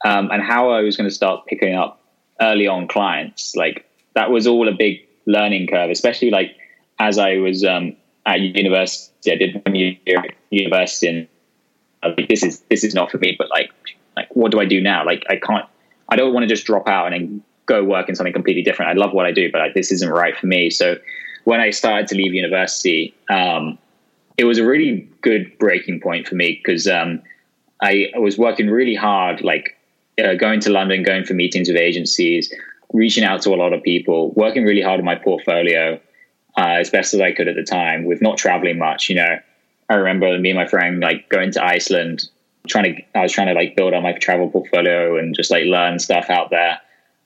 um, 0.06 0.30
and 0.32 0.44
how 0.44 0.70
I 0.70 0.82
was 0.82 0.98
going 0.98 1.10
to 1.10 1.16
start 1.16 1.46
picking 1.48 1.76
up 1.76 2.02
early 2.42 2.68
on 2.68 2.88
clients. 2.88 3.56
Like 3.56 3.86
that 4.16 4.30
was 4.30 4.46
all 4.46 4.68
a 4.68 4.74
big 4.74 5.08
learning 5.26 5.68
curve, 5.68 5.90
especially 5.90 6.30
like 6.30 6.56
as 7.00 7.18
I 7.18 7.38
was 7.38 7.64
um, 7.64 7.96
at 8.26 8.40
university. 8.42 9.32
I 9.32 9.36
did 9.36 9.62
one 9.66 9.76
year 9.76 9.98
at 10.18 10.32
university, 10.50 11.08
and 11.08 11.28
I 12.04 12.10
like, 12.10 12.28
this 12.28 12.44
is 12.44 12.62
this 12.70 12.84
is 12.84 12.94
not 12.94 13.12
for 13.12 13.18
me. 13.18 13.36
But 13.38 13.50
like, 13.50 13.72
like 14.16 14.34
what 14.36 14.52
do 14.52 14.60
I 14.60 14.66
do 14.66 14.82
now? 14.82 15.06
Like 15.06 15.24
I 15.30 15.38
can't. 15.38 15.66
I 16.10 16.16
don't 16.16 16.34
want 16.34 16.44
to 16.44 16.48
just 16.48 16.66
drop 16.66 16.88
out 16.88 17.12
and 17.12 17.14
then 17.14 17.44
go 17.66 17.84
work 17.84 18.10
in 18.10 18.16
something 18.16 18.34
completely 18.34 18.64
different. 18.64 18.92
I 18.92 18.94
love 18.94 19.14
what 19.14 19.26
I 19.26 19.32
do, 19.32 19.52
but 19.52 19.60
like, 19.60 19.74
this 19.74 19.92
isn't 19.92 20.10
right 20.10 20.36
for 20.36 20.48
me. 20.48 20.70
So 20.70 20.98
when 21.44 21.60
I 21.60 21.70
started 21.70 22.08
to 22.10 22.16
leave 22.16 22.34
university, 22.34 23.14
um, 23.30 23.78
it 24.38 24.46
was 24.46 24.58
a 24.58 24.66
really 24.66 25.08
good 25.22 25.58
breaking 25.60 26.00
point 26.00 26.28
for 26.28 26.36
me 26.36 26.60
because 26.64 26.88
um, 26.88 27.22
I, 27.82 28.12
I 28.16 28.20
was 28.20 28.38
working 28.38 28.70
really 28.70 28.96
hard, 28.96 29.42
like 29.42 29.78
uh, 30.24 30.34
going 30.34 30.60
to 30.62 30.72
London, 30.72 31.04
going 31.04 31.26
for 31.26 31.34
meetings 31.34 31.68
with 31.68 31.78
agencies, 31.78 32.52
reaching 32.94 33.24
out 33.24 33.42
to 33.44 33.52
a 33.52 33.58
lot 33.58 33.74
of 33.74 33.84
people, 33.84 34.32
working 34.32 34.64
really 34.64 34.82
hard 34.82 35.00
on 35.00 35.06
my 35.06 35.16
portfolio 35.16 36.00
uh, 36.58 36.78
as 36.80 36.90
best 36.90 37.14
as 37.14 37.22
I 37.22 37.32
could 37.32 37.48
at 37.48 37.56
the 37.56 37.64
time, 37.64 38.06
with 38.06 38.22
not 38.22 38.38
traveling 38.38 38.78
much. 38.78 39.10
You 39.10 39.16
know, 39.16 39.40
I 39.90 39.94
remember 39.96 40.38
me 40.40 40.50
and 40.50 40.58
my 40.58 40.68
friend 40.68 41.00
like 41.00 41.30
going 41.30 41.52
to 41.52 41.64
Iceland, 41.64 42.30
trying 42.70 42.96
to 42.96 43.02
I 43.16 43.24
was 43.24 43.32
trying 43.32 43.48
to 43.48 43.54
like 43.54 43.76
build 43.76 43.94
on 43.94 44.04
my 44.04 44.14
travel 44.14 44.50
portfolio 44.50 45.18
and 45.18 45.36
just 45.36 45.52
like 45.52 45.66
learn 45.66 46.00
stuff 46.00 46.30
out 46.30 46.50
there. 46.50 46.80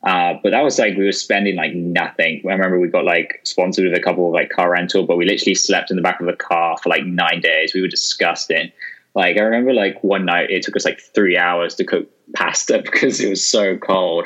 Uh, 0.03 0.33
but 0.43 0.49
that 0.51 0.61
was 0.61 0.77
like 0.77 0.97
we 0.97 1.05
were 1.05 1.11
spending 1.13 1.55
like 1.55 1.73
nothing. 1.73 2.41
I 2.45 2.49
remember 2.51 2.79
we 2.79 2.89
got 2.89 3.05
like 3.05 3.39
sponsored 3.43 3.85
with 3.85 3.97
a 3.97 4.01
couple 4.01 4.27
of 4.27 4.33
like 4.33 4.49
car 4.49 4.71
rental, 4.71 5.05
but 5.05 5.17
we 5.17 5.25
literally 5.25 5.55
slept 5.55 5.91
in 5.91 5.95
the 5.95 6.01
back 6.01 6.19
of 6.19 6.27
a 6.27 6.35
car 6.35 6.77
for 6.81 6.89
like 6.89 7.05
nine 7.05 7.39
days. 7.41 7.73
We 7.73 7.81
were 7.81 7.87
disgusting. 7.87 8.71
Like 9.15 9.37
I 9.37 9.41
remember 9.41 9.73
like 9.73 10.03
one 10.03 10.25
night 10.25 10.49
it 10.49 10.63
took 10.63 10.75
us 10.75 10.85
like 10.85 10.99
three 10.99 11.37
hours 11.37 11.75
to 11.75 11.85
cook 11.85 12.07
pasta 12.35 12.81
because 12.83 13.19
it 13.19 13.29
was 13.29 13.45
so 13.45 13.77
cold. 13.77 14.25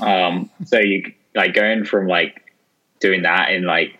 Um, 0.00 0.50
so 0.64 0.78
you 0.78 1.12
like 1.34 1.54
going 1.54 1.84
from 1.84 2.06
like 2.06 2.52
doing 3.00 3.22
that 3.22 3.50
in 3.50 3.64
like 3.64 3.98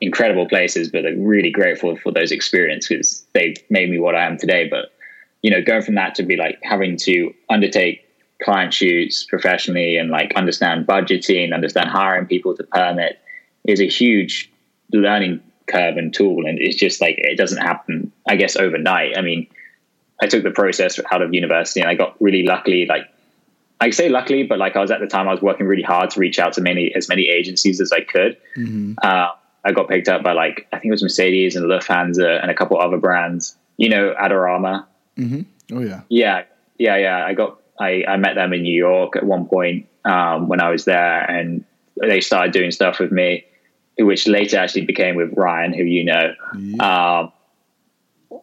incredible 0.00 0.48
places, 0.48 0.90
but 0.90 1.06
I'm 1.06 1.24
really 1.24 1.50
grateful 1.50 1.96
for 1.96 2.12
those 2.12 2.32
experiences. 2.32 2.88
because 2.88 3.26
They've 3.32 3.56
made 3.70 3.90
me 3.90 3.98
what 3.98 4.14
I 4.14 4.24
am 4.26 4.36
today. 4.36 4.68
But 4.68 4.91
you 5.42 5.50
know, 5.50 5.60
going 5.60 5.82
from 5.82 5.96
that 5.96 6.14
to 6.14 6.22
be 6.22 6.36
like 6.36 6.58
having 6.62 6.96
to 6.96 7.34
undertake 7.50 8.08
client 8.42 8.74
shoots 8.74 9.24
professionally 9.24 9.96
and 9.96 10.10
like 10.10 10.32
understand 10.34 10.86
budgeting, 10.86 11.54
understand 11.54 11.88
hiring 11.88 12.26
people 12.26 12.56
to 12.56 12.64
permit 12.64 13.20
is 13.64 13.80
a 13.80 13.86
huge 13.88 14.50
learning 14.92 15.40
curve 15.66 15.96
and 15.96 16.12
tool. 16.12 16.46
And 16.46 16.58
it's 16.58 16.76
just 16.76 17.00
like 17.00 17.16
it 17.18 17.36
doesn't 17.36 17.62
happen, 17.62 18.12
I 18.28 18.36
guess, 18.36 18.56
overnight. 18.56 19.16
I 19.16 19.22
mean, 19.22 19.46
I 20.20 20.26
took 20.26 20.42
the 20.42 20.50
process 20.50 20.98
out 21.10 21.22
of 21.22 21.34
university 21.34 21.80
and 21.80 21.88
I 21.88 21.94
got 21.94 22.20
really 22.20 22.44
luckily, 22.44 22.86
like 22.86 23.08
I 23.80 23.90
say 23.90 24.08
luckily, 24.08 24.44
but 24.44 24.58
like 24.58 24.76
I 24.76 24.80
was 24.80 24.90
at 24.90 25.00
the 25.00 25.06
time, 25.06 25.28
I 25.28 25.32
was 25.32 25.42
working 25.42 25.66
really 25.66 25.82
hard 25.82 26.10
to 26.10 26.20
reach 26.20 26.38
out 26.38 26.52
to 26.54 26.60
many, 26.60 26.94
as 26.94 27.08
many 27.08 27.28
agencies 27.28 27.80
as 27.80 27.90
I 27.90 28.00
could. 28.00 28.36
Mm-hmm. 28.56 28.94
Uh, 29.02 29.28
I 29.64 29.72
got 29.72 29.88
picked 29.88 30.08
up 30.08 30.22
by 30.22 30.32
like, 30.32 30.68
I 30.72 30.78
think 30.78 30.86
it 30.86 30.92
was 30.92 31.02
Mercedes 31.02 31.56
and 31.56 31.66
Lufthansa 31.66 32.40
and 32.40 32.50
a 32.50 32.54
couple 32.54 32.78
other 32.80 32.98
brands, 32.98 33.56
you 33.76 33.88
know, 33.88 34.14
Adorama. 34.20 34.86
Mm-hmm. 35.16 35.76
Oh 35.76 35.80
yeah. 35.80 36.02
Yeah. 36.08 36.44
Yeah. 36.78 36.96
Yeah. 36.96 37.24
I 37.24 37.34
got, 37.34 37.60
I, 37.78 38.04
I 38.06 38.16
met 38.16 38.34
them 38.34 38.52
in 38.52 38.62
New 38.62 38.76
York 38.76 39.16
at 39.16 39.24
one 39.24 39.46
point 39.46 39.88
um, 40.04 40.48
when 40.48 40.60
I 40.60 40.70
was 40.70 40.84
there 40.84 41.22
and 41.30 41.64
they 42.00 42.20
started 42.20 42.52
doing 42.52 42.70
stuff 42.70 42.98
with 42.98 43.12
me, 43.12 43.44
which 43.98 44.26
later 44.26 44.58
actually 44.58 44.86
became 44.86 45.16
with 45.16 45.32
Ryan, 45.36 45.72
who 45.72 45.84
you 45.84 46.04
know. 46.04 46.34
Yeah. 46.58 47.18
Um, 47.20 47.32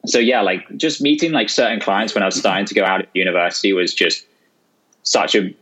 so 0.05 0.19
yeah, 0.19 0.41
like 0.41 0.65
just 0.77 1.01
meeting 1.01 1.31
like 1.31 1.49
certain 1.49 1.79
clients 1.79 2.13
when 2.13 2.23
I 2.23 2.27
was 2.27 2.35
starting 2.35 2.65
to 2.65 2.73
go 2.73 2.85
out 2.85 3.01
at 3.01 3.09
university 3.13 3.73
was 3.73 3.93
just 3.93 4.25
such 5.03 5.35
a 5.35 5.53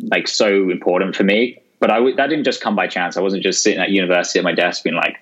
like 0.00 0.26
so 0.26 0.70
important 0.70 1.14
for 1.14 1.24
me. 1.24 1.58
But 1.78 1.90
I 1.90 1.96
w- 1.96 2.14
that 2.16 2.28
didn't 2.28 2.44
just 2.44 2.60
come 2.60 2.76
by 2.76 2.86
chance. 2.86 3.16
I 3.16 3.20
wasn't 3.20 3.42
just 3.42 3.62
sitting 3.62 3.80
at 3.80 3.90
university 3.90 4.38
at 4.38 4.44
my 4.44 4.52
desk 4.52 4.84
being 4.84 4.96
like, 4.96 5.16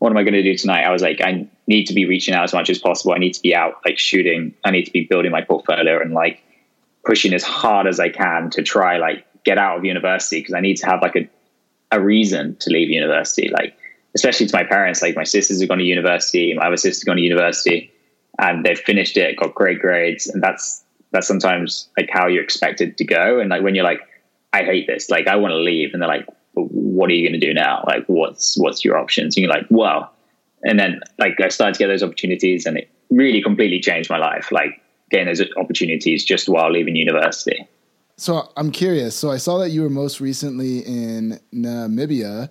"What 0.00 0.10
am 0.10 0.18
I 0.18 0.24
going 0.24 0.34
to 0.34 0.42
do 0.42 0.56
tonight?" 0.56 0.82
I 0.82 0.90
was 0.90 1.02
like, 1.02 1.20
"I 1.22 1.46
need 1.66 1.86
to 1.86 1.94
be 1.94 2.04
reaching 2.04 2.34
out 2.34 2.44
as 2.44 2.52
much 2.52 2.68
as 2.68 2.78
possible. 2.78 3.14
I 3.14 3.18
need 3.18 3.34
to 3.34 3.42
be 3.42 3.54
out 3.54 3.74
like 3.86 3.98
shooting. 3.98 4.52
I 4.64 4.72
need 4.72 4.84
to 4.84 4.92
be 4.92 5.04
building 5.04 5.30
my 5.30 5.42
portfolio 5.42 6.00
and 6.00 6.12
like 6.12 6.42
pushing 7.04 7.32
as 7.32 7.44
hard 7.44 7.86
as 7.86 8.00
I 8.00 8.08
can 8.10 8.50
to 8.50 8.62
try 8.62 8.98
like 8.98 9.24
get 9.44 9.56
out 9.56 9.78
of 9.78 9.84
university 9.84 10.40
because 10.40 10.54
I 10.54 10.60
need 10.60 10.76
to 10.78 10.86
have 10.86 11.00
like 11.00 11.16
a 11.16 11.28
a 11.92 12.00
reason 12.00 12.56
to 12.60 12.70
leave 12.70 12.90
university. 12.90 13.48
Like 13.48 13.76
especially 14.14 14.46
to 14.46 14.56
my 14.56 14.64
parents, 14.64 15.02
like 15.02 15.16
my 15.16 15.24
sisters 15.24 15.60
have 15.60 15.68
gone 15.68 15.78
to 15.78 15.84
university, 15.84 16.54
my 16.54 16.66
other 16.66 16.76
sister's 16.76 17.04
gone 17.04 17.16
to 17.16 17.22
university, 17.22 17.92
and 18.38 18.64
they've 18.64 18.78
finished 18.78 19.16
it, 19.16 19.36
got 19.36 19.54
great 19.54 19.80
grades, 19.80 20.26
and 20.26 20.42
that's 20.42 20.84
that's 21.12 21.26
sometimes 21.26 21.88
like 21.96 22.08
how 22.12 22.26
you're 22.26 22.42
expected 22.42 22.96
to 22.98 23.04
go. 23.04 23.40
And 23.40 23.50
like 23.50 23.62
when 23.62 23.74
you're 23.74 23.84
like, 23.84 24.00
I 24.52 24.62
hate 24.62 24.86
this, 24.86 25.10
like 25.10 25.26
I 25.26 25.36
want 25.36 25.52
to 25.52 25.58
leave, 25.58 25.92
and 25.92 26.02
they're 26.02 26.08
like, 26.08 26.26
what 26.70 27.10
are 27.10 27.14
you 27.14 27.28
going 27.28 27.38
to 27.38 27.46
do 27.46 27.54
now? 27.54 27.84
Like 27.86 28.04
what's 28.06 28.58
what's 28.58 28.84
your 28.84 28.98
options? 28.98 29.36
And 29.36 29.44
you're 29.44 29.52
like, 29.52 29.66
well, 29.70 30.12
and 30.62 30.78
then 30.78 31.00
like 31.18 31.40
I 31.40 31.48
started 31.48 31.74
to 31.74 31.78
get 31.78 31.88
those 31.88 32.02
opportunities, 32.02 32.66
and 32.66 32.76
it 32.76 32.90
really 33.10 33.42
completely 33.42 33.80
changed 33.80 34.10
my 34.10 34.18
life. 34.18 34.50
Like 34.52 34.80
getting 35.10 35.26
those 35.26 35.42
opportunities 35.56 36.24
just 36.24 36.48
while 36.48 36.70
leaving 36.70 36.96
university. 36.96 37.66
So 38.16 38.50
I'm 38.56 38.70
curious. 38.70 39.16
So 39.16 39.30
I 39.30 39.38
saw 39.38 39.58
that 39.58 39.70
you 39.70 39.82
were 39.82 39.90
most 39.90 40.20
recently 40.20 40.80
in 40.80 41.40
Namibia 41.54 42.50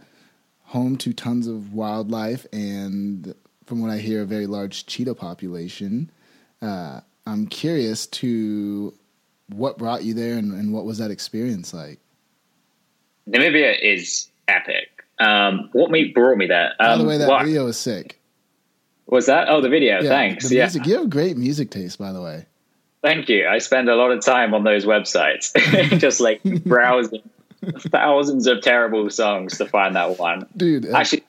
home 0.64 0.97
to 0.97 1.14
tons 1.14 1.47
of 1.47 1.74
wildlife 1.74 2.45
and, 2.51 3.34
from 3.66 3.82
what 3.82 3.91
I 3.91 3.97
hear, 3.97 4.22
a 4.22 4.26
very 4.26 4.47
large 4.47 4.86
cheetah 4.88 5.16
population. 5.16 6.12
Uh, 6.62 7.01
I'm 7.26 7.47
curious 7.47 8.07
to 8.07 8.93
what 9.47 9.78
brought 9.78 10.03
you 10.03 10.14
there 10.14 10.38
and, 10.38 10.53
and 10.53 10.74
what 10.74 10.86
was 10.86 10.97
that 10.97 11.12
experience 11.12 11.74
like? 11.74 11.99
Namibia 13.30 13.80
is 13.82 14.27
epic. 14.47 14.89
Um, 15.19 15.69
what 15.73 15.91
me 15.91 16.05
brought 16.05 16.38
me 16.38 16.47
there? 16.47 16.71
Um, 16.80 16.88
By 16.88 16.97
the 16.97 17.03
way, 17.09 17.17
that 17.17 17.27
what- 17.30 17.45
video 17.45 17.67
is 17.67 17.77
sick. 17.77 18.19
was 19.07 19.25
that? 19.25 19.49
Oh, 19.49 19.61
the 19.61 19.69
video. 19.69 20.01
Yeah, 20.01 20.09
Thanks. 20.09 20.47
The 20.49 20.55
Yeah, 20.55 20.63
music, 20.65 20.86
you 20.86 20.97
have 20.97 21.09
great 21.09 21.38
music 21.38 21.69
taste, 21.71 21.99
by 21.99 22.11
the 22.11 22.21
way. 22.21 22.45
thank 23.01 23.27
you. 23.30 23.47
I 23.47 23.57
spend 23.59 23.89
a 23.89 23.95
lot 23.95 24.11
of 24.11 24.23
time 24.23 24.53
on 24.53 24.63
those 24.63 24.86
websites, 24.86 25.53
just 25.99 26.19
like 26.21 26.41
browsing 26.65 27.21
thousands 27.91 28.47
of 28.47 28.61
terrible 28.61 29.09
songs 29.09 29.57
to 29.57 29.65
find 29.65 29.95
that 29.95 30.17
one. 30.19 30.45
Dude, 30.55 30.86
Actually, 30.88 31.23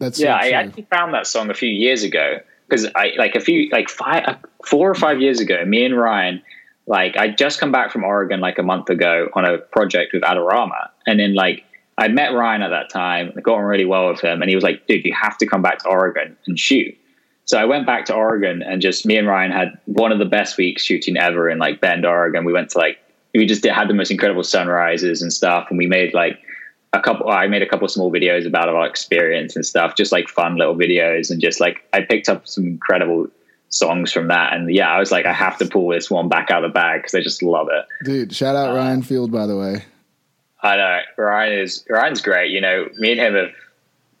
that's 0.00 0.18
yeah, 0.18 0.40
so 0.40 0.46
I 0.46 0.50
actually 0.50 0.82
found 0.90 1.14
that 1.14 1.26
song 1.28 1.50
a 1.50 1.54
few 1.54 1.68
years 1.68 2.02
ago 2.02 2.38
because 2.68 2.86
I 2.96 3.12
like 3.16 3.34
a 3.36 3.40
few 3.40 3.68
like 3.70 3.88
five, 3.88 4.24
uh, 4.26 4.34
four 4.64 4.90
or 4.90 4.94
five 4.94 5.20
years 5.20 5.38
ago. 5.38 5.64
Me 5.64 5.84
and 5.84 5.96
Ryan, 5.96 6.42
like, 6.86 7.16
I 7.16 7.28
just 7.28 7.60
come 7.60 7.70
back 7.70 7.92
from 7.92 8.02
Oregon 8.02 8.40
like 8.40 8.58
a 8.58 8.62
month 8.64 8.88
ago 8.90 9.28
on 9.34 9.44
a 9.44 9.58
project 9.58 10.12
with 10.12 10.22
Adorama, 10.22 10.88
and 11.06 11.20
then 11.20 11.34
like 11.34 11.64
I 11.98 12.08
met 12.08 12.32
Ryan 12.32 12.62
at 12.62 12.70
that 12.70 12.90
time, 12.90 13.32
got 13.42 13.58
on 13.58 13.64
really 13.64 13.84
well 13.84 14.08
with 14.08 14.20
him, 14.20 14.40
and 14.40 14.48
he 14.48 14.54
was 14.54 14.64
like, 14.64 14.86
"Dude, 14.86 15.04
you 15.04 15.14
have 15.14 15.36
to 15.38 15.46
come 15.46 15.62
back 15.62 15.78
to 15.78 15.88
Oregon 15.88 16.36
and 16.46 16.58
shoot." 16.58 16.96
So 17.44 17.58
I 17.58 17.64
went 17.64 17.86
back 17.86 18.06
to 18.06 18.14
Oregon, 18.14 18.62
and 18.62 18.80
just 18.80 19.04
me 19.04 19.16
and 19.16 19.26
Ryan 19.26 19.52
had 19.52 19.78
one 19.86 20.12
of 20.12 20.18
the 20.18 20.24
best 20.24 20.56
weeks 20.56 20.84
shooting 20.84 21.16
ever 21.16 21.50
in 21.50 21.58
like 21.58 21.80
Bend, 21.80 22.06
Oregon. 22.06 22.44
We 22.44 22.52
went 22.52 22.70
to 22.70 22.78
like 22.78 22.98
we 23.34 23.46
just 23.46 23.62
did, 23.62 23.72
had 23.72 23.88
the 23.88 23.94
most 23.94 24.10
incredible 24.10 24.44
sunrises 24.44 25.22
and 25.22 25.32
stuff, 25.32 25.66
and 25.70 25.78
we 25.78 25.86
made 25.86 26.14
like 26.14 26.38
a 26.92 27.00
couple 27.00 27.28
i 27.30 27.46
made 27.46 27.62
a 27.62 27.68
couple 27.68 27.88
small 27.88 28.12
videos 28.12 28.46
about 28.46 28.68
our 28.68 28.86
experience 28.86 29.56
and 29.56 29.64
stuff 29.64 29.96
just 29.96 30.12
like 30.12 30.28
fun 30.28 30.56
little 30.56 30.74
videos 30.74 31.30
and 31.30 31.40
just 31.40 31.58
like 31.58 31.82
i 31.92 32.02
picked 32.02 32.28
up 32.28 32.46
some 32.46 32.66
incredible 32.66 33.26
songs 33.70 34.12
from 34.12 34.28
that 34.28 34.52
and 34.52 34.72
yeah 34.74 34.90
i 34.90 34.98
was 34.98 35.10
like 35.10 35.24
i 35.24 35.32
have 35.32 35.56
to 35.56 35.64
pull 35.64 35.88
this 35.88 36.10
one 36.10 36.28
back 36.28 36.50
out 36.50 36.62
of 36.62 36.70
the 36.70 36.74
bag 36.74 37.00
because 37.00 37.14
i 37.14 37.20
just 37.22 37.42
love 37.42 37.68
it 37.70 37.86
Dude, 38.04 38.34
shout 38.34 38.56
out 38.56 38.76
Ryan 38.76 39.02
Field, 39.02 39.32
by 39.32 39.46
the 39.46 39.56
way. 39.56 39.84
I 40.62 40.76
know 40.76 41.00
ryan 41.16 41.58
is 41.58 41.84
ryan's 41.88 42.20
great 42.20 42.50
you 42.50 42.60
know 42.60 42.88
me 42.98 43.12
and 43.12 43.20
him 43.20 43.34
have 43.34 43.52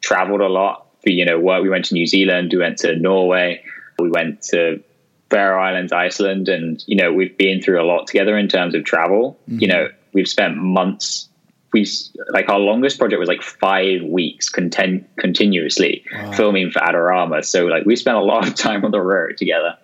traveled 0.00 0.40
a 0.40 0.48
lot 0.48 0.86
for 1.02 1.10
you 1.10 1.24
know 1.24 1.38
work 1.38 1.62
we 1.62 1.68
went 1.68 1.84
to 1.84 1.94
new 1.94 2.06
zealand 2.06 2.50
we 2.52 2.58
went 2.58 2.78
to 2.78 2.96
norway 2.96 3.62
we 3.98 4.08
went 4.08 4.42
to 4.42 4.82
faroe 5.30 5.60
islands 5.60 5.92
iceland 5.92 6.48
and 6.48 6.84
you 6.86 6.96
know 6.96 7.12
we've 7.12 7.36
been 7.38 7.60
through 7.62 7.80
a 7.80 7.86
lot 7.86 8.06
together 8.06 8.36
in 8.36 8.48
terms 8.48 8.74
of 8.74 8.84
travel 8.84 9.38
you 9.46 9.66
know 9.66 9.86
mm-hmm. 9.86 9.96
we've 10.12 10.28
spent 10.28 10.56
months 10.56 11.28
we 11.72 11.86
like 12.28 12.48
our 12.48 12.58
longest 12.58 12.98
project 12.98 13.18
was 13.18 13.28
like 13.28 13.42
five 13.42 14.02
weeks 14.02 14.48
content 14.48 15.08
continuously 15.18 16.04
filming 16.34 16.70
for 16.70 16.80
Adorama. 16.80 17.44
So 17.44 17.66
like 17.66 17.84
we 17.86 17.96
spent 17.96 18.16
a 18.16 18.20
lot 18.20 18.46
of 18.46 18.54
time 18.54 18.84
on 18.84 18.90
the 18.90 19.00
road 19.00 19.36
together. 19.36 19.76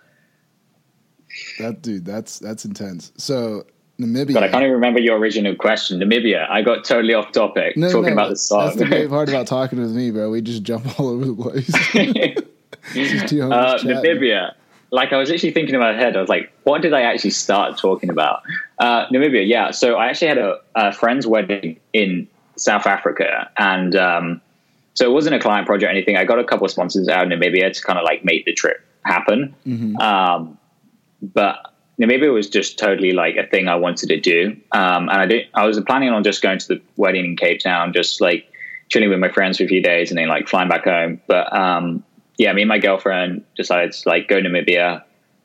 That 1.59 1.83
dude, 1.83 2.05
that's 2.05 2.39
that's 2.39 2.65
intense. 2.65 3.13
So 3.17 3.65
Namibia. 4.01 4.35
But 4.35 4.45
I 4.45 4.49
can't 4.49 4.63
even 4.63 4.75
remember 4.75 5.01
your 5.01 5.19
original 5.19 5.55
question. 5.57 6.01
Namibia. 6.01 6.49
I 6.49 6.63
got 6.63 6.85
totally 6.85 7.15
off 7.15 7.33
topic 7.33 7.77
No, 7.77 7.89
talking 7.91 8.15
no, 8.15 8.23
about 8.23 8.29
the 8.29 8.57
That's 8.59 8.77
the 8.77 8.87
great 8.87 9.11
part 9.11 9.29
about 9.29 9.47
talking 9.49 9.81
with 9.81 9.91
me, 9.91 10.11
bro. 10.11 10.31
We 10.31 10.41
just 10.41 10.63
jump 10.63 10.99
all 11.01 11.09
over 11.09 11.25
the 11.25 11.35
place. 11.35 11.67
Just 12.95 13.29
two 13.29 13.37
homies 13.37 13.53
uh. 13.53 13.79
Namibia. 13.79 14.55
Like 14.91 15.13
I 15.13 15.19
was 15.19 15.31
actually 15.31 15.51
thinking 15.51 15.75
in 15.75 15.81
my 15.81 15.93
head, 15.93 16.17
I 16.17 16.21
was 16.21 16.31
like, 16.31 16.51
what 16.65 16.81
did 16.81 16.95
I 16.95 17.03
actually 17.03 17.31
start 17.31 17.77
talking 17.77 18.09
about? 18.09 18.43
Uh, 18.79 19.07
Namibia, 19.09 19.47
yeah. 19.47 19.71
So 19.71 19.97
I 19.97 20.07
actually 20.07 20.29
had 20.29 20.39
a, 20.39 20.61
a 20.75 20.93
friend's 20.93 21.27
wedding 21.27 21.79
in 21.93 22.27
South 22.57 22.87
Africa, 22.87 23.51
and 23.59 23.95
um, 23.95 24.41
so 24.95 25.05
it 25.05 25.13
wasn't 25.13 25.35
a 25.35 25.39
client 25.41 25.67
project 25.67 25.89
or 25.89 25.93
anything. 25.93 26.17
I 26.17 26.25
got 26.25 26.39
a 26.39 26.45
couple 26.45 26.65
of 26.65 26.71
sponsors 26.71 27.07
out 27.09 27.31
in 27.31 27.39
Namibia 27.39 27.71
to 27.71 27.83
kind 27.83 27.99
of 27.99 28.05
like 28.05 28.25
make 28.25 28.47
the 28.47 28.55
trip 28.55 28.81
happen. 29.05 29.55
Um, 30.01 30.57
but 31.21 31.75
Namibia 32.01 32.33
was 32.33 32.49
just 32.49 32.79
totally 32.79 33.13
like 33.13 33.37
a 33.37 33.47
thing 33.47 33.69
I 33.69 33.75
wanted 33.75 34.09
to 34.09 34.21
do, 34.21 34.57
um, 34.73 35.09
and 35.09 35.21
I 35.21 35.27
did. 35.27 35.47
I 35.55 35.67
was 35.67 35.81
planning 35.81 36.11
on 36.11 36.23
just 36.23 36.43
going 36.43 36.59
to 36.59 36.69
the 36.69 36.81
wedding 36.97 37.25
in 37.25 37.37
Cape 37.37 37.61
Town, 37.61 37.93
just 37.93 38.21
like 38.21 38.51
chilling 38.89 39.11
with 39.11 39.19
my 39.19 39.31
friends 39.31 39.59
for 39.59 39.65
a 39.65 39.67
few 39.69 39.83
days, 39.83 40.11
and 40.11 40.19
then 40.19 40.29
like 40.29 40.49
flying 40.49 40.69
back 40.69 40.85
home. 40.85 41.21
But 41.27 41.53
um, 41.57 42.05
yeah, 42.39 42.53
me 42.53 42.63
and 42.63 42.69
my 42.69 42.79
girlfriend 42.79 43.45
decided 43.57 43.93
to 43.93 44.09
like 44.09 44.29
go 44.29 44.41
to 44.41 44.49
Namibia 44.49 45.03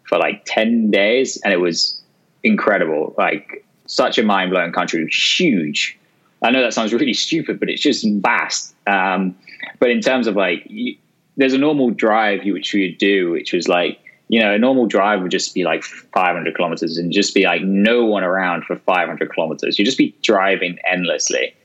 for 0.08 0.18
like 0.18 0.44
10 0.46 0.92
days 0.92 1.42
and 1.44 1.52
it 1.52 1.58
was 1.58 2.00
incredible. 2.44 3.16
Like 3.18 3.66
such 3.88 4.18
a 4.18 4.24
mind 4.24 4.52
blowing 4.52 4.72
country, 4.72 5.06
huge. 5.08 5.98
I 6.42 6.52
know 6.52 6.62
that 6.62 6.74
sounds 6.74 6.94
really 6.94 7.14
stupid, 7.14 7.60
but 7.60 7.70
it's 7.70 7.82
just 7.82 8.06
vast. 8.08 8.76
Um, 8.86 9.36
but 9.80 9.90
in 9.90 10.02
terms 10.02 10.28
of 10.28 10.36
like, 10.36 10.64
you, 10.68 10.98
there's 11.36 11.54
a 11.54 11.58
normal 11.58 11.90
drive 11.90 12.44
you, 12.44 12.54
which 12.54 12.74
you 12.74 12.88
would 12.88 13.00
do, 13.00 13.32
which 13.32 13.54
was 13.54 13.68
like, 13.68 14.00
you 14.30 14.40
know, 14.40 14.54
a 14.54 14.58
normal 14.58 14.88
drive 14.88 15.22
would 15.22 15.32
just 15.32 15.54
be 15.54 15.64
like 15.64 15.84
500 15.84 16.56
kilometers 16.56 16.98
and 16.98 17.12
just 17.12 17.36
be 17.36 17.44
like 17.44 17.62
no 17.62 18.06
one 18.06 18.24
around 18.24 18.66
for 18.66 18.78
500 18.78 19.32
kilometers. 19.34 19.78
You'd 19.78 19.86
just 19.86 19.98
be 19.98 20.16
driving 20.22 20.78
endlessly. 20.90 21.56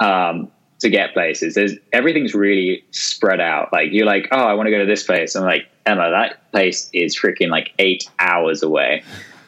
Um, 0.00 0.50
to 0.82 0.90
get 0.90 1.14
places. 1.14 1.54
There's 1.54 1.74
everything's 1.92 2.34
really 2.34 2.84
spread 2.90 3.40
out. 3.40 3.72
Like 3.72 3.92
you're 3.92 4.06
like, 4.06 4.28
oh, 4.32 4.44
I 4.44 4.54
want 4.54 4.66
to 4.66 4.70
go 4.70 4.78
to 4.78 4.86
this 4.86 5.04
place. 5.04 5.34
I'm 5.34 5.44
like, 5.44 5.66
Emma, 5.86 6.10
that 6.10 6.50
place 6.52 6.90
is 6.92 7.16
freaking 7.16 7.48
like 7.48 7.72
eight 7.78 8.08
hours 8.18 8.62
away, 8.62 9.02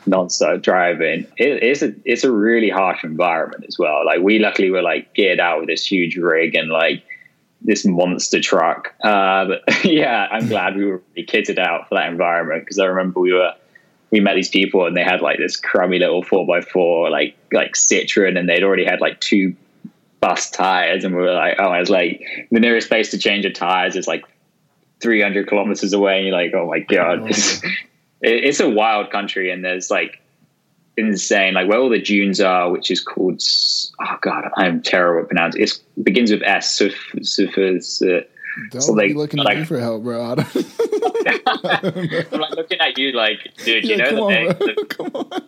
nonstop 0.07 0.63
driving. 0.63 1.27
It, 1.37 1.63
it's 1.63 1.83
a 1.83 1.93
it's 2.05 2.25
a 2.25 2.33
really 2.33 2.71
harsh 2.71 3.05
environment 3.05 3.65
as 3.69 3.79
well. 3.79 4.07
Like 4.07 4.21
we 4.21 4.39
luckily 4.39 4.71
were 4.71 4.83
like 4.83 5.13
geared 5.15 5.41
out 5.41 5.61
with 5.61 5.69
this 5.69 5.85
huge 5.85 6.17
rig 6.17 6.55
and 6.55 6.71
like 6.71 7.03
this 7.65 7.85
monster 7.85 8.41
truck. 8.41 8.95
Uh, 9.03 9.47
but 9.47 9.85
yeah, 9.85 10.29
I'm 10.31 10.47
glad 10.49 10.77
we 10.77 10.85
were 10.85 11.03
really 11.17 11.27
kitted 11.27 11.59
out 11.59 11.89
for 11.89 11.97
that 11.97 12.09
environment 12.11 12.63
because 12.63 12.79
I 12.79 12.85
remember 12.85 13.21
we 13.21 13.33
were 13.33 13.53
we 14.11 14.21
met 14.21 14.35
these 14.35 14.51
people 14.51 14.87
and 14.87 14.97
they 14.97 15.03
had 15.03 15.21
like 15.23 15.39
this 15.39 15.57
crummy 15.57 15.99
little 15.99 16.23
four 16.23 16.47
by 16.47 16.61
four 16.61 17.11
like 17.11 17.37
like 17.53 17.73
Citroen 17.73 18.39
and 18.39 18.49
they'd 18.49 18.63
already 18.63 18.85
had 18.85 19.01
like 19.01 19.19
two 19.21 19.57
bust 20.21 20.55
tires 20.55 21.05
and 21.05 21.17
we 21.17 21.23
were 21.23 21.33
like 21.33 21.57
oh 21.59 21.65
I 21.65 21.81
was 21.81 21.91
like 21.91 22.23
the 22.53 22.61
nearest 22.61 22.89
place 22.89 23.11
to 23.11 23.19
change 23.19 23.45
the 23.45 23.51
tires 23.51 23.97
is 23.97 24.07
like 24.07 24.25
300 25.01 25.49
kilometers 25.49 25.93
away 25.93 26.19
and 26.19 26.27
you're 26.29 26.37
like 26.37 26.53
oh 26.55 26.69
my 26.69 26.79
god 26.79 27.23
Oh. 27.23 27.27
it's, 27.29 27.61
it's 28.21 28.61
a 28.61 28.71
wild 28.71 29.11
country 29.11 29.51
and 29.51 29.65
there's 29.65 29.91
like 29.91 30.21
insane 30.97 31.55
like 31.55 31.69
where 31.69 31.79
all 31.79 31.89
the 31.91 32.01
dunes 32.01 32.41
are 32.41 32.71
which 32.71 32.91
is 32.91 33.01
called 33.01 33.41
oh 34.01 34.17
god 34.21 34.45
I'm 34.57 34.81
terrible 34.83 35.23
at 35.23 35.29
pronouncing 35.29 35.63
it 35.63 35.73
begins 36.03 36.31
with 36.31 36.43
S 36.45 36.71
so, 36.73 36.89
so, 37.23 37.47
so, 37.81 38.21
Don't 38.71 38.81
so, 38.81 38.95
be 38.95 39.09
like- 39.09 39.17
looking 39.17 39.41
at 39.41 39.47
like- 39.47 39.59
me 39.59 39.65
for 39.65 39.81
help, 39.81 40.03
bro. 40.05 40.23
I'm 41.27 42.41
like 42.41 42.51
looking 42.57 42.81
at 42.81 42.97
you 42.99 43.13
like 43.13 43.39
dude 43.65 43.85
you 43.85 43.97
Yeah, 43.97 44.11
know 44.11 44.29
the 44.29 44.55
thing 44.55 44.75
bro. 44.77 44.85
Come 45.11 45.11
on. 45.33 45.43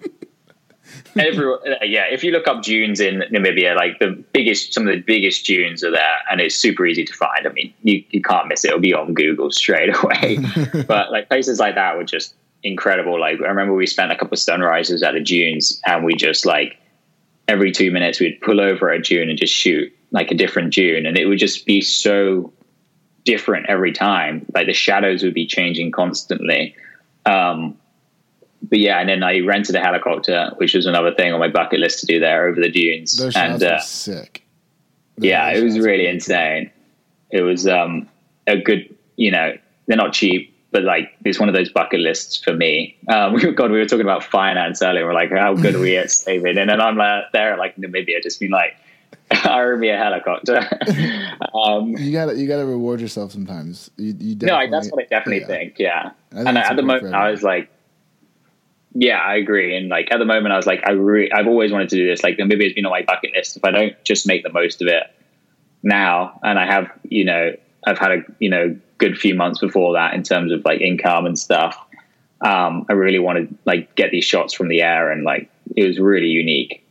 Everyone, 1.18 1.59
uh, 1.66 1.84
yeah. 1.84 2.05
If 2.11 2.22
you 2.22 2.30
look 2.30 2.47
up 2.47 2.62
dunes 2.62 3.01
in 3.01 3.22
Namibia, 3.32 3.74
like 3.74 3.99
the 4.01 4.22
biggest, 4.32 4.74
some 4.74 4.86
of 4.86 4.94
the 4.94 5.01
biggest 5.01 5.47
dunes 5.47 5.82
are 5.82 5.90
there, 5.90 6.16
and 6.30 6.40
it's 6.42 6.55
super 6.55 6.84
easy 6.86 7.05
to 7.07 7.12
find. 7.14 7.47
I 7.47 7.53
mean, 7.53 7.72
you, 7.82 8.05
you 8.11 8.20
can't 8.20 8.49
miss 8.49 8.64
it; 8.64 8.68
it'll 8.68 8.80
be 8.80 8.92
on 8.94 9.14
Google 9.14 9.51
straight 9.51 9.90
away. 10.03 10.38
but 10.86 11.11
like 11.11 11.28
places 11.28 11.59
like 11.59 11.74
that 11.74 11.97
were 11.97 12.05
just 12.05 12.34
incredible. 12.66 13.18
Like 13.18 13.40
I 13.40 13.48
remember 13.48 13.74
we 13.74 13.86
spent 13.86 14.12
a 14.12 14.16
couple 14.16 14.34
of 14.34 14.38
sunrises 14.38 15.02
at 15.02 15.12
the 15.12 15.20
dunes, 15.20 15.80
and 15.86 16.04
we 16.04 16.14
just 16.14 16.44
like 16.44 16.76
every 17.48 17.72
two 17.72 17.90
minutes 17.90 18.20
we'd 18.20 18.40
pull 18.40 18.60
over 18.60 18.90
a 18.90 19.00
dune 19.00 19.30
and 19.30 19.38
just 19.38 19.54
shoot 19.54 19.92
like 20.10 20.30
a 20.30 20.34
different 20.34 20.72
dune, 20.72 21.06
and 21.06 21.16
it 21.16 21.26
would 21.26 21.38
just 21.38 21.66
be 21.66 21.80
so 21.80 22.52
different 23.24 23.66
every 23.68 23.92
time. 23.92 24.46
Like 24.54 24.66
the 24.66 24.72
shadows 24.72 25.22
would 25.22 25.34
be 25.34 25.46
changing 25.46 25.92
constantly. 25.92 26.74
Um, 27.24 27.76
but 28.62 28.78
yeah, 28.78 28.98
and 28.98 29.08
then 29.08 29.22
I 29.22 29.40
rented 29.40 29.74
a 29.74 29.80
helicopter, 29.80 30.52
which 30.56 30.74
was 30.74 30.86
another 30.86 31.14
thing 31.14 31.32
on 31.32 31.40
my 31.40 31.48
bucket 31.48 31.80
list 31.80 32.00
to 32.00 32.06
do 32.06 32.18
there 32.18 32.46
over 32.46 32.60
the 32.60 32.70
dunes. 32.70 33.16
Those 33.16 33.36
and 33.36 33.62
uh, 33.62 33.80
sick. 33.80 34.44
Those 35.18 35.28
yeah, 35.28 35.50
it 35.50 35.62
was 35.62 35.78
really 35.78 36.04
cool. 36.04 36.14
insane. 36.14 36.70
It 37.30 37.42
was 37.42 37.66
um, 37.66 38.08
a 38.46 38.56
good, 38.56 38.96
you 39.16 39.30
know, 39.30 39.56
they're 39.86 39.96
not 39.96 40.12
cheap, 40.12 40.55
but 40.76 40.84
like 40.84 41.16
it's 41.24 41.40
one 41.40 41.48
of 41.48 41.54
those 41.54 41.70
bucket 41.70 42.00
lists 42.00 42.36
for 42.36 42.52
me. 42.52 42.98
Um, 43.08 43.32
we 43.32 43.46
were, 43.46 43.52
God, 43.52 43.70
we 43.70 43.78
were 43.78 43.86
talking 43.86 44.04
about 44.04 44.22
finance 44.22 44.82
earlier. 44.82 45.06
We're 45.06 45.14
like, 45.14 45.30
how 45.30 45.54
good 45.54 45.74
are 45.74 45.80
we 45.80 45.96
at 45.96 46.10
saving? 46.10 46.58
And 46.58 46.68
then 46.68 46.82
I'm 46.82 47.00
uh, 47.00 47.22
there, 47.32 47.56
like 47.56 47.76
Namibia, 47.76 48.22
just 48.22 48.38
being 48.38 48.52
like, 48.52 48.76
hire 49.32 49.78
me 49.78 49.88
a 49.88 49.96
helicopter. 49.96 50.58
um, 51.54 51.96
You 51.96 52.12
gotta 52.12 52.36
you 52.36 52.46
gotta 52.46 52.66
reward 52.66 53.00
yourself 53.00 53.32
sometimes. 53.32 53.90
You, 53.96 54.14
you 54.18 54.36
no, 54.42 54.54
I, 54.54 54.68
that's 54.68 54.90
what 54.90 55.02
I 55.02 55.06
definitely 55.06 55.40
yeah. 55.40 55.46
think. 55.46 55.78
Yeah, 55.78 56.10
I 56.32 56.34
think 56.34 56.48
and 56.48 56.58
at 56.58 56.76
the 56.76 56.82
moment, 56.82 57.14
I 57.14 57.30
was 57.30 57.42
like, 57.42 57.70
yeah, 58.92 59.16
I 59.16 59.36
agree. 59.36 59.74
And 59.78 59.88
like 59.88 60.12
at 60.12 60.18
the 60.18 60.26
moment, 60.26 60.52
I 60.52 60.56
was 60.58 60.66
like, 60.66 60.86
I 60.86 60.92
re- 60.92 61.30
I've 61.32 61.46
always 61.46 61.72
wanted 61.72 61.88
to 61.88 61.96
do 61.96 62.06
this. 62.06 62.22
Like 62.22 62.36
Namibia 62.36 62.64
has 62.64 62.74
been 62.74 62.84
on 62.84 62.92
my 62.92 63.02
bucket 63.02 63.32
list. 63.34 63.56
If 63.56 63.64
I 63.64 63.70
don't 63.70 64.04
just 64.04 64.26
make 64.26 64.42
the 64.42 64.52
most 64.52 64.82
of 64.82 64.88
it 64.88 65.04
now, 65.82 66.38
and 66.42 66.58
I 66.58 66.66
have, 66.66 66.90
you 67.04 67.24
know, 67.24 67.56
I've 67.87 67.99
had 67.99 68.12
a 68.12 68.24
you 68.39 68.51
know 68.51 68.76
good 68.99 69.16
few 69.16 69.34
months 69.34 69.61
before 69.61 69.95
that 69.95 70.14
in 70.14 70.22
terms 70.22 70.53
of 70.53 70.64
like 70.64 70.80
income 70.80 71.26
and 71.26 71.39
stuff. 71.39 71.78
Um, 72.41 72.84
I 72.89 72.93
really 72.93 73.18
want 73.18 73.49
to 73.49 73.57
like 73.64 73.95
get 73.95 74.11
these 74.11 74.24
shots 74.24 74.53
from 74.53 74.68
the 74.68 74.82
air, 74.82 75.11
and 75.11 75.24
like 75.24 75.51
it 75.74 75.87
was 75.87 75.99
really 75.99 76.28
unique. 76.28 76.84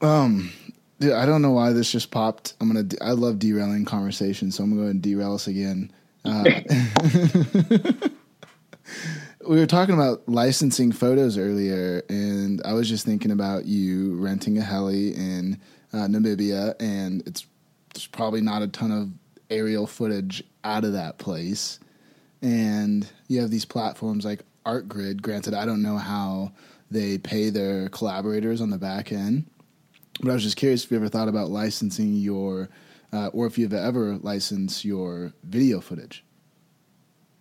Um, 0.00 0.52
Dude, 0.98 1.12
I 1.12 1.26
don't 1.26 1.42
know 1.42 1.52
why 1.52 1.72
this 1.72 1.92
just 1.92 2.10
popped. 2.10 2.54
I'm 2.60 2.72
gonna. 2.72 2.88
I 3.02 3.10
love 3.12 3.38
derailing 3.38 3.84
conversations, 3.84 4.56
so 4.56 4.64
I'm 4.64 4.70
gonna 4.70 4.82
go 4.82 4.88
and 4.88 5.02
derail 5.02 5.34
us 5.34 5.46
again. 5.46 5.92
Uh, 6.24 6.44
we 9.46 9.58
were 9.58 9.66
talking 9.66 9.94
about 9.94 10.26
licensing 10.26 10.92
photos 10.92 11.36
earlier, 11.36 12.02
and 12.08 12.62
I 12.64 12.72
was 12.72 12.88
just 12.88 13.04
thinking 13.04 13.30
about 13.30 13.66
you 13.66 14.14
renting 14.16 14.56
a 14.56 14.62
heli 14.62 15.14
in 15.14 15.60
uh, 15.92 16.06
Namibia, 16.06 16.74
and 16.80 17.22
it's 17.26 17.46
there's 17.92 18.06
probably 18.06 18.40
not 18.40 18.62
a 18.62 18.68
ton 18.68 18.90
of 18.90 19.10
aerial 19.50 19.86
footage 19.86 20.42
out 20.64 20.84
of 20.84 20.92
that 20.92 21.18
place, 21.18 21.78
and 22.42 23.06
you 23.28 23.40
have 23.40 23.50
these 23.50 23.64
platforms 23.64 24.24
like 24.24 24.40
ArtGrid. 24.64 25.22
Granted, 25.22 25.54
I 25.54 25.64
don't 25.64 25.82
know 25.82 25.96
how 25.96 26.52
they 26.90 27.18
pay 27.18 27.50
their 27.50 27.88
collaborators 27.88 28.60
on 28.60 28.70
the 28.70 28.78
back 28.78 29.12
end, 29.12 29.46
but 30.20 30.30
I 30.30 30.34
was 30.34 30.42
just 30.42 30.56
curious 30.56 30.84
if 30.84 30.90
you 30.90 30.96
ever 30.96 31.08
thought 31.08 31.28
about 31.28 31.50
licensing 31.50 32.14
your, 32.14 32.68
uh, 33.12 33.28
or 33.28 33.46
if 33.46 33.58
you've 33.58 33.72
ever 33.72 34.16
licensed 34.18 34.84
your 34.84 35.32
video 35.44 35.80
footage. 35.80 36.24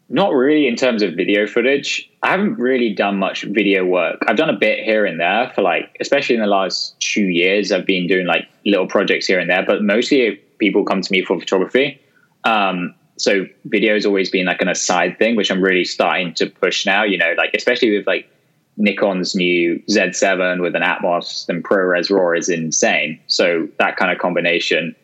Not 0.07 0.33
really 0.33 0.67
in 0.67 0.75
terms 0.75 1.01
of 1.01 1.15
video 1.15 1.47
footage. 1.47 2.11
I 2.21 2.29
haven't 2.29 2.59
really 2.59 2.93
done 2.93 3.17
much 3.17 3.41
video 3.41 3.83
work. 3.85 4.19
I've 4.27 4.37
done 4.37 4.51
a 4.51 4.57
bit 4.57 4.83
here 4.83 5.03
and 5.03 5.19
there 5.19 5.51
for 5.55 5.63
like, 5.63 5.97
especially 5.99 6.35
in 6.35 6.41
the 6.41 6.47
last 6.47 6.99
two 6.99 7.25
years, 7.25 7.71
I've 7.71 7.87
been 7.87 8.05
doing 8.05 8.27
like 8.27 8.47
little 8.65 8.85
projects 8.85 9.25
here 9.25 9.39
and 9.39 9.49
there, 9.49 9.65
but 9.65 9.81
mostly 9.81 10.39
people 10.65 10.83
come 10.83 11.01
to 11.01 11.11
me 11.11 11.23
for 11.23 11.39
photography. 11.39 12.01
Um, 12.43 12.95
so 13.17 13.45
video 13.65 13.93
has 13.93 14.05
always 14.05 14.29
been 14.29 14.45
like 14.45 14.61
an 14.61 14.67
aside 14.67 15.17
thing, 15.19 15.35
which 15.35 15.51
I'm 15.51 15.61
really 15.61 15.85
starting 15.85 16.33
to 16.35 16.47
push 16.47 16.85
now, 16.85 17.03
you 17.03 17.17
know, 17.17 17.33
like, 17.37 17.51
especially 17.53 17.95
with 17.95 18.07
like 18.07 18.29
Nikon's 18.77 19.35
new 19.35 19.81
Z7 19.89 20.61
with 20.61 20.75
an 20.75 20.81
Atomos 20.81 21.47
and 21.47 21.63
ProRes 21.63 22.09
RAW 22.09 22.33
is 22.37 22.49
insane. 22.49 23.19
So 23.27 23.69
that 23.79 23.95
kind 23.97 24.11
of 24.11 24.17
combination 24.17 24.95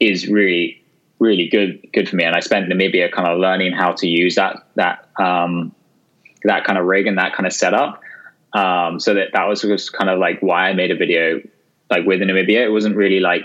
is 0.00 0.28
really 0.28 0.82
really 1.18 1.48
good 1.48 1.86
good 1.94 2.08
for 2.08 2.16
me. 2.16 2.24
And 2.24 2.36
I 2.36 2.40
spent 2.40 2.68
Namibia 2.70 3.10
kind 3.10 3.28
of 3.28 3.38
learning 3.38 3.72
how 3.72 3.92
to 3.92 4.06
use 4.06 4.34
that 4.34 4.66
that 4.74 5.08
um, 5.18 5.74
that 6.44 6.64
kind 6.64 6.78
of 6.78 6.84
rig 6.84 7.06
and 7.06 7.18
that 7.18 7.34
kind 7.34 7.46
of 7.46 7.52
setup. 7.52 8.02
Um, 8.52 9.00
so 9.00 9.14
that 9.14 9.28
that 9.32 9.44
was, 9.48 9.64
was 9.64 9.88
kind 9.90 10.10
of 10.10 10.18
like 10.18 10.40
why 10.40 10.68
I 10.68 10.74
made 10.74 10.90
a 10.90 10.96
video 10.96 11.40
like 11.90 12.04
with 12.04 12.20
Namibia. 12.20 12.64
It 12.64 12.70
wasn't 12.70 12.96
really 12.96 13.20
like 13.20 13.44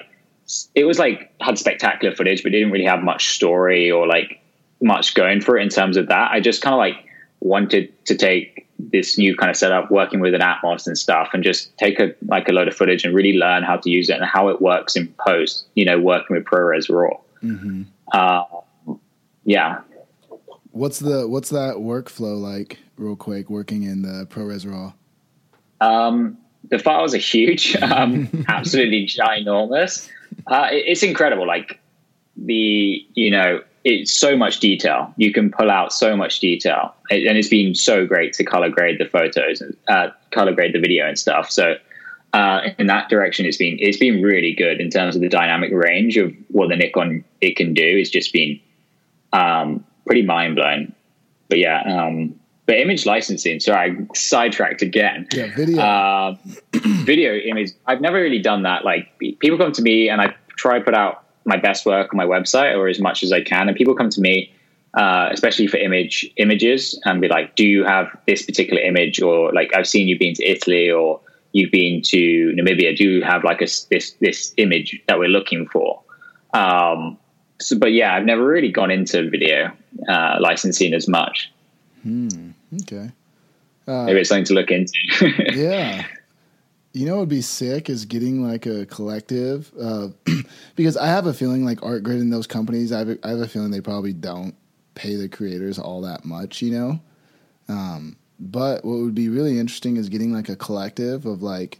it 0.75 0.85
was 0.85 0.99
like 0.99 1.33
had 1.41 1.57
spectacular 1.57 2.15
footage, 2.15 2.43
but 2.43 2.51
didn't 2.51 2.71
really 2.71 2.85
have 2.85 3.03
much 3.03 3.29
story 3.29 3.89
or 3.89 4.07
like 4.07 4.39
much 4.81 5.13
going 5.13 5.41
for 5.41 5.57
it 5.57 5.63
in 5.63 5.69
terms 5.69 5.97
of 5.97 6.07
that. 6.07 6.31
I 6.31 6.39
just 6.39 6.61
kind 6.61 6.73
of 6.73 6.79
like 6.79 7.05
wanted 7.39 7.93
to 8.05 8.15
take 8.15 8.67
this 8.79 9.17
new 9.17 9.35
kind 9.35 9.49
of 9.49 9.55
setup, 9.55 9.91
working 9.91 10.19
with 10.19 10.33
an 10.33 10.41
Atomos 10.41 10.87
and 10.87 10.97
stuff, 10.97 11.29
and 11.33 11.43
just 11.43 11.75
take 11.77 11.99
a 11.99 12.13
like 12.27 12.47
a 12.49 12.51
load 12.51 12.67
of 12.67 12.75
footage 12.75 13.03
and 13.03 13.13
really 13.13 13.37
learn 13.37 13.63
how 13.63 13.77
to 13.77 13.89
use 13.89 14.09
it 14.09 14.17
and 14.17 14.25
how 14.25 14.49
it 14.49 14.61
works 14.61 14.95
in 14.95 15.13
post. 15.25 15.67
You 15.75 15.85
know, 15.85 15.99
working 15.99 16.35
with 16.35 16.45
ProRes 16.45 16.89
RAW. 16.89 17.19
Mm-hmm. 17.43 17.83
Uh, 18.11 18.43
yeah. 19.43 19.81
What's 20.71 20.99
the 20.99 21.27
what's 21.27 21.49
that 21.49 21.75
workflow 21.75 22.39
like, 22.39 22.79
real 22.97 23.15
quick, 23.15 23.49
working 23.49 23.83
in 23.83 24.01
the 24.01 24.25
ProRes 24.27 24.69
RAW? 24.69 24.93
Um, 25.81 26.37
the 26.69 26.79
files 26.79 27.13
are 27.13 27.19
huge, 27.19 27.75
um, 27.81 28.29
absolutely 28.47 29.05
ginormous. 29.05 30.09
Uh, 30.47 30.67
it's 30.71 31.03
incredible. 31.03 31.47
Like 31.47 31.79
the 32.35 33.05
you 33.13 33.31
know, 33.31 33.61
it's 33.83 34.11
so 34.11 34.35
much 34.37 34.59
detail. 34.59 35.13
You 35.17 35.33
can 35.33 35.51
pull 35.51 35.71
out 35.71 35.93
so 35.93 36.15
much 36.15 36.39
detail, 36.39 36.93
and 37.09 37.37
it's 37.37 37.49
been 37.49 37.75
so 37.75 38.05
great 38.05 38.33
to 38.33 38.43
color 38.43 38.69
grade 38.69 38.99
the 38.99 39.05
photos 39.05 39.61
and 39.61 39.75
uh, 39.87 40.09
color 40.31 40.53
grade 40.53 40.73
the 40.73 40.79
video 40.79 41.07
and 41.07 41.17
stuff. 41.17 41.51
So 41.51 41.75
uh, 42.33 42.61
in 42.77 42.87
that 42.87 43.09
direction, 43.09 43.45
it's 43.45 43.57
been 43.57 43.77
it's 43.79 43.97
been 43.97 44.21
really 44.21 44.53
good 44.53 44.79
in 44.79 44.89
terms 44.89 45.15
of 45.15 45.21
the 45.21 45.29
dynamic 45.29 45.71
range 45.73 46.17
of 46.17 46.33
what 46.49 46.69
the 46.69 46.75
Nikon 46.75 47.23
it 47.41 47.55
can 47.55 47.73
do. 47.73 47.83
It's 47.83 48.09
just 48.09 48.31
been 48.31 48.59
um, 49.33 49.85
pretty 50.05 50.23
mind 50.23 50.55
blowing. 50.55 50.93
But 51.49 51.59
yeah, 51.59 51.81
um, 51.81 52.39
but 52.65 52.77
image 52.77 53.05
licensing. 53.05 53.59
Sorry, 53.59 53.91
I 53.91 54.15
sidetracked 54.15 54.81
again. 54.81 55.27
Yeah, 55.33 55.53
video. 55.55 55.81
Uh, 55.81 56.35
video 57.03 57.33
image. 57.35 57.71
I've 57.87 58.01
never 58.01 58.21
really 58.21 58.41
done 58.41 58.63
that. 58.63 58.85
Like 58.85 59.17
people 59.39 59.57
come 59.57 59.71
to 59.71 59.81
me 59.81 60.09
and 60.09 60.21
I 60.21 60.35
try 60.57 60.79
to 60.79 60.85
put 60.85 60.93
out 60.93 61.23
my 61.45 61.57
best 61.57 61.85
work 61.85 62.13
on 62.13 62.17
my 62.17 62.25
website 62.25 62.75
or 62.77 62.87
as 62.87 62.99
much 62.99 63.23
as 63.23 63.31
I 63.31 63.41
can, 63.41 63.67
and 63.67 63.75
people 63.75 63.95
come 63.95 64.09
to 64.09 64.21
me. 64.21 64.53
Uh, 64.93 65.29
especially 65.31 65.67
for 65.67 65.77
image 65.77 66.29
images 66.35 66.99
and 67.05 67.21
be 67.21 67.29
like, 67.29 67.55
do 67.55 67.65
you 67.65 67.85
have 67.85 68.07
this 68.27 68.45
particular 68.45 68.81
image? 68.81 69.21
Or 69.21 69.53
like, 69.53 69.73
I've 69.73 69.87
seen 69.87 70.09
you've 70.09 70.19
been 70.19 70.33
to 70.33 70.43
Italy 70.43 70.91
or 70.91 71.21
you've 71.53 71.71
been 71.71 72.01
to 72.01 72.53
Namibia, 72.57 72.95
do 72.97 73.05
you 73.05 73.23
have 73.23 73.45
like 73.45 73.61
a, 73.61 73.67
this 73.89 74.11
this 74.19 74.53
image 74.57 75.01
that 75.07 75.17
we're 75.17 75.29
looking 75.29 75.65
for? 75.67 76.01
Um, 76.53 77.17
so, 77.61 77.77
but 77.77 77.93
yeah, 77.93 78.15
I've 78.15 78.25
never 78.25 78.45
really 78.45 78.71
gone 78.71 78.91
into 78.91 79.29
video 79.29 79.71
uh, 80.07 80.37
licensing 80.39 80.93
as 80.93 81.07
much. 81.07 81.51
Hmm. 82.03 82.51
Okay. 82.81 83.11
Uh, 83.87 84.05
Maybe 84.05 84.21
it's 84.21 84.29
something 84.29 84.45
to 84.45 84.53
look 84.53 84.71
into. 84.71 84.93
yeah. 85.53 86.05
You 86.93 87.05
know 87.05 87.13
what 87.13 87.21
would 87.21 87.29
be 87.29 87.41
sick 87.41 87.89
is 87.89 88.05
getting 88.05 88.45
like 88.45 88.65
a 88.65 88.85
collective, 88.85 89.71
uh, 89.79 90.09
because 90.75 90.97
I 90.97 91.07
have 91.07 91.25
a 91.25 91.33
feeling 91.33 91.63
like 91.63 91.79
ArtGrid 91.79 92.19
and 92.19 92.33
those 92.33 92.47
companies, 92.47 92.91
I 92.91 92.99
have, 92.99 93.09
a, 93.09 93.17
I 93.23 93.29
have 93.29 93.39
a 93.39 93.47
feeling 93.47 93.71
they 93.71 93.81
probably 93.81 94.13
don't 94.13 94.55
pay 94.93 95.15
the 95.15 95.29
creators 95.29 95.79
all 95.79 96.01
that 96.01 96.25
much, 96.25 96.61
you 96.61 96.71
know? 96.71 96.99
Um, 97.69 98.17
but 98.39 98.83
what 98.83 98.97
would 98.99 99.15
be 99.15 99.29
really 99.29 99.57
interesting 99.57 99.97
is 99.97 100.09
getting 100.09 100.33
like 100.33 100.49
a 100.49 100.55
collective 100.55 101.25
of 101.25 101.41
like 101.41 101.79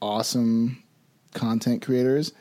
awesome 0.00 0.82
content 1.34 1.82
creators 1.82 2.32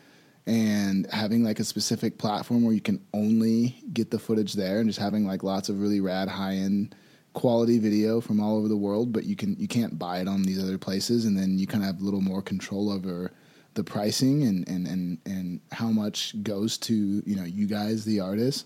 and 0.50 1.06
having 1.12 1.44
like 1.44 1.60
a 1.60 1.64
specific 1.64 2.18
platform 2.18 2.64
where 2.64 2.74
you 2.74 2.82
can 2.82 3.00
only 3.14 3.80
get 3.94 4.10
the 4.10 4.18
footage 4.18 4.54
there 4.54 4.80
and 4.80 4.90
just 4.90 5.00
having 5.00 5.28
like 5.28 5.44
lots 5.44 5.70
of 5.70 5.80
really 5.80 6.02
rad 6.02 6.28
high 6.28 6.56
end 6.56 6.96
quality 7.34 7.78
video 7.78 8.20
from 8.20 8.40
all 8.40 8.58
over 8.58 8.68
the 8.68 8.76
world 8.76 9.14
but 9.14 9.26
you 9.26 9.36
can 9.36 9.56
you 9.60 9.68
can't 9.68 10.00
buy 10.00 10.20
it 10.20 10.28
on 10.28 10.42
these 10.42 10.62
other 10.62 10.80
places 10.80 11.26
and 11.26 11.38
then 11.38 11.60
you 11.60 11.68
kind 11.68 11.84
of 11.84 11.88
have 11.88 12.02
a 12.02 12.04
little 12.04 12.20
more 12.20 12.42
control 12.42 12.92
over 12.92 13.32
the 13.76 13.84
pricing 13.84 14.44
and 14.44 14.68
and 14.68 14.88
and, 14.88 15.20
and 15.28 15.62
how 15.72 15.90
much 15.90 16.42
goes 16.42 16.80
to 16.80 17.22
you 17.28 17.36
know 17.36 17.44
you 17.44 17.68
guys 17.68 18.04
the 18.04 18.20
artists. 18.20 18.66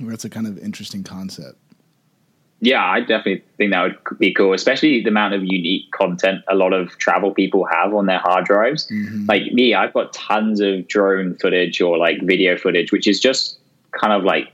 That's 0.00 0.24
a 0.24 0.30
kind 0.30 0.46
of 0.46 0.56
interesting 0.58 1.02
concept 1.02 1.58
yeah, 2.62 2.84
I 2.84 3.00
definitely 3.00 3.42
think 3.56 3.72
that 3.72 3.82
would 3.82 4.18
be 4.20 4.32
cool, 4.32 4.52
especially 4.52 5.02
the 5.02 5.08
amount 5.08 5.34
of 5.34 5.42
unique 5.42 5.90
content 5.90 6.44
a 6.48 6.54
lot 6.54 6.72
of 6.72 6.96
travel 6.96 7.32
people 7.34 7.64
have 7.64 7.92
on 7.92 8.06
their 8.06 8.20
hard 8.20 8.44
drives. 8.44 8.86
Mm-hmm. 8.86 9.26
Like 9.26 9.52
me, 9.52 9.74
I've 9.74 9.92
got 9.92 10.12
tons 10.12 10.60
of 10.60 10.86
drone 10.86 11.34
footage 11.34 11.80
or 11.80 11.98
like 11.98 12.22
video 12.22 12.56
footage, 12.56 12.92
which 12.92 13.08
is 13.08 13.18
just 13.18 13.58
kind 13.90 14.12
of 14.12 14.22
like 14.22 14.52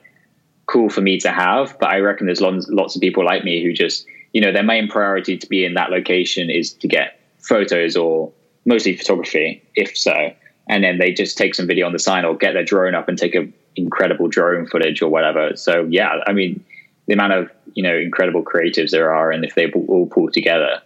cool 0.65 0.89
for 0.89 1.03
me 1.03 1.21
to 1.21 1.31
have. 1.31 1.79
But 1.79 1.91
I 1.91 1.99
reckon 1.99 2.25
there's 2.25 2.41
lots, 2.41 2.67
lots 2.71 2.97
of 2.97 3.03
people 3.03 3.27
like 3.27 3.45
me 3.45 3.63
who 3.63 3.75
just, 3.75 4.07
you 4.33 4.41
know, 4.41 4.53
their 4.53 4.63
main 4.63 4.89
priority 4.89 5.37
to 5.37 5.47
be 5.47 5.67
in 5.67 5.75
that 5.75 5.91
location 5.91 6.49
is 6.49 6.73
to 6.73 6.89
get 6.89 7.21
photos 7.41 7.95
or 7.95 8.33
mostly 8.65 8.97
photography, 8.97 9.63
if 9.77 9.95
so. 9.99 10.33
And 10.71 10.83
then 10.83 10.97
they 10.97 11.13
just 11.13 11.37
take 11.37 11.55
some 11.55 11.67
video 11.67 11.85
on 11.85 11.93
the 11.93 11.99
side 11.99 12.25
or 12.25 12.35
get 12.35 12.55
their 12.55 12.65
drone 12.65 12.95
up 12.95 13.07
and 13.07 13.19
take 13.19 13.35
a 13.35 13.47
incredible 13.77 14.29
drone 14.29 14.67
footage 14.67 15.03
or 15.03 15.11
whatever. 15.11 15.55
So 15.57 15.87
yeah, 15.91 16.21
I 16.27 16.33
mean, 16.33 16.65
the 17.09 17.15
amount 17.15 17.33
of 17.33 17.51
you 17.75 17.83
know 17.83 17.97
incredible 17.97 18.45
creatives 18.45 18.91
there 18.91 19.13
are, 19.13 19.33
and 19.33 19.45
if 19.45 19.55
they 19.57 19.71
all 19.73 20.07
pull 20.07 20.31
together. 20.31 20.81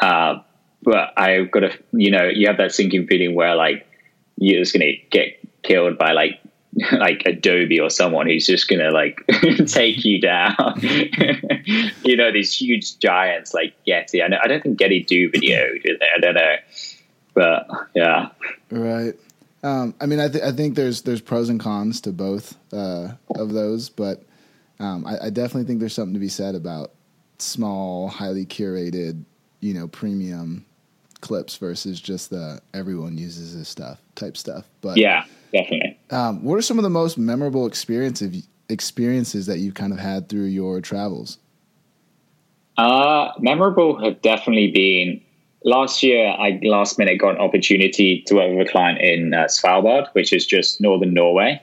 Uh, 0.00 0.40
but 0.82 1.12
I've 1.16 1.50
got 1.50 1.64
a 1.64 1.70
you 1.92 2.10
know 2.10 2.24
you 2.24 2.48
have 2.48 2.56
that 2.56 2.72
sinking 2.72 3.06
feeling 3.06 3.34
where 3.34 3.54
like 3.54 3.86
you're 4.36 4.60
just 4.60 4.72
gonna 4.72 4.92
get 5.10 5.38
killed 5.62 5.98
by 5.98 6.12
like 6.12 6.40
like 6.92 7.22
Adobe 7.26 7.80
or 7.80 7.90
someone 7.90 8.26
who's 8.26 8.46
just 8.46 8.68
gonna 8.68 8.90
like 8.90 9.24
take 9.66 10.04
you 10.04 10.20
down. 10.20 10.74
you 12.04 12.16
know 12.16 12.32
these 12.32 12.54
huge 12.54 12.98
giants 12.98 13.54
like 13.54 13.74
Getty. 13.84 14.22
I, 14.22 14.28
know, 14.28 14.38
I 14.42 14.48
don't 14.48 14.62
think 14.62 14.78
Getty 14.78 15.04
do 15.04 15.30
video, 15.30 15.68
do 15.84 15.98
they? 15.98 16.06
I 16.16 16.20
don't 16.20 16.34
know, 16.34 16.56
but 17.34 17.68
yeah, 17.94 18.28
right. 18.70 19.14
Um, 19.62 19.94
I 20.00 20.06
mean, 20.06 20.20
I, 20.20 20.28
th- 20.28 20.44
I 20.44 20.52
think 20.52 20.76
there's 20.76 21.02
there's 21.02 21.20
pros 21.20 21.48
and 21.48 21.58
cons 21.58 22.00
to 22.02 22.12
both 22.12 22.56
uh, 22.72 23.12
of 23.34 23.52
those, 23.52 23.88
but 23.88 24.22
um, 24.78 25.06
I, 25.06 25.26
I, 25.26 25.30
definitely 25.30 25.64
think 25.64 25.80
there's 25.80 25.94
something 25.94 26.14
to 26.14 26.20
be 26.20 26.28
said 26.28 26.54
about 26.54 26.92
small, 27.38 28.08
highly 28.08 28.44
curated, 28.44 29.24
you 29.60 29.74
know, 29.74 29.88
premium 29.88 30.64
clips 31.20 31.56
versus 31.56 32.00
just 32.00 32.30
the 32.30 32.60
everyone 32.74 33.16
uses 33.16 33.56
this 33.56 33.68
stuff 33.68 33.98
type 34.14 34.36
stuff. 34.36 34.64
But 34.80 34.96
yeah, 34.96 35.24
definitely. 35.52 35.98
Um, 36.10 36.44
what 36.44 36.56
are 36.56 36.62
some 36.62 36.78
of 36.78 36.82
the 36.82 36.90
most 36.90 37.18
memorable 37.18 37.66
experiences 37.66 38.46
experiences 38.68 39.46
that 39.46 39.58
you've 39.58 39.74
kind 39.74 39.92
of 39.92 39.98
had 39.98 40.28
through 40.28 40.46
your 40.46 40.80
travels? 40.80 41.38
Uh, 42.76 43.32
memorable 43.38 44.02
have 44.04 44.20
definitely 44.20 44.70
been 44.70 45.20
last 45.64 46.02
year. 46.02 46.28
I 46.28 46.60
last 46.62 46.98
minute 46.98 47.18
got 47.18 47.36
an 47.36 47.40
opportunity 47.40 48.22
to 48.26 48.34
work 48.34 48.50
with 48.50 48.68
a 48.68 48.70
client 48.70 49.00
in 49.00 49.32
uh, 49.32 49.44
Svalbard, 49.44 50.08
which 50.12 50.32
is 50.32 50.46
just 50.46 50.80
northern 50.80 51.14
Norway. 51.14 51.62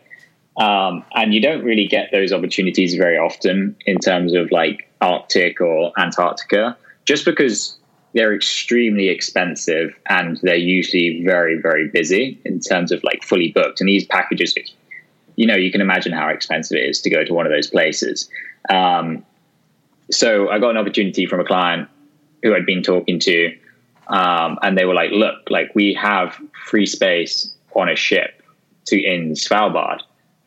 Um, 0.58 1.04
and 1.16 1.34
you 1.34 1.42
don't 1.42 1.64
really 1.64 1.88
get 1.88 2.10
those 2.12 2.32
opportunities 2.32 2.94
very 2.96 3.18
often 3.18 3.76
in 3.86 3.98
terms 3.98 4.34
of 4.34 4.52
like 4.52 4.88
Arctic 5.02 5.60
or 5.60 5.92
Antarctica, 5.98 6.78
just 7.06 7.26
because 7.26 7.78
they're 8.14 8.36
extremely 8.36 9.10
expensive 9.10 9.96
and 10.08 10.40
they're 10.44 10.56
usually 10.56 11.24
very 11.26 11.60
very 11.60 11.88
busy 11.88 12.40
in 12.46 12.60
terms 12.60 12.92
of 12.92 13.04
like 13.04 13.24
fully 13.24 13.52
booked. 13.52 13.82
And 13.82 13.90
these 13.90 14.06
packages, 14.06 14.56
you 15.36 15.48
know, 15.48 15.56
you 15.56 15.72
can 15.72 15.82
imagine 15.82 16.14
how 16.14 16.30
expensive 16.30 16.78
it 16.78 16.88
is 16.88 17.02
to 17.02 17.10
go 17.10 17.24
to 17.24 17.34
one 17.34 17.48
of 17.48 17.52
those 17.52 17.68
places. 17.68 18.30
Um, 18.70 19.26
so 20.12 20.50
I 20.50 20.60
got 20.60 20.70
an 20.70 20.78
opportunity 20.78 21.26
from 21.26 21.40
a 21.40 21.46
client 21.46 21.90
who 22.44 22.54
I'd 22.54 22.66
been 22.68 22.84
talking 22.84 23.20
to, 23.20 23.58
um, 24.08 24.60
and 24.62 24.78
they 24.78 24.86
were 24.86 24.94
like, 24.94 25.10
"Look, 25.12 25.50
like 25.50 25.74
we 25.74 25.96
have 25.96 26.40
free 26.66 26.86
space 26.86 27.56
on 27.76 27.90
a 27.90 27.96
ship 27.96 28.44
to 28.86 29.02
in 29.02 29.32
Svalbard 29.32 30.02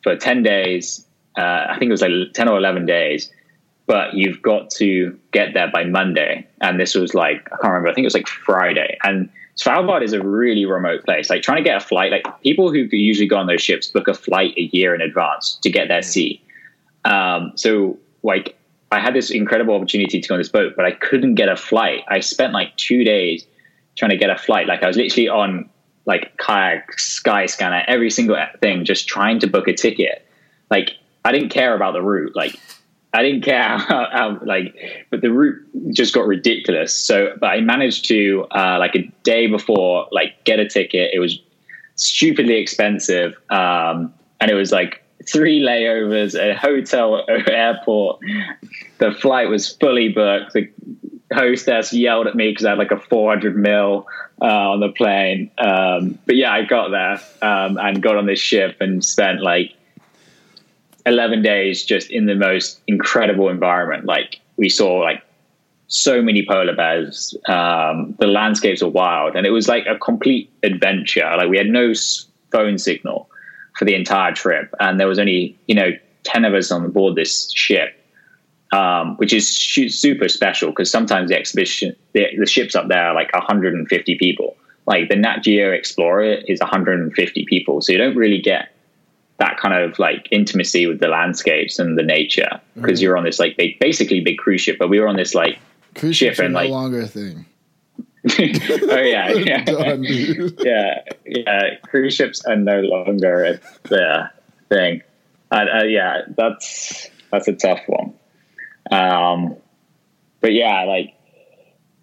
for 0.06 0.14
ten 0.14 0.44
days. 0.44 1.04
Uh, 1.36 1.66
I 1.68 1.76
think 1.78 1.88
it 1.88 1.92
was 1.92 2.02
like 2.02 2.12
ten 2.32 2.48
or 2.48 2.56
eleven 2.56 2.86
days." 2.86 3.32
But 3.86 4.14
you've 4.14 4.42
got 4.42 4.70
to 4.70 5.16
get 5.32 5.54
there 5.54 5.68
by 5.68 5.84
Monday, 5.84 6.46
and 6.60 6.78
this 6.78 6.94
was 6.94 7.12
like 7.12 7.46
I 7.46 7.56
can't 7.56 7.64
remember. 7.64 7.88
I 7.88 7.94
think 7.94 8.04
it 8.04 8.06
was 8.06 8.14
like 8.14 8.28
Friday, 8.28 8.96
and 9.02 9.28
Svalbard 9.56 10.02
is 10.02 10.12
a 10.12 10.22
really 10.22 10.64
remote 10.64 11.04
place. 11.04 11.28
Like 11.28 11.42
trying 11.42 11.58
to 11.58 11.62
get 11.62 11.76
a 11.76 11.84
flight, 11.84 12.12
like 12.12 12.24
people 12.42 12.70
who 12.70 12.88
usually 12.92 13.26
go 13.26 13.36
on 13.36 13.46
those 13.46 13.62
ships 13.62 13.88
book 13.88 14.06
a 14.06 14.14
flight 14.14 14.54
a 14.56 14.62
year 14.72 14.94
in 14.94 15.00
advance 15.00 15.58
to 15.62 15.70
get 15.70 15.88
their 15.88 16.02
sea. 16.02 16.40
Um, 17.04 17.52
so 17.56 17.98
like 18.22 18.56
I 18.92 19.00
had 19.00 19.14
this 19.14 19.30
incredible 19.30 19.74
opportunity 19.74 20.20
to 20.20 20.28
go 20.28 20.34
on 20.34 20.40
this 20.40 20.48
boat, 20.48 20.74
but 20.76 20.84
I 20.84 20.92
couldn't 20.92 21.34
get 21.34 21.48
a 21.48 21.56
flight. 21.56 22.02
I 22.08 22.20
spent 22.20 22.52
like 22.52 22.76
two 22.76 23.02
days 23.02 23.46
trying 23.96 24.10
to 24.10 24.16
get 24.16 24.30
a 24.30 24.36
flight. 24.36 24.66
Like 24.66 24.82
I 24.82 24.88
was 24.88 24.96
literally 24.96 25.28
on 25.28 25.68
like 26.06 26.36
kayak, 26.38 26.96
Skyscanner, 26.96 27.84
every 27.86 28.10
single 28.10 28.36
thing, 28.60 28.84
just 28.84 29.08
trying 29.08 29.40
to 29.40 29.46
book 29.46 29.68
a 29.68 29.74
ticket. 29.74 30.26
Like 30.70 30.92
I 31.24 31.32
didn't 31.32 31.50
care 31.50 31.74
about 31.74 31.92
the 31.92 32.02
route. 32.02 32.34
Like 32.34 32.58
I 33.12 33.22
didn't 33.22 33.42
care 33.42 33.62
how, 33.78 34.08
how 34.12 34.38
like, 34.44 34.74
but 35.10 35.20
the 35.20 35.32
route 35.32 35.60
just 35.92 36.14
got 36.14 36.26
ridiculous. 36.26 36.94
So, 36.94 37.34
but 37.40 37.48
I 37.48 37.60
managed 37.60 38.06
to 38.06 38.46
uh, 38.52 38.78
like 38.78 38.94
a 38.94 39.12
day 39.24 39.46
before, 39.46 40.08
like 40.12 40.44
get 40.44 40.60
a 40.60 40.68
ticket. 40.68 41.10
It 41.12 41.18
was 41.18 41.40
stupidly 41.96 42.56
expensive, 42.56 43.34
um, 43.50 44.12
and 44.40 44.50
it 44.50 44.54
was 44.54 44.70
like 44.70 45.02
three 45.28 45.60
layovers, 45.60 46.38
a 46.38 46.54
hotel, 46.56 47.24
airport. 47.48 48.20
The 48.98 49.12
flight 49.12 49.48
was 49.48 49.72
fully 49.72 50.10
booked. 50.10 50.52
The 50.52 50.70
hostess 51.32 51.92
yelled 51.92 52.26
at 52.26 52.36
me 52.36 52.50
because 52.50 52.66
I 52.66 52.70
had 52.70 52.78
like 52.78 52.92
a 52.92 53.00
400 53.00 53.56
mil 53.56 54.06
uh, 54.40 54.70
on 54.70 54.80
the 54.80 54.90
plane. 54.90 55.50
Um, 55.58 56.18
but 56.26 56.36
yeah, 56.36 56.52
I 56.52 56.62
got 56.62 56.90
there 56.90 57.20
um, 57.42 57.78
and 57.78 58.02
got 58.02 58.16
on 58.16 58.26
this 58.26 58.40
ship 58.40 58.76
and 58.80 59.04
spent 59.04 59.42
like 59.42 59.72
11 61.06 61.42
days 61.42 61.84
just 61.84 62.10
in 62.10 62.26
the 62.26 62.34
most 62.34 62.80
incredible 62.86 63.48
environment. 63.48 64.04
Like 64.04 64.40
we 64.56 64.68
saw 64.68 64.96
like 64.96 65.22
so 65.88 66.20
many 66.20 66.44
polar 66.46 66.74
bears. 66.74 67.36
Um, 67.48 68.14
the 68.18 68.26
landscapes 68.26 68.82
were 68.82 68.88
wild, 68.88 69.36
and 69.36 69.46
it 69.46 69.50
was 69.50 69.68
like 69.68 69.86
a 69.86 69.98
complete 69.98 70.50
adventure. 70.62 71.30
Like 71.36 71.48
we 71.48 71.56
had 71.56 71.68
no 71.68 71.92
phone 72.50 72.78
signal 72.78 73.28
for 73.78 73.84
the 73.84 73.94
entire 73.94 74.32
trip, 74.32 74.74
and 74.80 74.98
there 74.98 75.08
was 75.08 75.18
only 75.18 75.56
you 75.66 75.74
know 75.74 75.90
ten 76.24 76.44
of 76.44 76.54
us 76.54 76.70
on 76.70 76.90
board 76.90 77.14
this 77.14 77.52
ship, 77.52 77.94
um, 78.72 79.16
which 79.16 79.32
is 79.32 79.48
super 79.48 80.28
special 80.28 80.70
because 80.70 80.90
sometimes 80.90 81.30
the 81.30 81.36
exhibition 81.36 81.94
the, 82.12 82.26
the 82.38 82.46
ships 82.46 82.74
up 82.74 82.88
there 82.88 83.06
are 83.06 83.14
like 83.14 83.32
150 83.32 84.18
people. 84.18 84.56
Like 84.86 85.08
the 85.08 85.16
Nat 85.16 85.38
Geo 85.42 85.72
Explorer 85.72 86.38
is 86.46 86.60
150 86.60 87.44
people, 87.46 87.82
so 87.82 87.92
you 87.92 87.98
don't 87.98 88.16
really 88.16 88.40
get 88.40 88.72
that 89.38 89.58
kind 89.58 89.74
of 89.74 89.98
like 89.98 90.28
intimacy 90.30 90.86
with 90.86 91.00
the 91.00 91.08
landscapes 91.08 91.78
and 91.78 91.98
the 91.98 92.02
nature 92.02 92.60
because 92.74 93.00
mm. 93.00 93.02
you're 93.02 93.18
on 93.18 93.24
this 93.24 93.38
like 93.38 93.56
big, 93.56 93.78
basically 93.80 94.20
big 94.20 94.38
cruise 94.38 94.60
ship, 94.60 94.76
but 94.78 94.88
we 94.88 95.00
were 95.00 95.08
on 95.08 95.16
this 95.16 95.34
like 95.34 95.58
cruise 95.94 96.16
ship 96.16 96.38
and 96.38 96.54
like 96.54 96.70
longer 96.70 97.00
a 97.00 97.06
thing. 97.06 97.44
oh 98.38 98.42
yeah, 98.42 99.30
yeah, 99.32 99.64
Done, 99.64 100.04
yeah, 100.58 101.02
yeah. 101.24 101.76
Cruise 101.82 102.14
ships 102.14 102.44
are 102.46 102.56
no 102.56 102.80
longer 102.80 103.44
a 103.44 103.58
thing. 104.68 105.02
Uh, 105.50 105.54
uh, 105.54 105.84
yeah, 105.84 106.22
that's 106.36 107.08
that's 107.30 107.46
a 107.46 107.52
tough 107.52 107.80
one. 107.86 108.14
Um, 108.90 109.56
but 110.40 110.52
yeah, 110.52 110.84
like 110.84 111.14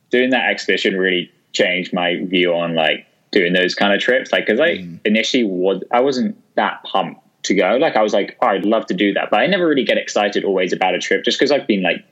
doing 0.09 0.31
that 0.31 0.49
expedition 0.49 0.97
really 0.97 1.31
changed 1.53 1.93
my 1.93 2.23
view 2.25 2.53
on 2.53 2.75
like 2.75 3.05
doing 3.31 3.53
those 3.53 3.75
kind 3.75 3.93
of 3.93 3.99
trips. 3.99 4.31
Like, 4.31 4.45
because 4.45 4.59
I 4.59 4.77
mm. 4.77 4.99
initially 5.05 5.43
was 5.43 5.83
I 5.91 6.01
wasn't 6.01 6.37
that 6.55 6.83
pumped 6.83 7.21
to 7.43 7.55
go. 7.55 7.77
Like, 7.77 7.95
I 7.95 8.01
was 8.01 8.13
like, 8.13 8.37
oh, 8.41 8.47
I'd 8.47 8.65
love 8.65 8.85
to 8.87 8.93
do 8.93 9.13
that, 9.13 9.29
but 9.29 9.39
I 9.39 9.47
never 9.47 9.67
really 9.67 9.83
get 9.83 9.97
excited 9.97 10.43
always 10.43 10.71
about 10.71 10.95
a 10.95 10.99
trip 10.99 11.25
just 11.25 11.37
because 11.37 11.51
I've 11.51 11.67
been 11.67 11.83
like 11.83 12.05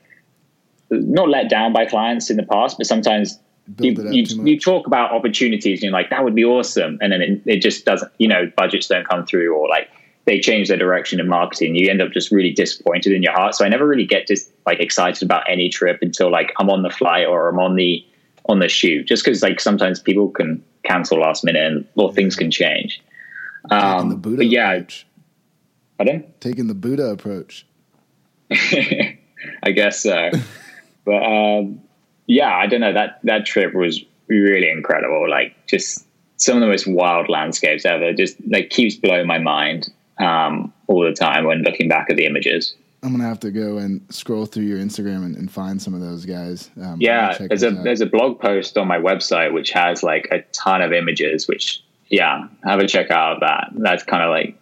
not 0.90 1.28
let 1.28 1.48
down 1.48 1.72
by 1.72 1.86
clients 1.86 2.28
in 2.30 2.36
the 2.36 2.42
past, 2.42 2.76
but 2.76 2.86
sometimes 2.86 3.38
you, 3.78 3.92
you, 4.10 4.24
you, 4.44 4.58
talk 4.60 4.86
about 4.86 5.12
opportunities 5.12 5.78
and 5.78 5.84
you're 5.84 5.92
like, 5.92 6.10
that 6.10 6.24
would 6.24 6.34
be 6.34 6.44
awesome. 6.44 6.98
And 7.00 7.12
then 7.12 7.22
it, 7.22 7.42
it, 7.46 7.62
just 7.62 7.84
doesn't, 7.84 8.12
you 8.18 8.28
know, 8.28 8.50
budgets 8.56 8.88
don't 8.88 9.08
come 9.08 9.24
through 9.24 9.54
or 9.54 9.68
like 9.68 9.88
they 10.24 10.40
change 10.40 10.68
their 10.68 10.76
direction 10.76 11.18
in 11.18 11.28
marketing. 11.28 11.74
You 11.74 11.90
end 11.90 12.00
up 12.00 12.12
just 12.12 12.30
really 12.30 12.52
disappointed 12.52 13.12
in 13.12 13.22
your 13.22 13.32
heart. 13.32 13.54
So 13.54 13.64
I 13.64 13.68
never 13.68 13.86
really 13.86 14.06
get 14.06 14.26
just 14.26 14.52
like 14.66 14.78
excited 14.80 15.22
about 15.22 15.44
any 15.48 15.68
trip 15.68 15.98
until 16.00 16.30
like 16.30 16.52
I'm 16.58 16.70
on 16.70 16.82
the 16.82 16.90
flight 16.90 17.26
or 17.26 17.48
I'm 17.48 17.58
on 17.58 17.74
the, 17.74 18.04
on 18.48 18.60
the 18.60 18.68
shoot 18.68 19.06
just 19.06 19.24
because 19.24 19.42
like 19.42 19.60
sometimes 19.60 20.00
people 20.00 20.28
can 20.28 20.62
cancel 20.84 21.18
last 21.20 21.44
minute 21.44 21.64
and 21.64 21.86
or 21.96 22.12
things 22.12 22.36
can 22.36 22.50
change. 22.50 23.02
Um, 23.70 24.08
the 24.08 24.16
Buddha 24.16 24.38
but 24.38 24.46
yeah, 24.48 24.72
approach. 24.72 25.06
pardon? 25.96 26.32
Taking 26.40 26.66
the 26.68 26.74
Buddha 26.74 27.10
approach. 27.10 27.66
I 28.50 29.70
guess 29.74 30.00
so. 30.00 30.30
but 31.04 31.22
um, 31.22 31.80
yeah, 32.26 32.54
I 32.54 32.66
don't 32.66 32.80
know. 32.80 32.92
That 32.92 33.20
that 33.24 33.46
trip 33.46 33.74
was 33.74 34.04
really 34.28 34.68
incredible. 34.68 35.28
Like 35.28 35.54
just 35.66 36.06
some 36.36 36.56
of 36.56 36.60
the 36.60 36.66
most 36.66 36.86
wild 36.86 37.28
landscapes 37.28 37.84
ever. 37.84 38.12
Just 38.12 38.36
like 38.48 38.70
keeps 38.70 38.96
blowing 38.96 39.26
my 39.26 39.38
mind 39.38 39.88
um, 40.18 40.72
all 40.86 41.02
the 41.02 41.12
time 41.12 41.44
when 41.44 41.62
looking 41.62 41.88
back 41.88 42.10
at 42.10 42.16
the 42.16 42.26
images. 42.26 42.74
I'm 43.04 43.10
gonna 43.10 43.24
have 43.24 43.40
to 43.40 43.50
go 43.50 43.78
and 43.78 44.00
scroll 44.10 44.46
through 44.46 44.64
your 44.64 44.78
Instagram 44.78 45.24
and, 45.24 45.36
and 45.36 45.50
find 45.50 45.82
some 45.82 45.92
of 45.92 46.00
those 46.00 46.24
guys. 46.24 46.70
Um, 46.80 46.98
yeah, 47.00 47.36
there's 47.36 47.64
a 47.64 47.76
out. 47.76 47.82
there's 47.82 48.00
a 48.00 48.06
blog 48.06 48.38
post 48.38 48.78
on 48.78 48.86
my 48.86 48.98
website 48.98 49.52
which 49.52 49.70
has 49.72 50.04
like 50.04 50.28
a 50.30 50.42
ton 50.52 50.82
of 50.82 50.92
images. 50.92 51.48
Which 51.48 51.82
yeah, 52.08 52.46
have 52.64 52.78
a 52.78 52.86
check 52.86 53.10
out 53.10 53.34
of 53.34 53.40
that. 53.40 53.70
That's 53.72 54.04
kind 54.04 54.22
of 54.22 54.30
like 54.30 54.56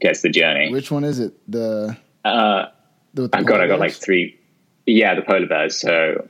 gets 0.00 0.22
the 0.22 0.28
journey. 0.28 0.72
Which 0.72 0.90
one 0.90 1.04
is 1.04 1.20
it? 1.20 1.34
The 1.50 1.96
uh, 2.24 2.66
the, 3.14 3.28
the 3.28 3.36
I 3.36 3.42
got 3.44 3.60
I 3.60 3.68
got 3.68 3.78
like 3.78 3.92
three. 3.92 4.38
Yeah, 4.84 5.14
the 5.14 5.22
polar 5.22 5.46
bears. 5.46 5.78
So 5.78 6.28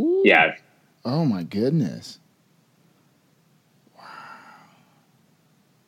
Ooh. 0.00 0.22
yeah. 0.24 0.56
Oh 1.04 1.24
my 1.24 1.44
goodness. 1.44 2.18
Wow. 3.96 4.04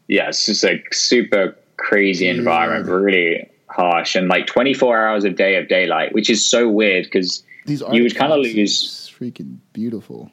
Yeah, 0.06 0.28
it's 0.28 0.46
just 0.46 0.62
like 0.62 0.94
super 0.94 1.56
crazy 1.80 2.28
environment. 2.28 2.86
Really 2.86 3.50
harsh 3.70 4.16
and 4.16 4.28
like 4.28 4.46
24 4.46 5.06
hours 5.06 5.24
a 5.24 5.30
day 5.30 5.56
of 5.56 5.68
daylight, 5.68 6.12
which 6.12 6.28
is 6.28 6.44
so 6.44 6.68
weird 6.68 7.04
because 7.04 7.42
you 7.66 8.02
would 8.02 8.14
kind 8.14 8.32
of 8.32 8.40
lose. 8.40 9.10
Freaking 9.18 9.58
beautiful. 9.72 10.30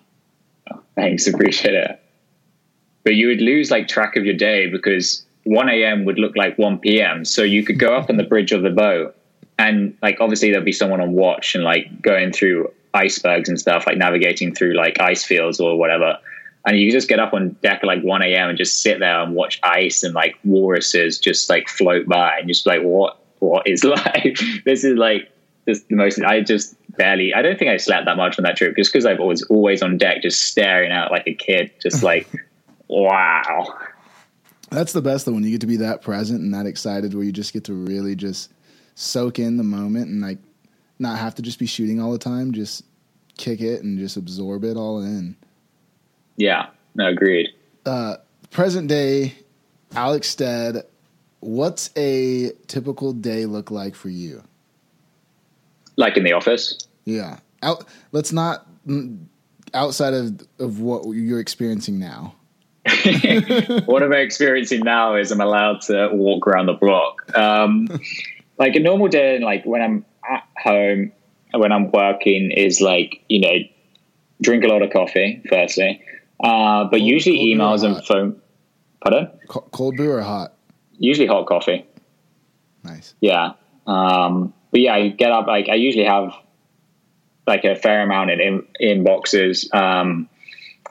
Oh, 0.71 0.81
thanks, 0.95 1.27
appreciate 1.27 1.73
it. 1.73 1.99
But 3.03 3.15
you 3.15 3.27
would 3.27 3.41
lose 3.41 3.71
like 3.71 3.87
track 3.87 4.15
of 4.15 4.25
your 4.25 4.35
day 4.35 4.69
because 4.69 5.25
1 5.43 5.69
a.m. 5.69 6.05
would 6.05 6.19
look 6.19 6.35
like 6.35 6.57
1 6.57 6.79
p.m. 6.79 7.25
So 7.25 7.43
you 7.43 7.63
could 7.63 7.79
go 7.79 7.95
up 7.95 8.09
on 8.09 8.17
the 8.17 8.23
bridge 8.31 8.51
of 8.51 8.63
the 8.63 8.69
boat 8.69 9.15
and 9.57 9.97
like 10.01 10.17
obviously 10.19 10.51
there'd 10.51 10.65
be 10.65 10.71
someone 10.71 11.01
on 11.01 11.13
watch 11.13 11.55
and 11.55 11.63
like 11.63 12.01
going 12.01 12.31
through 12.31 12.71
icebergs 12.93 13.49
and 13.49 13.59
stuff, 13.59 13.85
like 13.85 13.97
navigating 13.97 14.53
through 14.53 14.73
like 14.73 14.99
ice 14.99 15.23
fields 15.23 15.59
or 15.59 15.77
whatever 15.77 16.17
and 16.67 16.77
you 16.77 16.91
just 16.91 17.07
get 17.07 17.17
up 17.17 17.33
on 17.33 17.51
deck 17.63 17.79
at 17.81 17.85
like 17.85 18.03
1 18.03 18.21
a.m. 18.23 18.49
and 18.49 18.57
just 18.57 18.81
sit 18.83 18.99
there 18.99 19.21
and 19.21 19.33
watch 19.33 19.57
ice 19.63 20.03
and 20.03 20.13
like 20.13 20.37
walruses 20.43 21.17
just 21.17 21.49
like 21.49 21.69
float 21.69 22.05
by 22.07 22.37
and 22.37 22.47
just 22.49 22.67
like 22.67 22.81
what 22.81 23.23
what 23.39 23.65
is 23.65 23.83
life. 23.85 24.61
this 24.65 24.83
is 24.83 24.97
like 24.97 25.31
just 25.65 25.87
the 25.87 25.95
most. 25.95 26.21
I 26.21 26.41
just 26.41 26.75
barely. 26.97 27.33
I 27.33 27.41
don't 27.41 27.57
think 27.57 27.71
I 27.71 27.77
slept 27.77 28.05
that 28.05 28.17
much 28.17 28.37
on 28.37 28.43
that 28.43 28.57
trip 28.57 28.75
just 28.75 28.91
because 28.91 29.05
I 29.05 29.13
was 29.13 29.43
always 29.43 29.81
on 29.81 29.97
deck, 29.97 30.21
just 30.21 30.43
staring 30.43 30.91
out 30.91 31.09
like 31.09 31.23
a 31.25 31.33
kid, 31.33 31.71
just 31.81 32.03
like 32.03 32.29
wow. 32.89 33.73
That's 34.69 34.91
the 34.91 35.01
best 35.01 35.25
though 35.25 35.31
when 35.31 35.45
you 35.45 35.51
get 35.51 35.61
to 35.61 35.67
be 35.67 35.77
that 35.77 36.01
present 36.01 36.41
and 36.41 36.53
that 36.53 36.65
excited, 36.65 37.13
where 37.13 37.23
you 37.23 37.31
just 37.31 37.53
get 37.53 37.63
to 37.65 37.73
really 37.73 38.15
just 38.15 38.51
soak 38.95 39.39
in 39.39 39.55
the 39.55 39.63
moment 39.63 40.09
and 40.09 40.19
like 40.19 40.39
not 40.99 41.17
have 41.17 41.35
to 41.35 41.41
just 41.41 41.59
be 41.59 41.65
shooting 41.65 42.01
all 42.01 42.11
the 42.11 42.17
time. 42.17 42.51
Just 42.51 42.83
kick 43.37 43.61
it 43.61 43.83
and 43.83 43.97
just 43.97 44.17
absorb 44.17 44.65
it 44.65 44.75
all 44.75 45.01
in. 45.01 45.37
Yeah, 46.37 46.67
no, 46.95 47.07
agreed. 47.07 47.49
Uh, 47.85 48.17
present 48.51 48.87
day, 48.87 49.35
Alex 49.95 50.29
Stead 50.29 50.83
what's 51.39 51.89
a 51.95 52.51
typical 52.67 53.13
day 53.13 53.45
look 53.45 53.71
like 53.71 53.95
for 53.95 54.09
you? 54.09 54.43
Like 55.95 56.17
in 56.17 56.23
the 56.23 56.33
office? 56.33 56.77
Yeah. 57.05 57.39
Out, 57.63 57.85
let's 58.11 58.31
not 58.31 58.67
mm, 58.85 59.25
outside 59.73 60.13
of 60.13 60.41
of 60.59 60.79
what 60.79 61.05
you're 61.07 61.39
experiencing 61.39 61.99
now. 61.99 62.35
what 63.85 64.03
am 64.03 64.13
I'm 64.13 64.19
experiencing 64.19 64.81
now 64.81 65.15
is 65.15 65.31
I'm 65.31 65.41
allowed 65.41 65.81
to 65.83 66.09
walk 66.13 66.47
around 66.47 66.67
the 66.67 66.73
block. 66.73 67.35
Um, 67.37 67.87
like 68.57 68.75
a 68.75 68.79
normal 68.79 69.07
day, 69.07 69.39
like 69.39 69.65
when 69.65 69.81
I'm 69.81 70.05
at 70.29 70.47
home, 70.57 71.11
when 71.51 71.71
I'm 71.71 71.91
working, 71.91 72.51
is 72.51 72.79
like 72.79 73.23
you 73.27 73.41
know 73.41 73.55
drink 74.41 74.63
a 74.63 74.67
lot 74.67 74.83
of 74.83 74.91
coffee, 74.91 75.41
firstly. 75.49 76.03
Uh, 76.39 76.83
but 76.85 76.97
Cold- 76.99 77.01
usually 77.01 77.37
cold 77.37 77.47
emails 77.49 77.83
and 77.83 78.05
phone. 78.05 78.41
Pardon? 79.01 79.29
Co- 79.47 79.67
cold 79.71 79.95
brew 79.95 80.11
or 80.11 80.21
hot? 80.21 80.53
Usually 80.97 81.27
hot 81.27 81.45
coffee. 81.47 81.85
Nice. 82.83 83.13
Yeah. 83.21 83.53
Um, 83.85 84.53
but 84.71 84.81
yeah, 84.81 84.93
I 84.95 85.09
get 85.09 85.31
up, 85.31 85.47
like, 85.47 85.69
I 85.69 85.75
usually 85.75 86.05
have 86.05 86.33
like 87.45 87.63
a 87.63 87.75
fair 87.75 88.03
amount 88.03 88.29
in, 88.31 88.41
in 88.79 89.03
inboxes. 89.03 89.73
Um, 89.73 90.29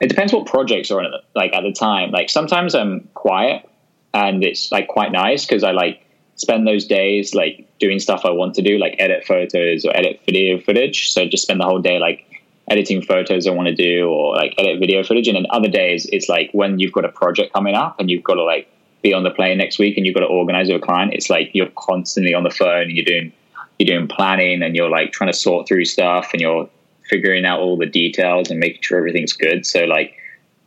it 0.01 0.07
depends 0.07 0.33
what 0.33 0.45
projects 0.47 0.91
are 0.91 0.99
on 0.99 1.05
it, 1.05 1.11
like 1.35 1.53
at 1.53 1.61
the 1.61 1.71
time. 1.71 2.11
Like 2.11 2.29
sometimes 2.29 2.75
I'm 2.75 3.07
quiet 3.13 3.67
and 4.13 4.43
it's 4.43 4.71
like 4.71 4.87
quite 4.87 5.11
nice 5.11 5.45
because 5.45 5.63
I 5.63 5.71
like 5.71 6.03
spend 6.35 6.67
those 6.67 6.85
days 6.85 7.33
like 7.33 7.67
doing 7.79 7.99
stuff 7.99 8.21
I 8.25 8.31
want 8.31 8.55
to 8.55 8.61
do, 8.61 8.77
like 8.77 8.95
edit 8.99 9.25
photos 9.25 9.85
or 9.85 9.95
edit 9.95 10.21
video 10.25 10.59
footage. 10.59 11.11
So 11.11 11.27
just 11.27 11.43
spend 11.43 11.59
the 11.59 11.65
whole 11.65 11.81
day 11.81 11.99
like 11.99 12.25
editing 12.69 13.01
photos 13.01 13.47
I 13.47 13.51
want 13.51 13.67
to 13.69 13.75
do 13.75 14.09
or 14.09 14.35
like 14.35 14.53
edit 14.57 14.79
video 14.79 15.03
footage. 15.03 15.27
And 15.27 15.35
then 15.35 15.45
other 15.49 15.69
days 15.69 16.05
it's 16.11 16.27
like 16.27 16.49
when 16.51 16.79
you've 16.79 16.91
got 16.91 17.05
a 17.05 17.09
project 17.09 17.53
coming 17.53 17.75
up 17.75 17.99
and 17.99 18.09
you've 18.09 18.23
got 18.23 18.35
to 18.35 18.43
like 18.43 18.69
be 19.01 19.13
on 19.13 19.23
the 19.23 19.31
plane 19.31 19.57
next 19.57 19.79
week 19.79 19.95
and 19.97 20.05
you've 20.05 20.15
got 20.15 20.21
to 20.21 20.27
organize 20.27 20.67
with 20.67 20.81
a 20.81 20.85
client. 20.85 21.13
It's 21.13 21.29
like 21.29 21.51
you're 21.53 21.71
constantly 21.77 22.33
on 22.33 22.43
the 22.43 22.49
phone 22.49 22.83
and 22.83 22.91
you're 22.91 23.05
doing 23.05 23.31
you're 23.79 23.95
doing 23.95 24.07
planning 24.07 24.63
and 24.63 24.75
you're 24.75 24.89
like 24.89 25.11
trying 25.11 25.31
to 25.31 25.37
sort 25.37 25.67
through 25.67 25.85
stuff 25.85 26.29
and 26.33 26.41
you're 26.41 26.67
figuring 27.09 27.45
out 27.45 27.59
all 27.59 27.77
the 27.77 27.85
details 27.85 28.49
and 28.49 28.59
making 28.59 28.81
sure 28.81 28.97
everything's 28.97 29.33
good. 29.33 29.65
So 29.65 29.85
like 29.85 30.15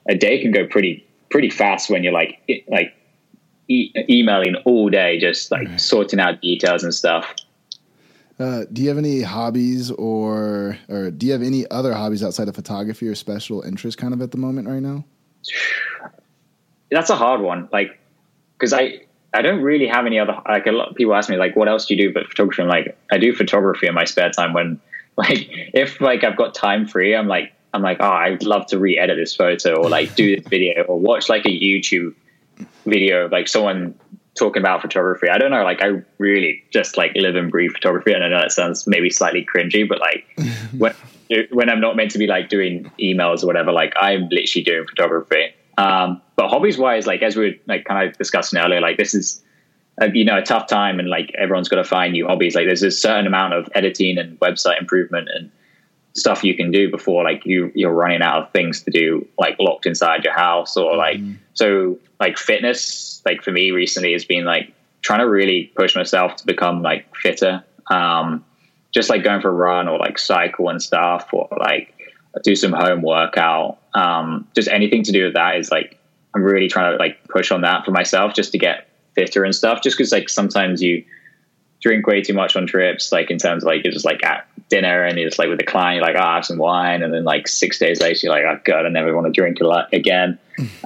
a 0.08 0.14
day 0.14 0.40
can 0.40 0.52
go 0.52 0.66
pretty 0.66 1.06
pretty 1.30 1.50
fast 1.50 1.90
when 1.90 2.02
you're 2.02 2.12
like 2.12 2.38
like 2.68 2.94
e- 3.68 3.92
emailing 4.08 4.56
all 4.64 4.88
day, 4.88 5.18
just 5.18 5.50
like 5.50 5.78
sorting 5.78 6.20
out 6.20 6.40
details 6.40 6.82
and 6.82 6.94
stuff. 6.94 7.34
Uh, 8.40 8.64
do 8.72 8.80
you 8.80 8.88
have 8.88 8.96
any 8.96 9.20
hobbies 9.20 9.90
or 9.90 10.78
or 10.88 11.10
do 11.10 11.26
you 11.26 11.32
have 11.32 11.42
any 11.42 11.70
other 11.70 11.92
hobbies 11.92 12.24
outside 12.24 12.48
of 12.48 12.54
photography 12.54 13.06
or 13.06 13.14
special 13.14 13.60
interest 13.60 13.98
kind 13.98 14.14
of 14.14 14.22
at 14.22 14.30
the 14.30 14.38
moment 14.38 14.66
right 14.66 14.80
now? 14.80 15.04
That's 16.90 17.10
a 17.10 17.16
hard 17.16 17.42
one, 17.42 17.68
like 17.70 18.00
because 18.58 18.72
I 18.72 19.02
I 19.34 19.42
don't 19.42 19.60
really 19.60 19.86
have 19.86 20.06
any 20.06 20.18
other 20.18 20.34
like 20.48 20.66
a 20.66 20.72
lot 20.72 20.88
of 20.88 20.96
people 20.96 21.14
ask 21.14 21.28
me 21.28 21.36
like 21.36 21.54
what 21.54 21.68
else 21.68 21.84
do 21.84 21.94
you 21.94 22.08
do 22.08 22.14
but 22.14 22.28
photography. 22.28 22.62
I'm 22.62 22.68
like 22.68 22.96
I 23.12 23.18
do 23.18 23.34
photography 23.34 23.86
in 23.88 23.94
my 23.94 24.04
spare 24.04 24.30
time 24.30 24.54
when 24.54 24.80
like 25.18 25.50
if 25.74 26.00
like 26.00 26.24
I've 26.24 26.36
got 26.36 26.54
time 26.54 26.86
free, 26.86 27.14
I'm 27.14 27.28
like 27.28 27.52
I'm 27.74 27.82
like 27.82 27.98
oh 28.00 28.10
I'd 28.10 28.42
love 28.42 28.64
to 28.68 28.78
re-edit 28.78 29.18
this 29.18 29.36
photo 29.36 29.82
or 29.82 29.90
like 29.90 30.14
do 30.14 30.34
this 30.34 30.46
video 30.48 30.82
or 30.84 30.98
watch 30.98 31.28
like 31.28 31.44
a 31.44 31.50
YouTube 31.50 32.14
video 32.86 33.26
of 33.26 33.32
like 33.32 33.48
someone 33.48 33.94
talking 34.34 34.62
about 34.62 34.80
photography. 34.80 35.28
I 35.28 35.38
don't 35.38 35.50
know, 35.50 35.64
like 35.64 35.82
I 35.82 36.02
really 36.18 36.62
just 36.70 36.96
like 36.96 37.12
live 37.14 37.36
and 37.36 37.50
breathe 37.50 37.72
photography. 37.72 38.12
And 38.12 38.24
I 38.24 38.28
know 38.28 38.40
that 38.40 38.52
sounds 38.52 38.86
maybe 38.86 39.10
slightly 39.10 39.46
cringy, 39.52 39.88
but 39.88 40.00
like 40.00 40.26
when 40.78 40.94
when 41.50 41.70
I'm 41.70 41.80
not 41.80 41.96
meant 41.96 42.10
to 42.12 42.18
be 42.18 42.26
like 42.26 42.48
doing 42.48 42.90
emails 43.00 43.42
or 43.42 43.46
whatever, 43.46 43.72
like 43.72 43.94
I'm 44.00 44.28
literally 44.30 44.64
doing 44.64 44.86
photography. 44.86 45.54
Um, 45.78 46.20
but 46.36 46.48
hobbies 46.48 46.78
wise, 46.78 47.06
like 47.06 47.22
as 47.22 47.36
we 47.36 47.50
were 47.50 47.54
like 47.66 47.84
kind 47.84 48.08
of 48.08 48.16
discussing 48.18 48.58
earlier, 48.58 48.80
like 48.80 48.96
this 48.96 49.14
is 49.14 49.42
uh, 50.00 50.08
you 50.12 50.24
know 50.24 50.38
a 50.38 50.42
tough 50.42 50.66
time, 50.66 50.98
and 50.98 51.08
like 51.08 51.32
everyone's 51.38 51.68
got 51.68 51.76
to 51.76 51.84
find 51.84 52.12
new 52.12 52.26
hobbies. 52.26 52.54
Like 52.54 52.66
there's 52.66 52.82
a 52.82 52.90
certain 52.90 53.26
amount 53.26 53.54
of 53.54 53.68
editing 53.74 54.18
and 54.18 54.38
website 54.40 54.80
improvement 54.80 55.28
and 55.34 55.50
stuff 56.14 56.42
you 56.42 56.56
can 56.56 56.70
do 56.70 56.90
before 56.90 57.22
like 57.22 57.46
you 57.46 57.70
you're 57.74 57.92
running 57.92 58.20
out 58.20 58.42
of 58.42 58.52
things 58.52 58.82
to 58.82 58.90
do 58.90 59.26
like 59.38 59.56
locked 59.60 59.86
inside 59.86 60.24
your 60.24 60.32
house 60.32 60.76
or 60.76 60.96
like 60.96 61.20
so 61.54 61.98
like 62.18 62.36
fitness 62.36 63.22
like 63.24 63.42
for 63.42 63.52
me 63.52 63.70
recently 63.70 64.12
has 64.12 64.24
been 64.24 64.44
like 64.44 64.72
trying 65.02 65.20
to 65.20 65.28
really 65.28 65.72
push 65.76 65.94
myself 65.94 66.36
to 66.36 66.44
become 66.46 66.82
like 66.82 67.14
fitter. 67.16 67.64
Um 67.90 68.44
just 68.92 69.08
like 69.08 69.22
going 69.22 69.40
for 69.40 69.50
a 69.50 69.52
run 69.52 69.86
or 69.86 69.98
like 69.98 70.18
cycle 70.18 70.68
and 70.68 70.82
stuff 70.82 71.28
or 71.32 71.48
like 71.58 71.94
do 72.42 72.56
some 72.56 72.72
home 72.72 73.02
workout. 73.02 73.78
Um 73.94 74.48
just 74.54 74.68
anything 74.68 75.04
to 75.04 75.12
do 75.12 75.24
with 75.24 75.34
that 75.34 75.56
is 75.56 75.70
like 75.70 75.96
i'm 76.34 76.42
really 76.42 76.68
trying 76.68 76.92
to 76.92 76.96
like 76.96 77.22
push 77.28 77.50
on 77.50 77.62
that 77.62 77.84
for 77.84 77.90
myself 77.90 78.34
just 78.34 78.52
to 78.52 78.58
get 78.58 78.88
fitter 79.16 79.42
and 79.42 79.52
stuff 79.52 79.82
just 79.82 79.96
because 79.96 80.12
like 80.12 80.28
sometimes 80.28 80.80
you 80.80 81.04
drink 81.80 82.06
way 82.06 82.22
too 82.22 82.34
much 82.34 82.56
on 82.56 82.66
trips, 82.66 83.12
like 83.12 83.30
in 83.30 83.38
terms 83.38 83.64
of 83.64 83.66
like 83.66 83.82
you're 83.84 83.92
just 83.92 84.04
like 84.04 84.24
at 84.24 84.46
dinner 84.70 85.04
and 85.04 85.18
you're 85.18 85.28
just 85.28 85.38
like 85.38 85.48
with 85.48 85.58
the 85.58 85.64
client, 85.64 85.96
you're 85.96 86.06
like, 86.06 86.16
oh, 86.16 86.26
I 86.26 86.36
have 86.36 86.46
some 86.46 86.56
wine. 86.56 87.02
And 87.02 87.12
then 87.12 87.24
like 87.24 87.46
six 87.46 87.78
days 87.78 88.00
later, 88.00 88.20
you're 88.26 88.32
like, 88.32 88.44
oh 88.44 88.60
God, 88.64 88.86
I 88.86 88.88
never 88.88 89.14
want 89.14 89.26
to 89.26 89.32
drink 89.32 89.60
a 89.60 89.64
lot 89.66 89.92
again. 89.92 90.38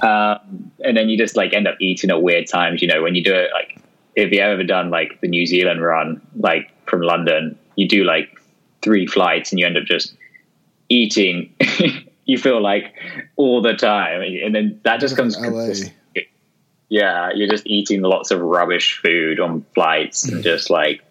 um, 0.03 0.71
and 0.83 0.97
then 0.97 1.07
you 1.07 1.17
just 1.17 1.37
like 1.37 1.53
end 1.53 1.67
up 1.67 1.77
eating 1.79 2.09
at 2.09 2.21
weird 2.21 2.47
times, 2.47 2.81
you 2.81 2.87
know, 2.87 3.01
when 3.01 3.15
you 3.15 3.23
do 3.23 3.33
it, 3.33 3.49
like 3.53 3.79
if 4.15 4.31
you 4.31 4.41
ever 4.41 4.63
done 4.63 4.89
like 4.89 5.21
the 5.21 5.27
New 5.27 5.45
Zealand 5.45 5.81
run, 5.81 6.21
like 6.37 6.71
from 6.85 7.01
London, 7.01 7.57
you 7.75 7.87
do 7.87 8.03
like 8.03 8.29
three 8.81 9.07
flights 9.07 9.51
and 9.51 9.59
you 9.59 9.65
end 9.65 9.77
up 9.77 9.85
just 9.85 10.13
eating, 10.89 11.53
you 12.25 12.37
feel 12.37 12.61
like 12.61 12.93
all 13.37 13.61
the 13.61 13.73
time. 13.73 14.21
And 14.21 14.53
then 14.53 14.79
that 14.83 14.99
just 14.99 15.15
comes 15.15 15.37
yeah, 16.89 17.31
you're 17.33 17.49
just 17.49 17.65
eating 17.65 18.01
lots 18.01 18.31
of 18.31 18.39
rubbish 18.41 18.99
food 19.01 19.39
on 19.39 19.65
flights 19.73 20.23
and 20.27 20.43
just 20.43 20.69
like 20.69 21.01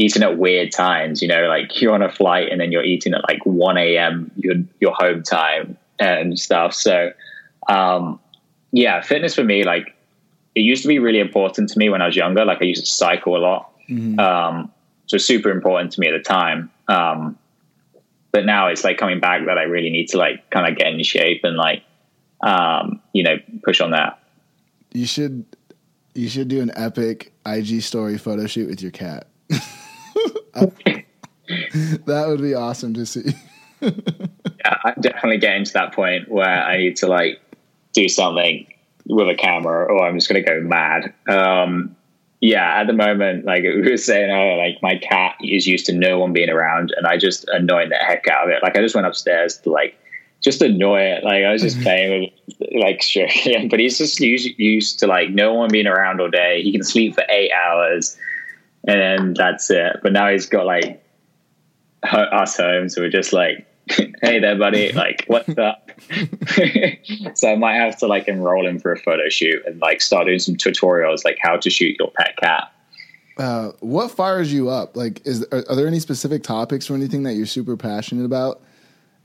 eating 0.00 0.22
at 0.22 0.38
weird 0.38 0.72
times. 0.72 1.20
You 1.20 1.28
know, 1.28 1.46
like 1.46 1.80
you're 1.80 1.92
on 1.92 2.02
a 2.02 2.10
flight 2.10 2.48
and 2.50 2.60
then 2.60 2.72
you're 2.72 2.84
eating 2.84 3.12
at 3.12 3.22
like 3.28 3.44
1 3.44 3.76
a.m. 3.76 4.30
your 4.36 4.56
your 4.80 4.94
home 4.94 5.22
time 5.22 5.76
and 5.98 6.38
stuff. 6.38 6.72
So, 6.74 7.12
um, 7.68 8.18
yeah, 8.72 9.02
fitness 9.02 9.34
for 9.34 9.44
me, 9.44 9.62
like 9.62 9.94
it 10.54 10.60
used 10.60 10.82
to 10.82 10.88
be 10.88 10.98
really 10.98 11.20
important 11.20 11.68
to 11.70 11.78
me 11.78 11.90
when 11.90 12.00
I 12.00 12.06
was 12.06 12.16
younger. 12.16 12.44
Like 12.44 12.62
I 12.62 12.64
used 12.64 12.86
to 12.86 12.90
cycle 12.90 13.36
a 13.36 13.38
lot, 13.38 13.72
um, 14.18 14.72
so 15.06 15.18
super 15.18 15.50
important 15.50 15.92
to 15.92 16.00
me 16.00 16.08
at 16.08 16.12
the 16.12 16.22
time. 16.22 16.70
Um, 16.88 17.38
but 18.32 18.46
now 18.46 18.68
it's 18.68 18.84
like 18.84 18.96
coming 18.96 19.20
back 19.20 19.44
that 19.46 19.58
I 19.58 19.64
really 19.64 19.90
need 19.90 20.08
to 20.08 20.18
like 20.18 20.48
kind 20.50 20.70
of 20.70 20.78
get 20.78 20.86
in 20.86 21.02
shape 21.02 21.40
and 21.44 21.56
like 21.56 21.82
um, 22.40 23.00
you 23.12 23.22
know 23.22 23.36
push 23.62 23.80
on 23.80 23.90
that. 23.90 24.18
You 24.92 25.04
should 25.06 25.44
you 26.14 26.28
should 26.28 26.48
do 26.48 26.60
an 26.62 26.72
epic 26.74 27.32
IG 27.44 27.82
story 27.82 28.16
photo 28.16 28.46
shoot 28.46 28.68
with 28.68 28.80
your 28.80 28.92
cat. 28.92 29.26
that 32.06 32.24
would 32.28 32.42
be 32.42 32.54
awesome 32.54 32.94
to 32.94 33.06
see. 33.06 33.32
yeah, 33.80 34.76
I'm 34.84 35.00
definitely 35.00 35.38
getting 35.38 35.64
to 35.64 35.72
that 35.74 35.94
point 35.94 36.28
where 36.28 36.46
I 36.46 36.76
need 36.76 36.96
to 36.96 37.06
like 37.06 37.40
do 37.92 38.08
something 38.08 38.66
with 39.06 39.28
a 39.28 39.34
camera 39.34 39.86
or 39.86 40.06
I'm 40.06 40.16
just 40.16 40.28
going 40.28 40.44
to 40.44 40.48
go 40.48 40.60
mad. 40.60 41.12
Um, 41.28 41.96
yeah, 42.40 42.80
at 42.80 42.86
the 42.86 42.92
moment, 42.92 43.44
like 43.44 43.62
we 43.64 43.82
were 43.82 43.96
saying, 43.96 44.30
oh, 44.30 44.56
like 44.56 44.82
my 44.82 44.96
cat 44.98 45.36
is 45.42 45.66
used 45.66 45.86
to 45.86 45.92
no 45.92 46.18
one 46.18 46.32
being 46.32 46.50
around 46.50 46.92
and 46.96 47.06
I 47.06 47.16
just 47.16 47.48
annoy 47.48 47.88
the 47.88 47.96
heck 47.96 48.26
out 48.28 48.44
of 48.44 48.50
it. 48.50 48.62
Like 48.62 48.76
I 48.76 48.80
just 48.80 48.94
went 48.94 49.06
upstairs 49.06 49.58
to 49.58 49.70
like 49.70 49.96
just 50.40 50.62
annoy 50.62 51.00
it. 51.02 51.24
Like 51.24 51.44
I 51.44 51.52
was 51.52 51.62
just 51.62 51.80
playing 51.82 52.32
with 52.58 52.70
like 52.80 53.02
stroking 53.02 53.52
him, 53.52 53.68
but 53.68 53.80
he's 53.80 53.98
just 53.98 54.20
used, 54.20 54.58
used 54.58 54.98
to 55.00 55.06
like 55.06 55.30
no 55.30 55.52
one 55.54 55.70
being 55.70 55.86
around 55.86 56.20
all 56.20 56.30
day. 56.30 56.62
He 56.62 56.72
can 56.72 56.82
sleep 56.82 57.14
for 57.14 57.24
eight 57.28 57.50
hours 57.52 58.16
and 58.84 59.00
then 59.00 59.34
that's 59.34 59.70
it. 59.70 59.98
But 60.02 60.12
now 60.12 60.30
he's 60.30 60.46
got 60.46 60.66
like 60.66 61.02
us 62.02 62.56
home, 62.56 62.88
so 62.88 63.02
we're 63.02 63.10
just 63.10 63.32
like, 63.32 63.66
hey 64.22 64.38
there, 64.38 64.56
buddy. 64.56 64.92
Like, 65.00 65.24
what's 65.28 65.56
up? 65.56 65.90
so 67.34 67.50
I 67.50 67.56
might 67.56 67.76
have 67.76 67.98
to 67.98 68.06
like 68.06 68.28
enroll 68.28 68.66
him 68.66 68.78
for 68.78 68.92
a 68.92 68.98
photo 68.98 69.28
shoot 69.28 69.64
and 69.66 69.80
like 69.80 70.00
start 70.00 70.26
doing 70.26 70.38
some 70.38 70.56
tutorials, 70.56 71.24
like 71.24 71.38
how 71.40 71.56
to 71.56 71.70
shoot 71.70 71.96
your 71.98 72.10
pet 72.10 72.36
cat. 72.36 72.72
Uh, 73.38 73.72
what 73.80 74.10
fires 74.10 74.52
you 74.52 74.68
up? 74.68 74.96
Like, 74.96 75.26
is 75.26 75.44
are, 75.52 75.64
are 75.68 75.76
there 75.76 75.86
any 75.86 76.00
specific 76.00 76.42
topics 76.42 76.90
or 76.90 76.94
anything 76.94 77.22
that 77.22 77.34
you're 77.34 77.46
super 77.46 77.76
passionate 77.76 78.24
about? 78.24 78.60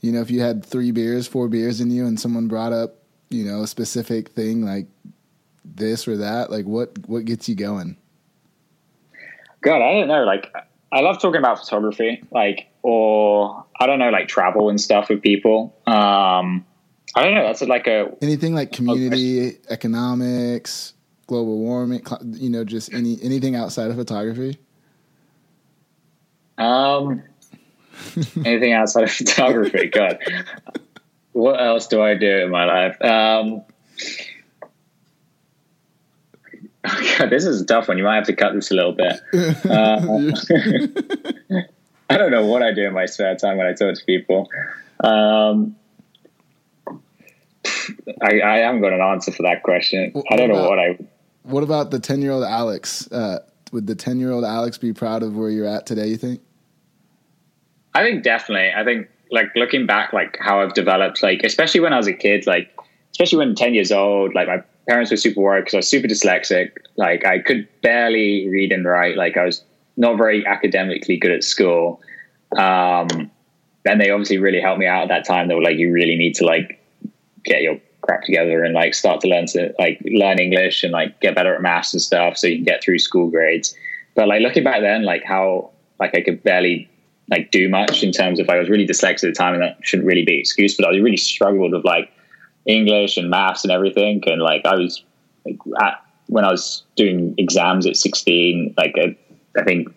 You 0.01 0.11
know, 0.11 0.21
if 0.21 0.31
you 0.31 0.41
had 0.41 0.63
three 0.63 0.91
beers, 0.91 1.27
four 1.27 1.49
beers 1.49 1.81
in 1.81 1.91
you, 1.91 2.05
and 2.05 2.19
someone 2.19 2.47
brought 2.47 2.71
up, 2.71 2.95
you 3.29 3.43
know, 3.43 3.63
a 3.63 3.67
specific 3.67 4.29
thing 4.29 4.63
like 4.63 4.87
this 5.65 6.07
or 6.07 6.17
that, 6.17 6.51
like 6.51 6.65
what 6.65 6.97
what 7.07 7.25
gets 7.25 7.49
you 7.49 7.55
going? 7.55 7.97
God, 9.65 9.81
I 9.81 9.93
don't 9.93 10.07
know. 10.07 10.23
Like, 10.25 10.53
I 10.91 11.01
love 11.01 11.19
talking 11.19 11.39
about 11.39 11.57
photography, 11.57 12.23
like, 12.29 12.67
or 12.83 13.65
I 13.79 13.87
don't 13.87 13.97
know, 13.97 14.11
like 14.11 14.27
travel 14.27 14.69
and 14.69 14.79
stuff 14.79 15.09
with 15.09 15.23
people. 15.23 15.75
Um, 15.87 16.63
I 17.15 17.23
don't 17.23 17.33
know. 17.33 17.47
That's 17.47 17.63
like 17.63 17.87
a 17.87 18.11
Anything 18.21 18.53
like 18.53 18.71
community, 18.71 19.57
economics, 19.67 20.93
global 21.25 21.57
warming, 21.57 22.05
you 22.33 22.51
know, 22.51 22.63
just 22.63 22.93
any 22.93 23.17
anything 23.23 23.55
outside 23.55 23.89
of 23.89 23.95
photography. 23.95 24.59
Um, 26.59 27.23
anything 28.45 28.73
outside 28.73 29.05
of 29.05 29.11
photography? 29.11 29.87
God, 29.87 30.19
what 31.31 31.59
else 31.59 31.87
do 31.87 32.03
I 32.03 32.13
do 32.13 32.37
in 32.43 32.51
my 32.51 32.65
life? 32.65 33.01
Um, 33.01 33.63
God, 37.19 37.29
this 37.29 37.45
is 37.45 37.61
a 37.61 37.65
tough 37.65 37.87
one. 37.87 37.97
You 37.97 38.03
might 38.03 38.15
have 38.15 38.25
to 38.25 38.35
cut 38.35 38.53
this 38.53 38.71
a 38.71 38.75
little 38.75 38.93
bit. 38.93 39.19
Uh, 39.65 40.31
I 42.09 42.17
don't 42.17 42.31
know 42.31 42.45
what 42.45 42.61
I 42.61 42.71
do 42.71 42.85
in 42.85 42.93
my 42.93 43.05
spare 43.05 43.35
time 43.35 43.57
when 43.57 43.67
I 43.67 43.73
talk 43.73 43.95
to 43.95 44.05
people. 44.05 44.49
Um, 45.03 45.75
I, 48.21 48.41
I 48.41 48.57
haven't 48.57 48.81
got 48.81 48.93
an 48.93 49.01
answer 49.01 49.31
for 49.31 49.43
that 49.43 49.63
question. 49.63 50.13
I 50.29 50.35
don't 50.35 50.49
know 50.49 50.61
What 50.61 50.69
what 50.69 50.79
I. 50.79 50.97
What 51.43 51.63
about 51.63 51.91
the 51.91 51.99
ten 51.99 52.21
year 52.21 52.31
old 52.31 52.43
Alex? 52.43 53.11
Uh, 53.11 53.39
would 53.71 53.87
the 53.87 53.95
ten 53.95 54.19
year 54.19 54.31
old 54.31 54.43
Alex 54.43 54.77
be 54.77 54.93
proud 54.93 55.23
of 55.23 55.35
where 55.35 55.49
you're 55.49 55.67
at 55.67 55.85
today? 55.85 56.07
You 56.07 56.17
think? 56.17 56.41
I 57.93 58.03
think 58.03 58.23
definitely. 58.23 58.71
I 58.75 58.83
think 58.83 59.07
like 59.31 59.47
looking 59.55 59.85
back, 59.85 60.13
like 60.13 60.37
how 60.39 60.61
I've 60.61 60.73
developed, 60.73 61.23
like 61.23 61.43
especially 61.43 61.79
when 61.81 61.93
I 61.93 61.97
was 61.97 62.07
a 62.07 62.13
kid, 62.13 62.45
like 62.45 62.71
especially 63.11 63.39
when 63.39 63.55
ten 63.55 63.73
years 63.73 63.91
old, 63.91 64.35
like 64.35 64.47
my 64.47 64.63
parents 64.87 65.11
were 65.11 65.17
super 65.17 65.41
worried 65.41 65.61
because 65.61 65.73
I 65.73 65.77
was 65.77 65.89
super 65.89 66.07
dyslexic. 66.07 66.71
Like 66.95 67.25
I 67.25 67.39
could 67.39 67.67
barely 67.81 68.47
read 68.47 68.71
and 68.71 68.85
write. 68.85 69.17
Like 69.17 69.37
I 69.37 69.45
was 69.45 69.63
not 69.97 70.17
very 70.17 70.45
academically 70.45 71.17
good 71.17 71.31
at 71.31 71.43
school. 71.43 72.01
Um, 72.57 73.31
and 73.85 74.01
they 74.01 74.09
obviously 74.09 74.37
really 74.37 74.59
helped 74.59 74.79
me 74.79 74.87
out 74.87 75.03
at 75.03 75.09
that 75.09 75.25
time. 75.25 75.47
They 75.47 75.55
were 75.55 75.61
like, 75.61 75.77
you 75.77 75.91
really 75.91 76.15
need 76.15 76.35
to 76.35 76.45
like 76.45 76.81
get 77.43 77.61
your 77.61 77.79
crap 78.01 78.23
together 78.23 78.63
and 78.63 78.73
like 78.73 78.93
start 78.93 79.21
to 79.21 79.27
learn 79.27 79.45
to 79.47 79.73
like 79.79 79.99
learn 80.05 80.39
English 80.39 80.83
and 80.83 80.91
like 80.91 81.19
get 81.21 81.35
better 81.35 81.55
at 81.55 81.61
maths 81.61 81.93
and 81.93 82.01
stuff 82.01 82.37
so 82.37 82.47
you 82.47 82.57
can 82.57 82.65
get 82.65 82.83
through 82.83 82.99
school 82.99 83.29
grades. 83.29 83.75
But 84.15 84.27
like 84.27 84.41
looking 84.41 84.63
back 84.63 84.81
then, 84.81 85.03
like 85.03 85.23
how 85.23 85.71
like 85.99 86.15
I 86.15 86.21
could 86.21 86.43
barely 86.43 86.89
like 87.29 87.51
do 87.51 87.69
much 87.69 88.03
in 88.03 88.11
terms 88.11 88.39
of 88.39 88.49
I 88.49 88.59
was 88.59 88.69
really 88.69 88.87
dyslexic 88.87 89.15
at 89.15 89.21
the 89.21 89.31
time 89.33 89.55
and 89.55 89.63
that 89.63 89.77
shouldn't 89.81 90.07
really 90.07 90.23
be 90.23 90.35
an 90.35 90.39
excuse, 90.39 90.75
but 90.75 90.85
I 90.85 90.91
really 90.91 91.17
struggled 91.17 91.71
with 91.71 91.85
like 91.85 92.11
English 92.65 93.17
and 93.17 93.29
maths 93.29 93.63
and 93.63 93.71
everything. 93.71 94.23
And 94.27 94.41
like 94.41 94.65
I 94.65 94.75
was 94.75 95.03
like 95.45 95.57
at, 95.81 96.03
when 96.27 96.43
I 96.43 96.51
was 96.51 96.83
doing 96.95 97.35
exams 97.37 97.85
at 97.85 97.95
16, 97.95 98.73
like 98.77 98.95
I, 98.97 99.15
I 99.59 99.63
think 99.63 99.89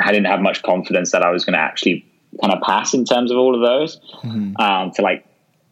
I 0.00 0.10
didn't 0.10 0.26
have 0.26 0.40
much 0.40 0.62
confidence 0.62 1.12
that 1.12 1.22
I 1.22 1.30
was 1.30 1.44
going 1.44 1.54
to 1.54 1.60
actually 1.60 2.06
kind 2.40 2.52
of 2.52 2.62
pass 2.62 2.94
in 2.94 3.04
terms 3.04 3.30
of 3.30 3.38
all 3.38 3.54
of 3.54 3.60
those. 3.60 4.00
Mm-hmm. 4.22 4.56
Um, 4.58 4.90
to 4.92 5.02
like 5.02 5.26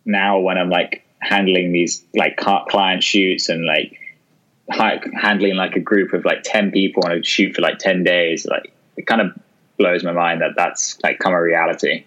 now 0.05 0.39
when 0.39 0.59
I'm 0.59 0.71
like 0.71 1.05
handling 1.21 1.73
these 1.73 2.05
like 2.14 2.37
client 2.37 3.03
shoots 3.03 3.49
and 3.49 3.64
like 3.64 3.97
like 4.79 5.05
handling 5.21 5.57
like 5.57 5.75
a 5.75 5.81
group 5.81 6.12
of 6.12 6.25
like 6.25 6.43
10 6.45 6.71
people 6.71 7.03
on 7.05 7.12
a 7.12 7.23
shoot 7.23 7.55
for 7.55 7.62
like 7.62 7.79
10 7.79 8.05
days, 8.05 8.47
like 8.47 8.73
it 8.97 9.07
kind 9.07 9.21
of 9.21 9.33
blows 9.79 10.05
my 10.05 10.12
mind 10.12 10.43
that 10.43 10.53
that's 10.57 10.99
like 11.03 11.18
come 11.18 11.33
a 11.33 11.41
reality 11.41 12.05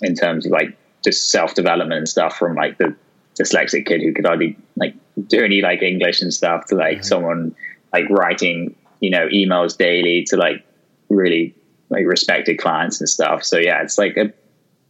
in 0.00 0.14
terms 0.14 0.46
of 0.46 0.52
like 0.52 0.76
just 1.04 1.30
self 1.30 1.54
development 1.54 1.98
and 1.98 2.08
stuff 2.08 2.36
from 2.36 2.54
like 2.54 2.78
the 2.78 2.94
dyslexic 3.38 3.86
kid 3.86 4.02
who 4.02 4.12
could 4.12 4.26
hardly 4.26 4.56
like 4.76 4.94
do 5.28 5.44
any 5.44 5.60
like 5.60 5.82
English 5.82 6.22
and 6.22 6.32
stuff 6.32 6.66
to 6.66 6.74
like 6.74 6.98
mm-hmm. 6.98 7.02
someone 7.02 7.54
like 7.92 8.08
writing, 8.10 8.74
you 9.00 9.10
know, 9.10 9.28
emails 9.28 9.76
daily 9.76 10.24
to 10.24 10.36
like 10.36 10.64
really 11.08 11.54
like 11.88 12.06
respected 12.06 12.58
clients 12.58 13.00
and 13.00 13.08
stuff. 13.08 13.44
So 13.44 13.58
yeah, 13.58 13.82
it's 13.82 13.98
like 13.98 14.16
a 14.16 14.32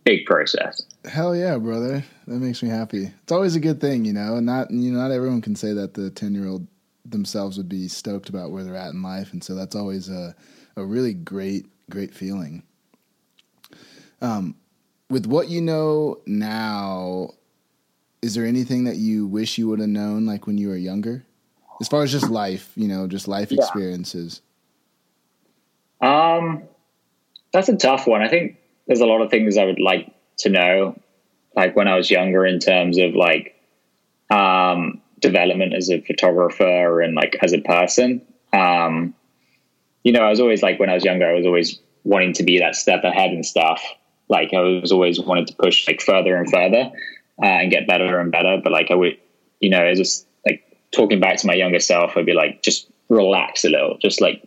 big 0.05 0.25
process. 0.25 0.83
Hell 1.05 1.37
yeah, 1.37 1.59
brother. 1.59 2.05
That 2.27 2.39
makes 2.39 2.63
me 2.63 2.69
happy. 2.69 3.11
It's 3.23 3.33
always 3.33 3.57
a 3.57 3.61
good 3.61 3.81
thing, 3.81 4.05
you 4.05 4.13
know, 4.13 4.37
and 4.37 4.47
not 4.47 4.71
you 4.71 4.93
know, 4.93 5.01
not 5.01 5.11
everyone 5.11 5.43
can 5.43 5.57
say 5.57 5.73
that 5.73 5.95
the 5.95 6.11
ten 6.11 6.35
year 6.35 6.47
old 6.47 6.67
themselves 7.05 7.57
would 7.57 7.69
be 7.69 7.89
stoked 7.89 8.29
about 8.29 8.51
where 8.51 8.65
they're 8.65 8.75
at 8.75 8.93
in 8.93 9.03
life. 9.03 9.33
And 9.33 9.43
so 9.43 9.55
that's 9.55 9.77
always 9.77 10.09
a 10.09 10.35
a 10.77 10.85
really 10.85 11.15
great 11.15 11.67
great 11.91 12.15
feeling. 12.15 12.63
Um, 14.21 14.57
with 15.11 15.27
what 15.27 15.49
you 15.49 15.61
know 15.61 16.21
now, 16.27 17.31
is 18.27 18.35
there 18.35 18.45
anything 18.45 18.85
that 18.85 18.97
you 18.97 19.25
wish 19.25 19.57
you 19.57 19.69
would 19.69 19.79
have 19.79 19.89
known, 19.89 20.27
like 20.27 20.49
when 20.49 20.59
you 20.59 20.67
were 20.67 20.77
younger, 20.77 21.25
as 21.81 21.87
far 21.87 22.03
as 22.03 22.11
just 22.11 22.29
life, 22.29 22.73
you 22.75 22.89
know, 22.89 23.07
just 23.07 23.29
life 23.29 23.53
yeah. 23.53 23.63
experiences? 23.63 24.43
Um, 26.01 26.65
that's 27.53 27.69
a 27.69 27.77
tough 27.77 28.09
one. 28.09 28.23
I 28.23 28.29
think 28.29 28.59
there's 28.89 29.01
a 29.01 29.07
lot 29.07 29.23
of 29.23 29.31
things 29.31 29.57
I 29.57 29.65
would 29.65 29.79
like 29.79 30.13
to 30.39 30.49
know, 30.49 31.01
like 31.55 31.77
when 31.77 31.87
I 31.87 31.95
was 31.95 32.11
younger, 32.11 32.45
in 32.45 32.59
terms 32.59 32.99
of 32.99 33.15
like 33.15 33.55
um, 34.29 35.01
development 35.21 35.73
as 35.73 35.89
a 35.89 36.01
photographer 36.01 37.01
and 37.01 37.15
like 37.15 37.37
as 37.41 37.53
a 37.53 37.61
person. 37.61 38.23
Um, 38.53 39.15
you 40.03 40.11
know, 40.11 40.23
I 40.23 40.31
was 40.31 40.41
always 40.41 40.65
like 40.65 40.81
when 40.81 40.91
I 40.91 40.95
was 40.95 41.05
younger, 41.05 41.29
I 41.29 41.35
was 41.35 41.47
always 41.47 41.79
wanting 42.03 42.33
to 42.35 42.43
be 42.43 42.59
that 42.59 42.75
step 42.75 43.05
ahead 43.05 43.31
and 43.31 43.47
stuff. 43.47 43.81
Like 44.29 44.53
I 44.53 44.61
was 44.61 44.91
always 44.91 45.21
wanted 45.21 45.47
to 45.47 45.55
push 45.55 45.87
like 45.87 46.01
further 46.01 46.35
and 46.35 46.51
further 46.51 46.91
uh, 47.43 47.47
and 47.47 47.71
get 47.71 47.87
better 47.87 48.19
and 48.19 48.33
better. 48.33 48.59
But 48.63 48.73
like 48.73 48.91
I 48.91 48.95
would, 48.95 49.19
you 49.61 49.71
know, 49.71 49.83
it's 49.83 49.99
just 49.99 50.27
like 50.45 50.63
talking 50.93 51.21
back 51.21 51.39
to 51.39 51.47
my 51.47 51.55
younger 51.55 51.81
self, 51.81 52.17
I'd 52.17 52.27
be 52.27 52.33
like, 52.33 52.63
just 52.63 52.91
relax 53.09 53.65
a 53.65 53.71
little, 53.71 53.99
just 53.99 54.21
like 54.21 54.43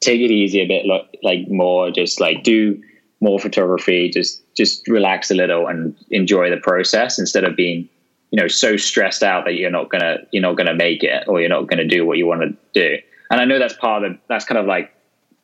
take 0.00 0.20
it 0.20 0.30
easy 0.30 0.60
a 0.60 0.66
bit, 0.66 0.86
like, 0.86 1.18
like 1.22 1.48
more, 1.48 1.90
just 1.90 2.20
like 2.20 2.42
do 2.42 2.82
more 3.20 3.38
photography, 3.38 4.10
just 4.10 4.42
just 4.56 4.86
relax 4.88 5.30
a 5.30 5.34
little 5.34 5.66
and 5.66 5.96
enjoy 6.10 6.50
the 6.50 6.56
process 6.58 7.18
instead 7.18 7.44
of 7.44 7.56
being 7.56 7.88
you 8.30 8.40
know 8.40 8.48
so 8.48 8.76
stressed 8.76 9.22
out 9.22 9.44
that 9.44 9.54
you're 9.54 9.70
not 9.70 9.90
gonna 9.90 10.16
you're 10.32 10.42
not 10.42 10.56
gonna 10.56 10.74
make 10.74 11.02
it 11.02 11.24
or 11.26 11.40
you're 11.40 11.48
not 11.48 11.66
gonna 11.68 11.86
do 11.86 12.04
what 12.04 12.18
you 12.18 12.26
want 12.26 12.42
to 12.42 12.56
do. 12.74 12.96
And 13.30 13.40
I 13.40 13.44
know 13.44 13.58
that's 13.58 13.74
part 13.74 14.04
of 14.04 14.16
that's 14.28 14.44
kind 14.44 14.58
of 14.58 14.66
like 14.66 14.92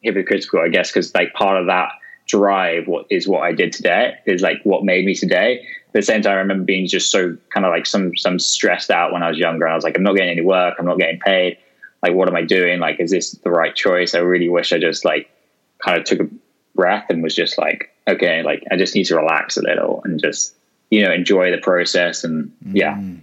hypocritical, 0.03 0.61
I 0.61 0.69
guess, 0.69 0.91
because 0.91 1.15
like 1.15 1.33
part 1.33 1.61
of 1.61 1.67
that 1.67 1.91
drive 2.27 2.87
what 2.87 3.07
is 3.11 3.29
what 3.29 3.43
I 3.43 3.53
did 3.53 3.73
today 3.73 4.15
is 4.27 4.43
like 4.43 4.59
what 4.65 4.85
made 4.85 5.05
me 5.05 5.15
today. 5.15 5.67
At 5.89 5.93
the 5.93 6.03
same 6.03 6.23
time, 6.23 6.33
I 6.33 6.37
remember 6.37 6.65
being 6.65 6.87
just 6.87 7.11
so 7.11 7.37
kind 7.51 7.67
of 7.67 7.71
like 7.71 7.87
some 7.87 8.17
some 8.17 8.39
stressed 8.39 8.91
out 8.91 9.13
when 9.13 9.23
I 9.23 9.29
was 9.29 9.39
younger. 9.39 9.69
I 9.69 9.75
was 9.75 9.85
like, 9.85 9.97
I'm 9.97 10.03
not 10.03 10.17
getting 10.17 10.31
any 10.31 10.41
work. 10.41 10.77
I'm 10.79 10.87
not 10.87 10.99
getting 10.99 11.21
paid. 11.21 11.59
Like, 12.03 12.15
what 12.15 12.29
am 12.29 12.35
I 12.35 12.43
doing? 12.43 12.81
Like, 12.81 12.99
is 12.99 13.11
this 13.11 13.33
the 13.33 13.51
right 13.51 13.75
choice? 13.75 14.15
I 14.15 14.19
really 14.19 14.49
wish 14.49 14.73
I 14.73 14.79
just 14.79 15.05
like 15.05 15.31
kind 15.79 15.99
of 15.99 16.05
took 16.05 16.21
a 16.21 16.29
breath 16.75 17.07
and 17.11 17.23
was 17.23 17.35
just 17.35 17.59
like, 17.59 17.95
okay, 18.09 18.43
like 18.43 18.65
I 18.71 18.77
just 18.77 18.95
need 18.95 19.05
to 19.05 19.17
relax 19.17 19.57
a 19.57 19.63
little 19.63 20.03
and 20.05 20.21
just 20.21 20.55
you 20.91 21.03
know 21.03 21.13
enjoy 21.13 21.51
the 21.51 21.59
process 21.59 22.25
and 22.25 22.53
yeah. 22.73 22.95
Mm. 22.95 23.21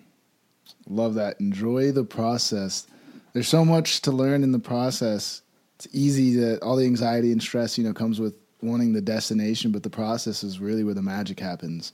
Love 0.88 1.16
that. 1.16 1.40
Enjoy 1.40 1.92
the 1.92 2.04
process 2.04 2.88
there's 3.34 3.48
so 3.48 3.64
much 3.64 4.02
to 4.02 4.12
learn 4.12 4.44
in 4.44 4.52
the 4.52 4.60
process. 4.60 5.42
It's 5.76 5.88
easy 5.92 6.36
that 6.38 6.62
all 6.62 6.76
the 6.76 6.86
anxiety 6.86 7.32
and 7.32 7.42
stress, 7.42 7.78
you 7.78 7.84
know, 7.84 7.94
comes 7.94 8.20
with 8.20 8.34
wanting 8.62 8.94
the 8.94 9.02
destination, 9.02 9.72
but 9.72 9.84
the 9.84 9.90
process 9.90 10.44
is 10.44 10.60
really 10.60 10.84
where 10.84 10.94
the 10.94 11.02
magic 11.02 11.40
happens. 11.40 11.94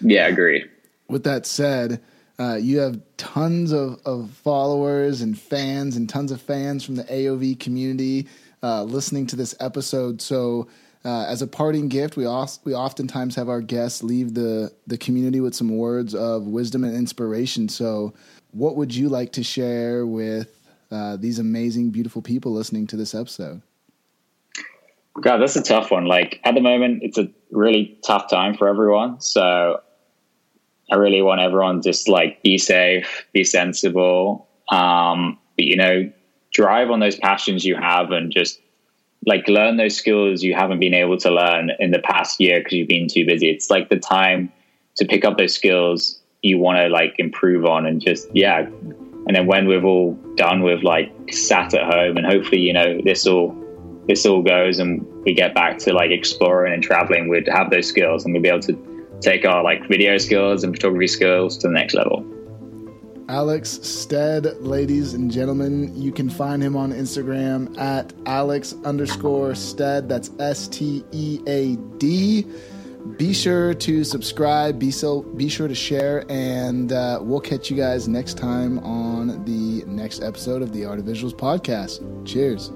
Yeah, 0.00 0.24
I 0.24 0.28
agree. 0.28 0.64
With 1.08 1.24
that 1.24 1.46
said, 1.46 2.02
uh, 2.38 2.54
you 2.54 2.78
have 2.78 3.00
tons 3.16 3.72
of, 3.72 4.00
of 4.04 4.30
followers 4.30 5.20
and 5.20 5.38
fans 5.38 5.96
and 5.96 6.08
tons 6.08 6.32
of 6.32 6.40
fans 6.40 6.84
from 6.84 6.96
the 6.96 7.04
AOV 7.04 7.60
community 7.60 8.26
uh, 8.62 8.82
listening 8.84 9.26
to 9.28 9.36
this 9.36 9.54
episode. 9.60 10.20
So, 10.20 10.68
uh, 11.04 11.24
as 11.24 11.42
a 11.42 11.48
parting 11.48 11.88
gift, 11.88 12.16
we 12.16 12.26
also, 12.26 12.60
we 12.64 12.74
oftentimes 12.74 13.34
have 13.34 13.48
our 13.48 13.60
guests 13.60 14.04
leave 14.04 14.34
the 14.34 14.72
the 14.86 14.96
community 14.96 15.40
with 15.40 15.54
some 15.54 15.76
words 15.76 16.14
of 16.14 16.46
wisdom 16.46 16.84
and 16.84 16.96
inspiration. 16.96 17.68
So, 17.68 18.14
what 18.52 18.76
would 18.76 18.94
you 18.94 19.08
like 19.08 19.32
to 19.32 19.42
share 19.42 20.06
with 20.06 20.56
uh, 20.92 21.16
these 21.16 21.38
amazing, 21.38 21.90
beautiful 21.90 22.22
people 22.22 22.52
listening 22.52 22.86
to 22.88 22.96
this 22.96 23.14
episode? 23.14 23.62
God, 25.20 25.38
that's 25.38 25.56
a 25.56 25.62
tough 25.62 25.90
one. 25.90 26.06
Like 26.06 26.40
at 26.44 26.54
the 26.54 26.60
moment, 26.60 27.02
it's 27.02 27.18
a 27.18 27.28
really 27.50 27.98
tough 28.04 28.30
time 28.30 28.56
for 28.56 28.68
everyone. 28.68 29.20
So 29.20 29.80
I 30.90 30.96
really 30.96 31.22
want 31.22 31.40
everyone 31.40 31.82
just 31.82 32.08
like 32.08 32.42
be 32.42 32.58
safe, 32.58 33.26
be 33.32 33.44
sensible, 33.44 34.48
um, 34.70 35.38
but 35.56 35.64
you 35.64 35.76
know, 35.76 36.10
drive 36.52 36.90
on 36.90 37.00
those 37.00 37.16
passions 37.16 37.64
you 37.64 37.76
have 37.76 38.10
and 38.10 38.32
just 38.32 38.60
like 39.26 39.46
learn 39.48 39.76
those 39.76 39.96
skills 39.96 40.42
you 40.42 40.54
haven't 40.54 40.80
been 40.80 40.94
able 40.94 41.16
to 41.16 41.30
learn 41.30 41.70
in 41.78 41.92
the 41.92 41.98
past 42.00 42.40
year 42.40 42.60
because 42.60 42.72
you've 42.72 42.88
been 42.88 43.08
too 43.08 43.24
busy. 43.24 43.48
It's 43.48 43.70
like 43.70 43.88
the 43.88 43.98
time 43.98 44.52
to 44.96 45.04
pick 45.04 45.24
up 45.24 45.38
those 45.38 45.54
skills 45.54 46.18
you 46.42 46.58
want 46.58 46.78
to 46.78 46.88
like 46.88 47.14
improve 47.18 47.64
on 47.64 47.86
and 47.86 48.00
just 48.00 48.28
yeah 48.34 48.66
and 49.26 49.36
then 49.36 49.46
when 49.46 49.66
we've 49.66 49.84
all 49.84 50.14
done 50.34 50.62
with 50.62 50.82
like 50.82 51.12
sat 51.32 51.72
at 51.72 51.84
home 51.84 52.16
and 52.16 52.26
hopefully 52.26 52.60
you 52.60 52.72
know 52.72 53.00
this 53.04 53.26
all 53.26 53.56
this 54.08 54.26
all 54.26 54.42
goes 54.42 54.78
and 54.78 55.06
we 55.24 55.34
get 55.34 55.54
back 55.54 55.78
to 55.78 55.92
like 55.92 56.10
exploring 56.10 56.72
and 56.72 56.82
traveling 56.82 57.28
we'd 57.28 57.48
have 57.48 57.70
those 57.70 57.86
skills 57.86 58.24
and 58.24 58.34
we'd 58.34 58.42
be 58.42 58.48
able 58.48 58.60
to 58.60 58.76
take 59.20 59.44
our 59.44 59.62
like 59.62 59.86
video 59.88 60.18
skills 60.18 60.64
and 60.64 60.74
photography 60.74 61.06
skills 61.06 61.56
to 61.56 61.68
the 61.68 61.74
next 61.74 61.94
level 61.94 62.26
Alex 63.28 63.80
Stead, 63.82 64.44
ladies 64.60 65.14
and 65.14 65.30
gentlemen. 65.30 65.96
You 65.96 66.12
can 66.12 66.28
find 66.28 66.62
him 66.62 66.76
on 66.76 66.92
Instagram 66.92 67.78
at 67.78 68.12
Alex 68.26 68.74
underscore 68.84 69.54
Stead. 69.54 70.06
That's 70.06 70.30
S 70.38 70.68
T 70.68 71.02
E 71.12 71.40
A 71.46 71.76
D. 71.96 72.46
Be 73.16 73.32
sure 73.32 73.74
to 73.74 74.04
subscribe. 74.04 74.78
Be 74.78 74.90
so. 74.90 75.22
Be 75.22 75.48
sure 75.48 75.66
to 75.66 75.74
share, 75.74 76.24
and 76.30 76.92
uh, 76.92 77.20
we'll 77.22 77.40
catch 77.40 77.70
you 77.70 77.76
guys 77.76 78.06
next 78.06 78.36
time 78.36 78.78
on 78.80 79.44
the 79.44 79.82
next 79.86 80.22
episode 80.22 80.60
of 80.60 80.72
the 80.72 80.84
Art 80.84 80.98
of 80.98 81.06
Visuals 81.06 81.32
podcast. 81.32 82.26
Cheers. 82.26 82.70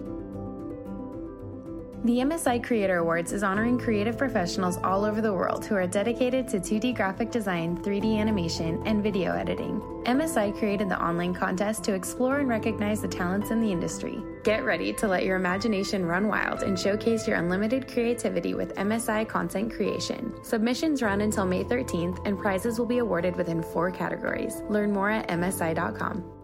The 2.05 2.19
MSI 2.19 2.63
Creator 2.63 2.99
Awards 2.99 3.33
is 3.33 3.43
honoring 3.43 3.79
creative 3.79 4.19
professionals 4.19 4.77
all 4.85 5.05
over 5.05 5.21
the 5.21 5.33
world 5.33 5.65
who 5.65 5.75
are 5.75 5.87
dedicated 5.87 6.47
to 6.49 6.59
2D 6.59 6.95
graphic 6.95 7.31
design, 7.31 7.79
3D 7.79 8.19
animation, 8.19 8.81
and 8.87 9.03
video 9.03 9.35
editing. 9.35 9.81
MSI 10.05 10.57
created 10.57 10.89
the 10.89 11.03
online 11.03 11.35
contest 11.35 11.83
to 11.85 11.95
explore 11.95 12.39
and 12.39 12.49
recognize 12.49 13.01
the 13.01 13.09
talents 13.09 13.51
in 13.51 13.61
the 13.61 13.73
industry. 13.73 14.23
Get 14.45 14.65
ready 14.65 14.93
to 14.93 15.09
let 15.09 15.25
your 15.25 15.37
imagination 15.37 16.05
run 16.05 16.29
wild 16.29 16.63
and 16.63 16.79
showcase 16.79 17.27
your 17.27 17.39
unlimited 17.39 17.89
creativity 17.89 18.55
with 18.55 18.77
MSI 18.77 19.27
content 19.27 19.73
creation. 19.73 20.33
Submissions 20.45 21.03
run 21.03 21.23
until 21.23 21.47
May 21.47 21.65
13th, 21.65 22.25
and 22.27 22.39
prizes 22.39 22.79
will 22.79 22.87
be 22.87 22.99
awarded 22.99 23.35
within 23.37 23.63
four 23.63 23.91
categories. 23.91 24.63
Learn 24.69 24.93
more 24.93 25.11
at 25.11 25.29
MSI.com. 25.29 26.36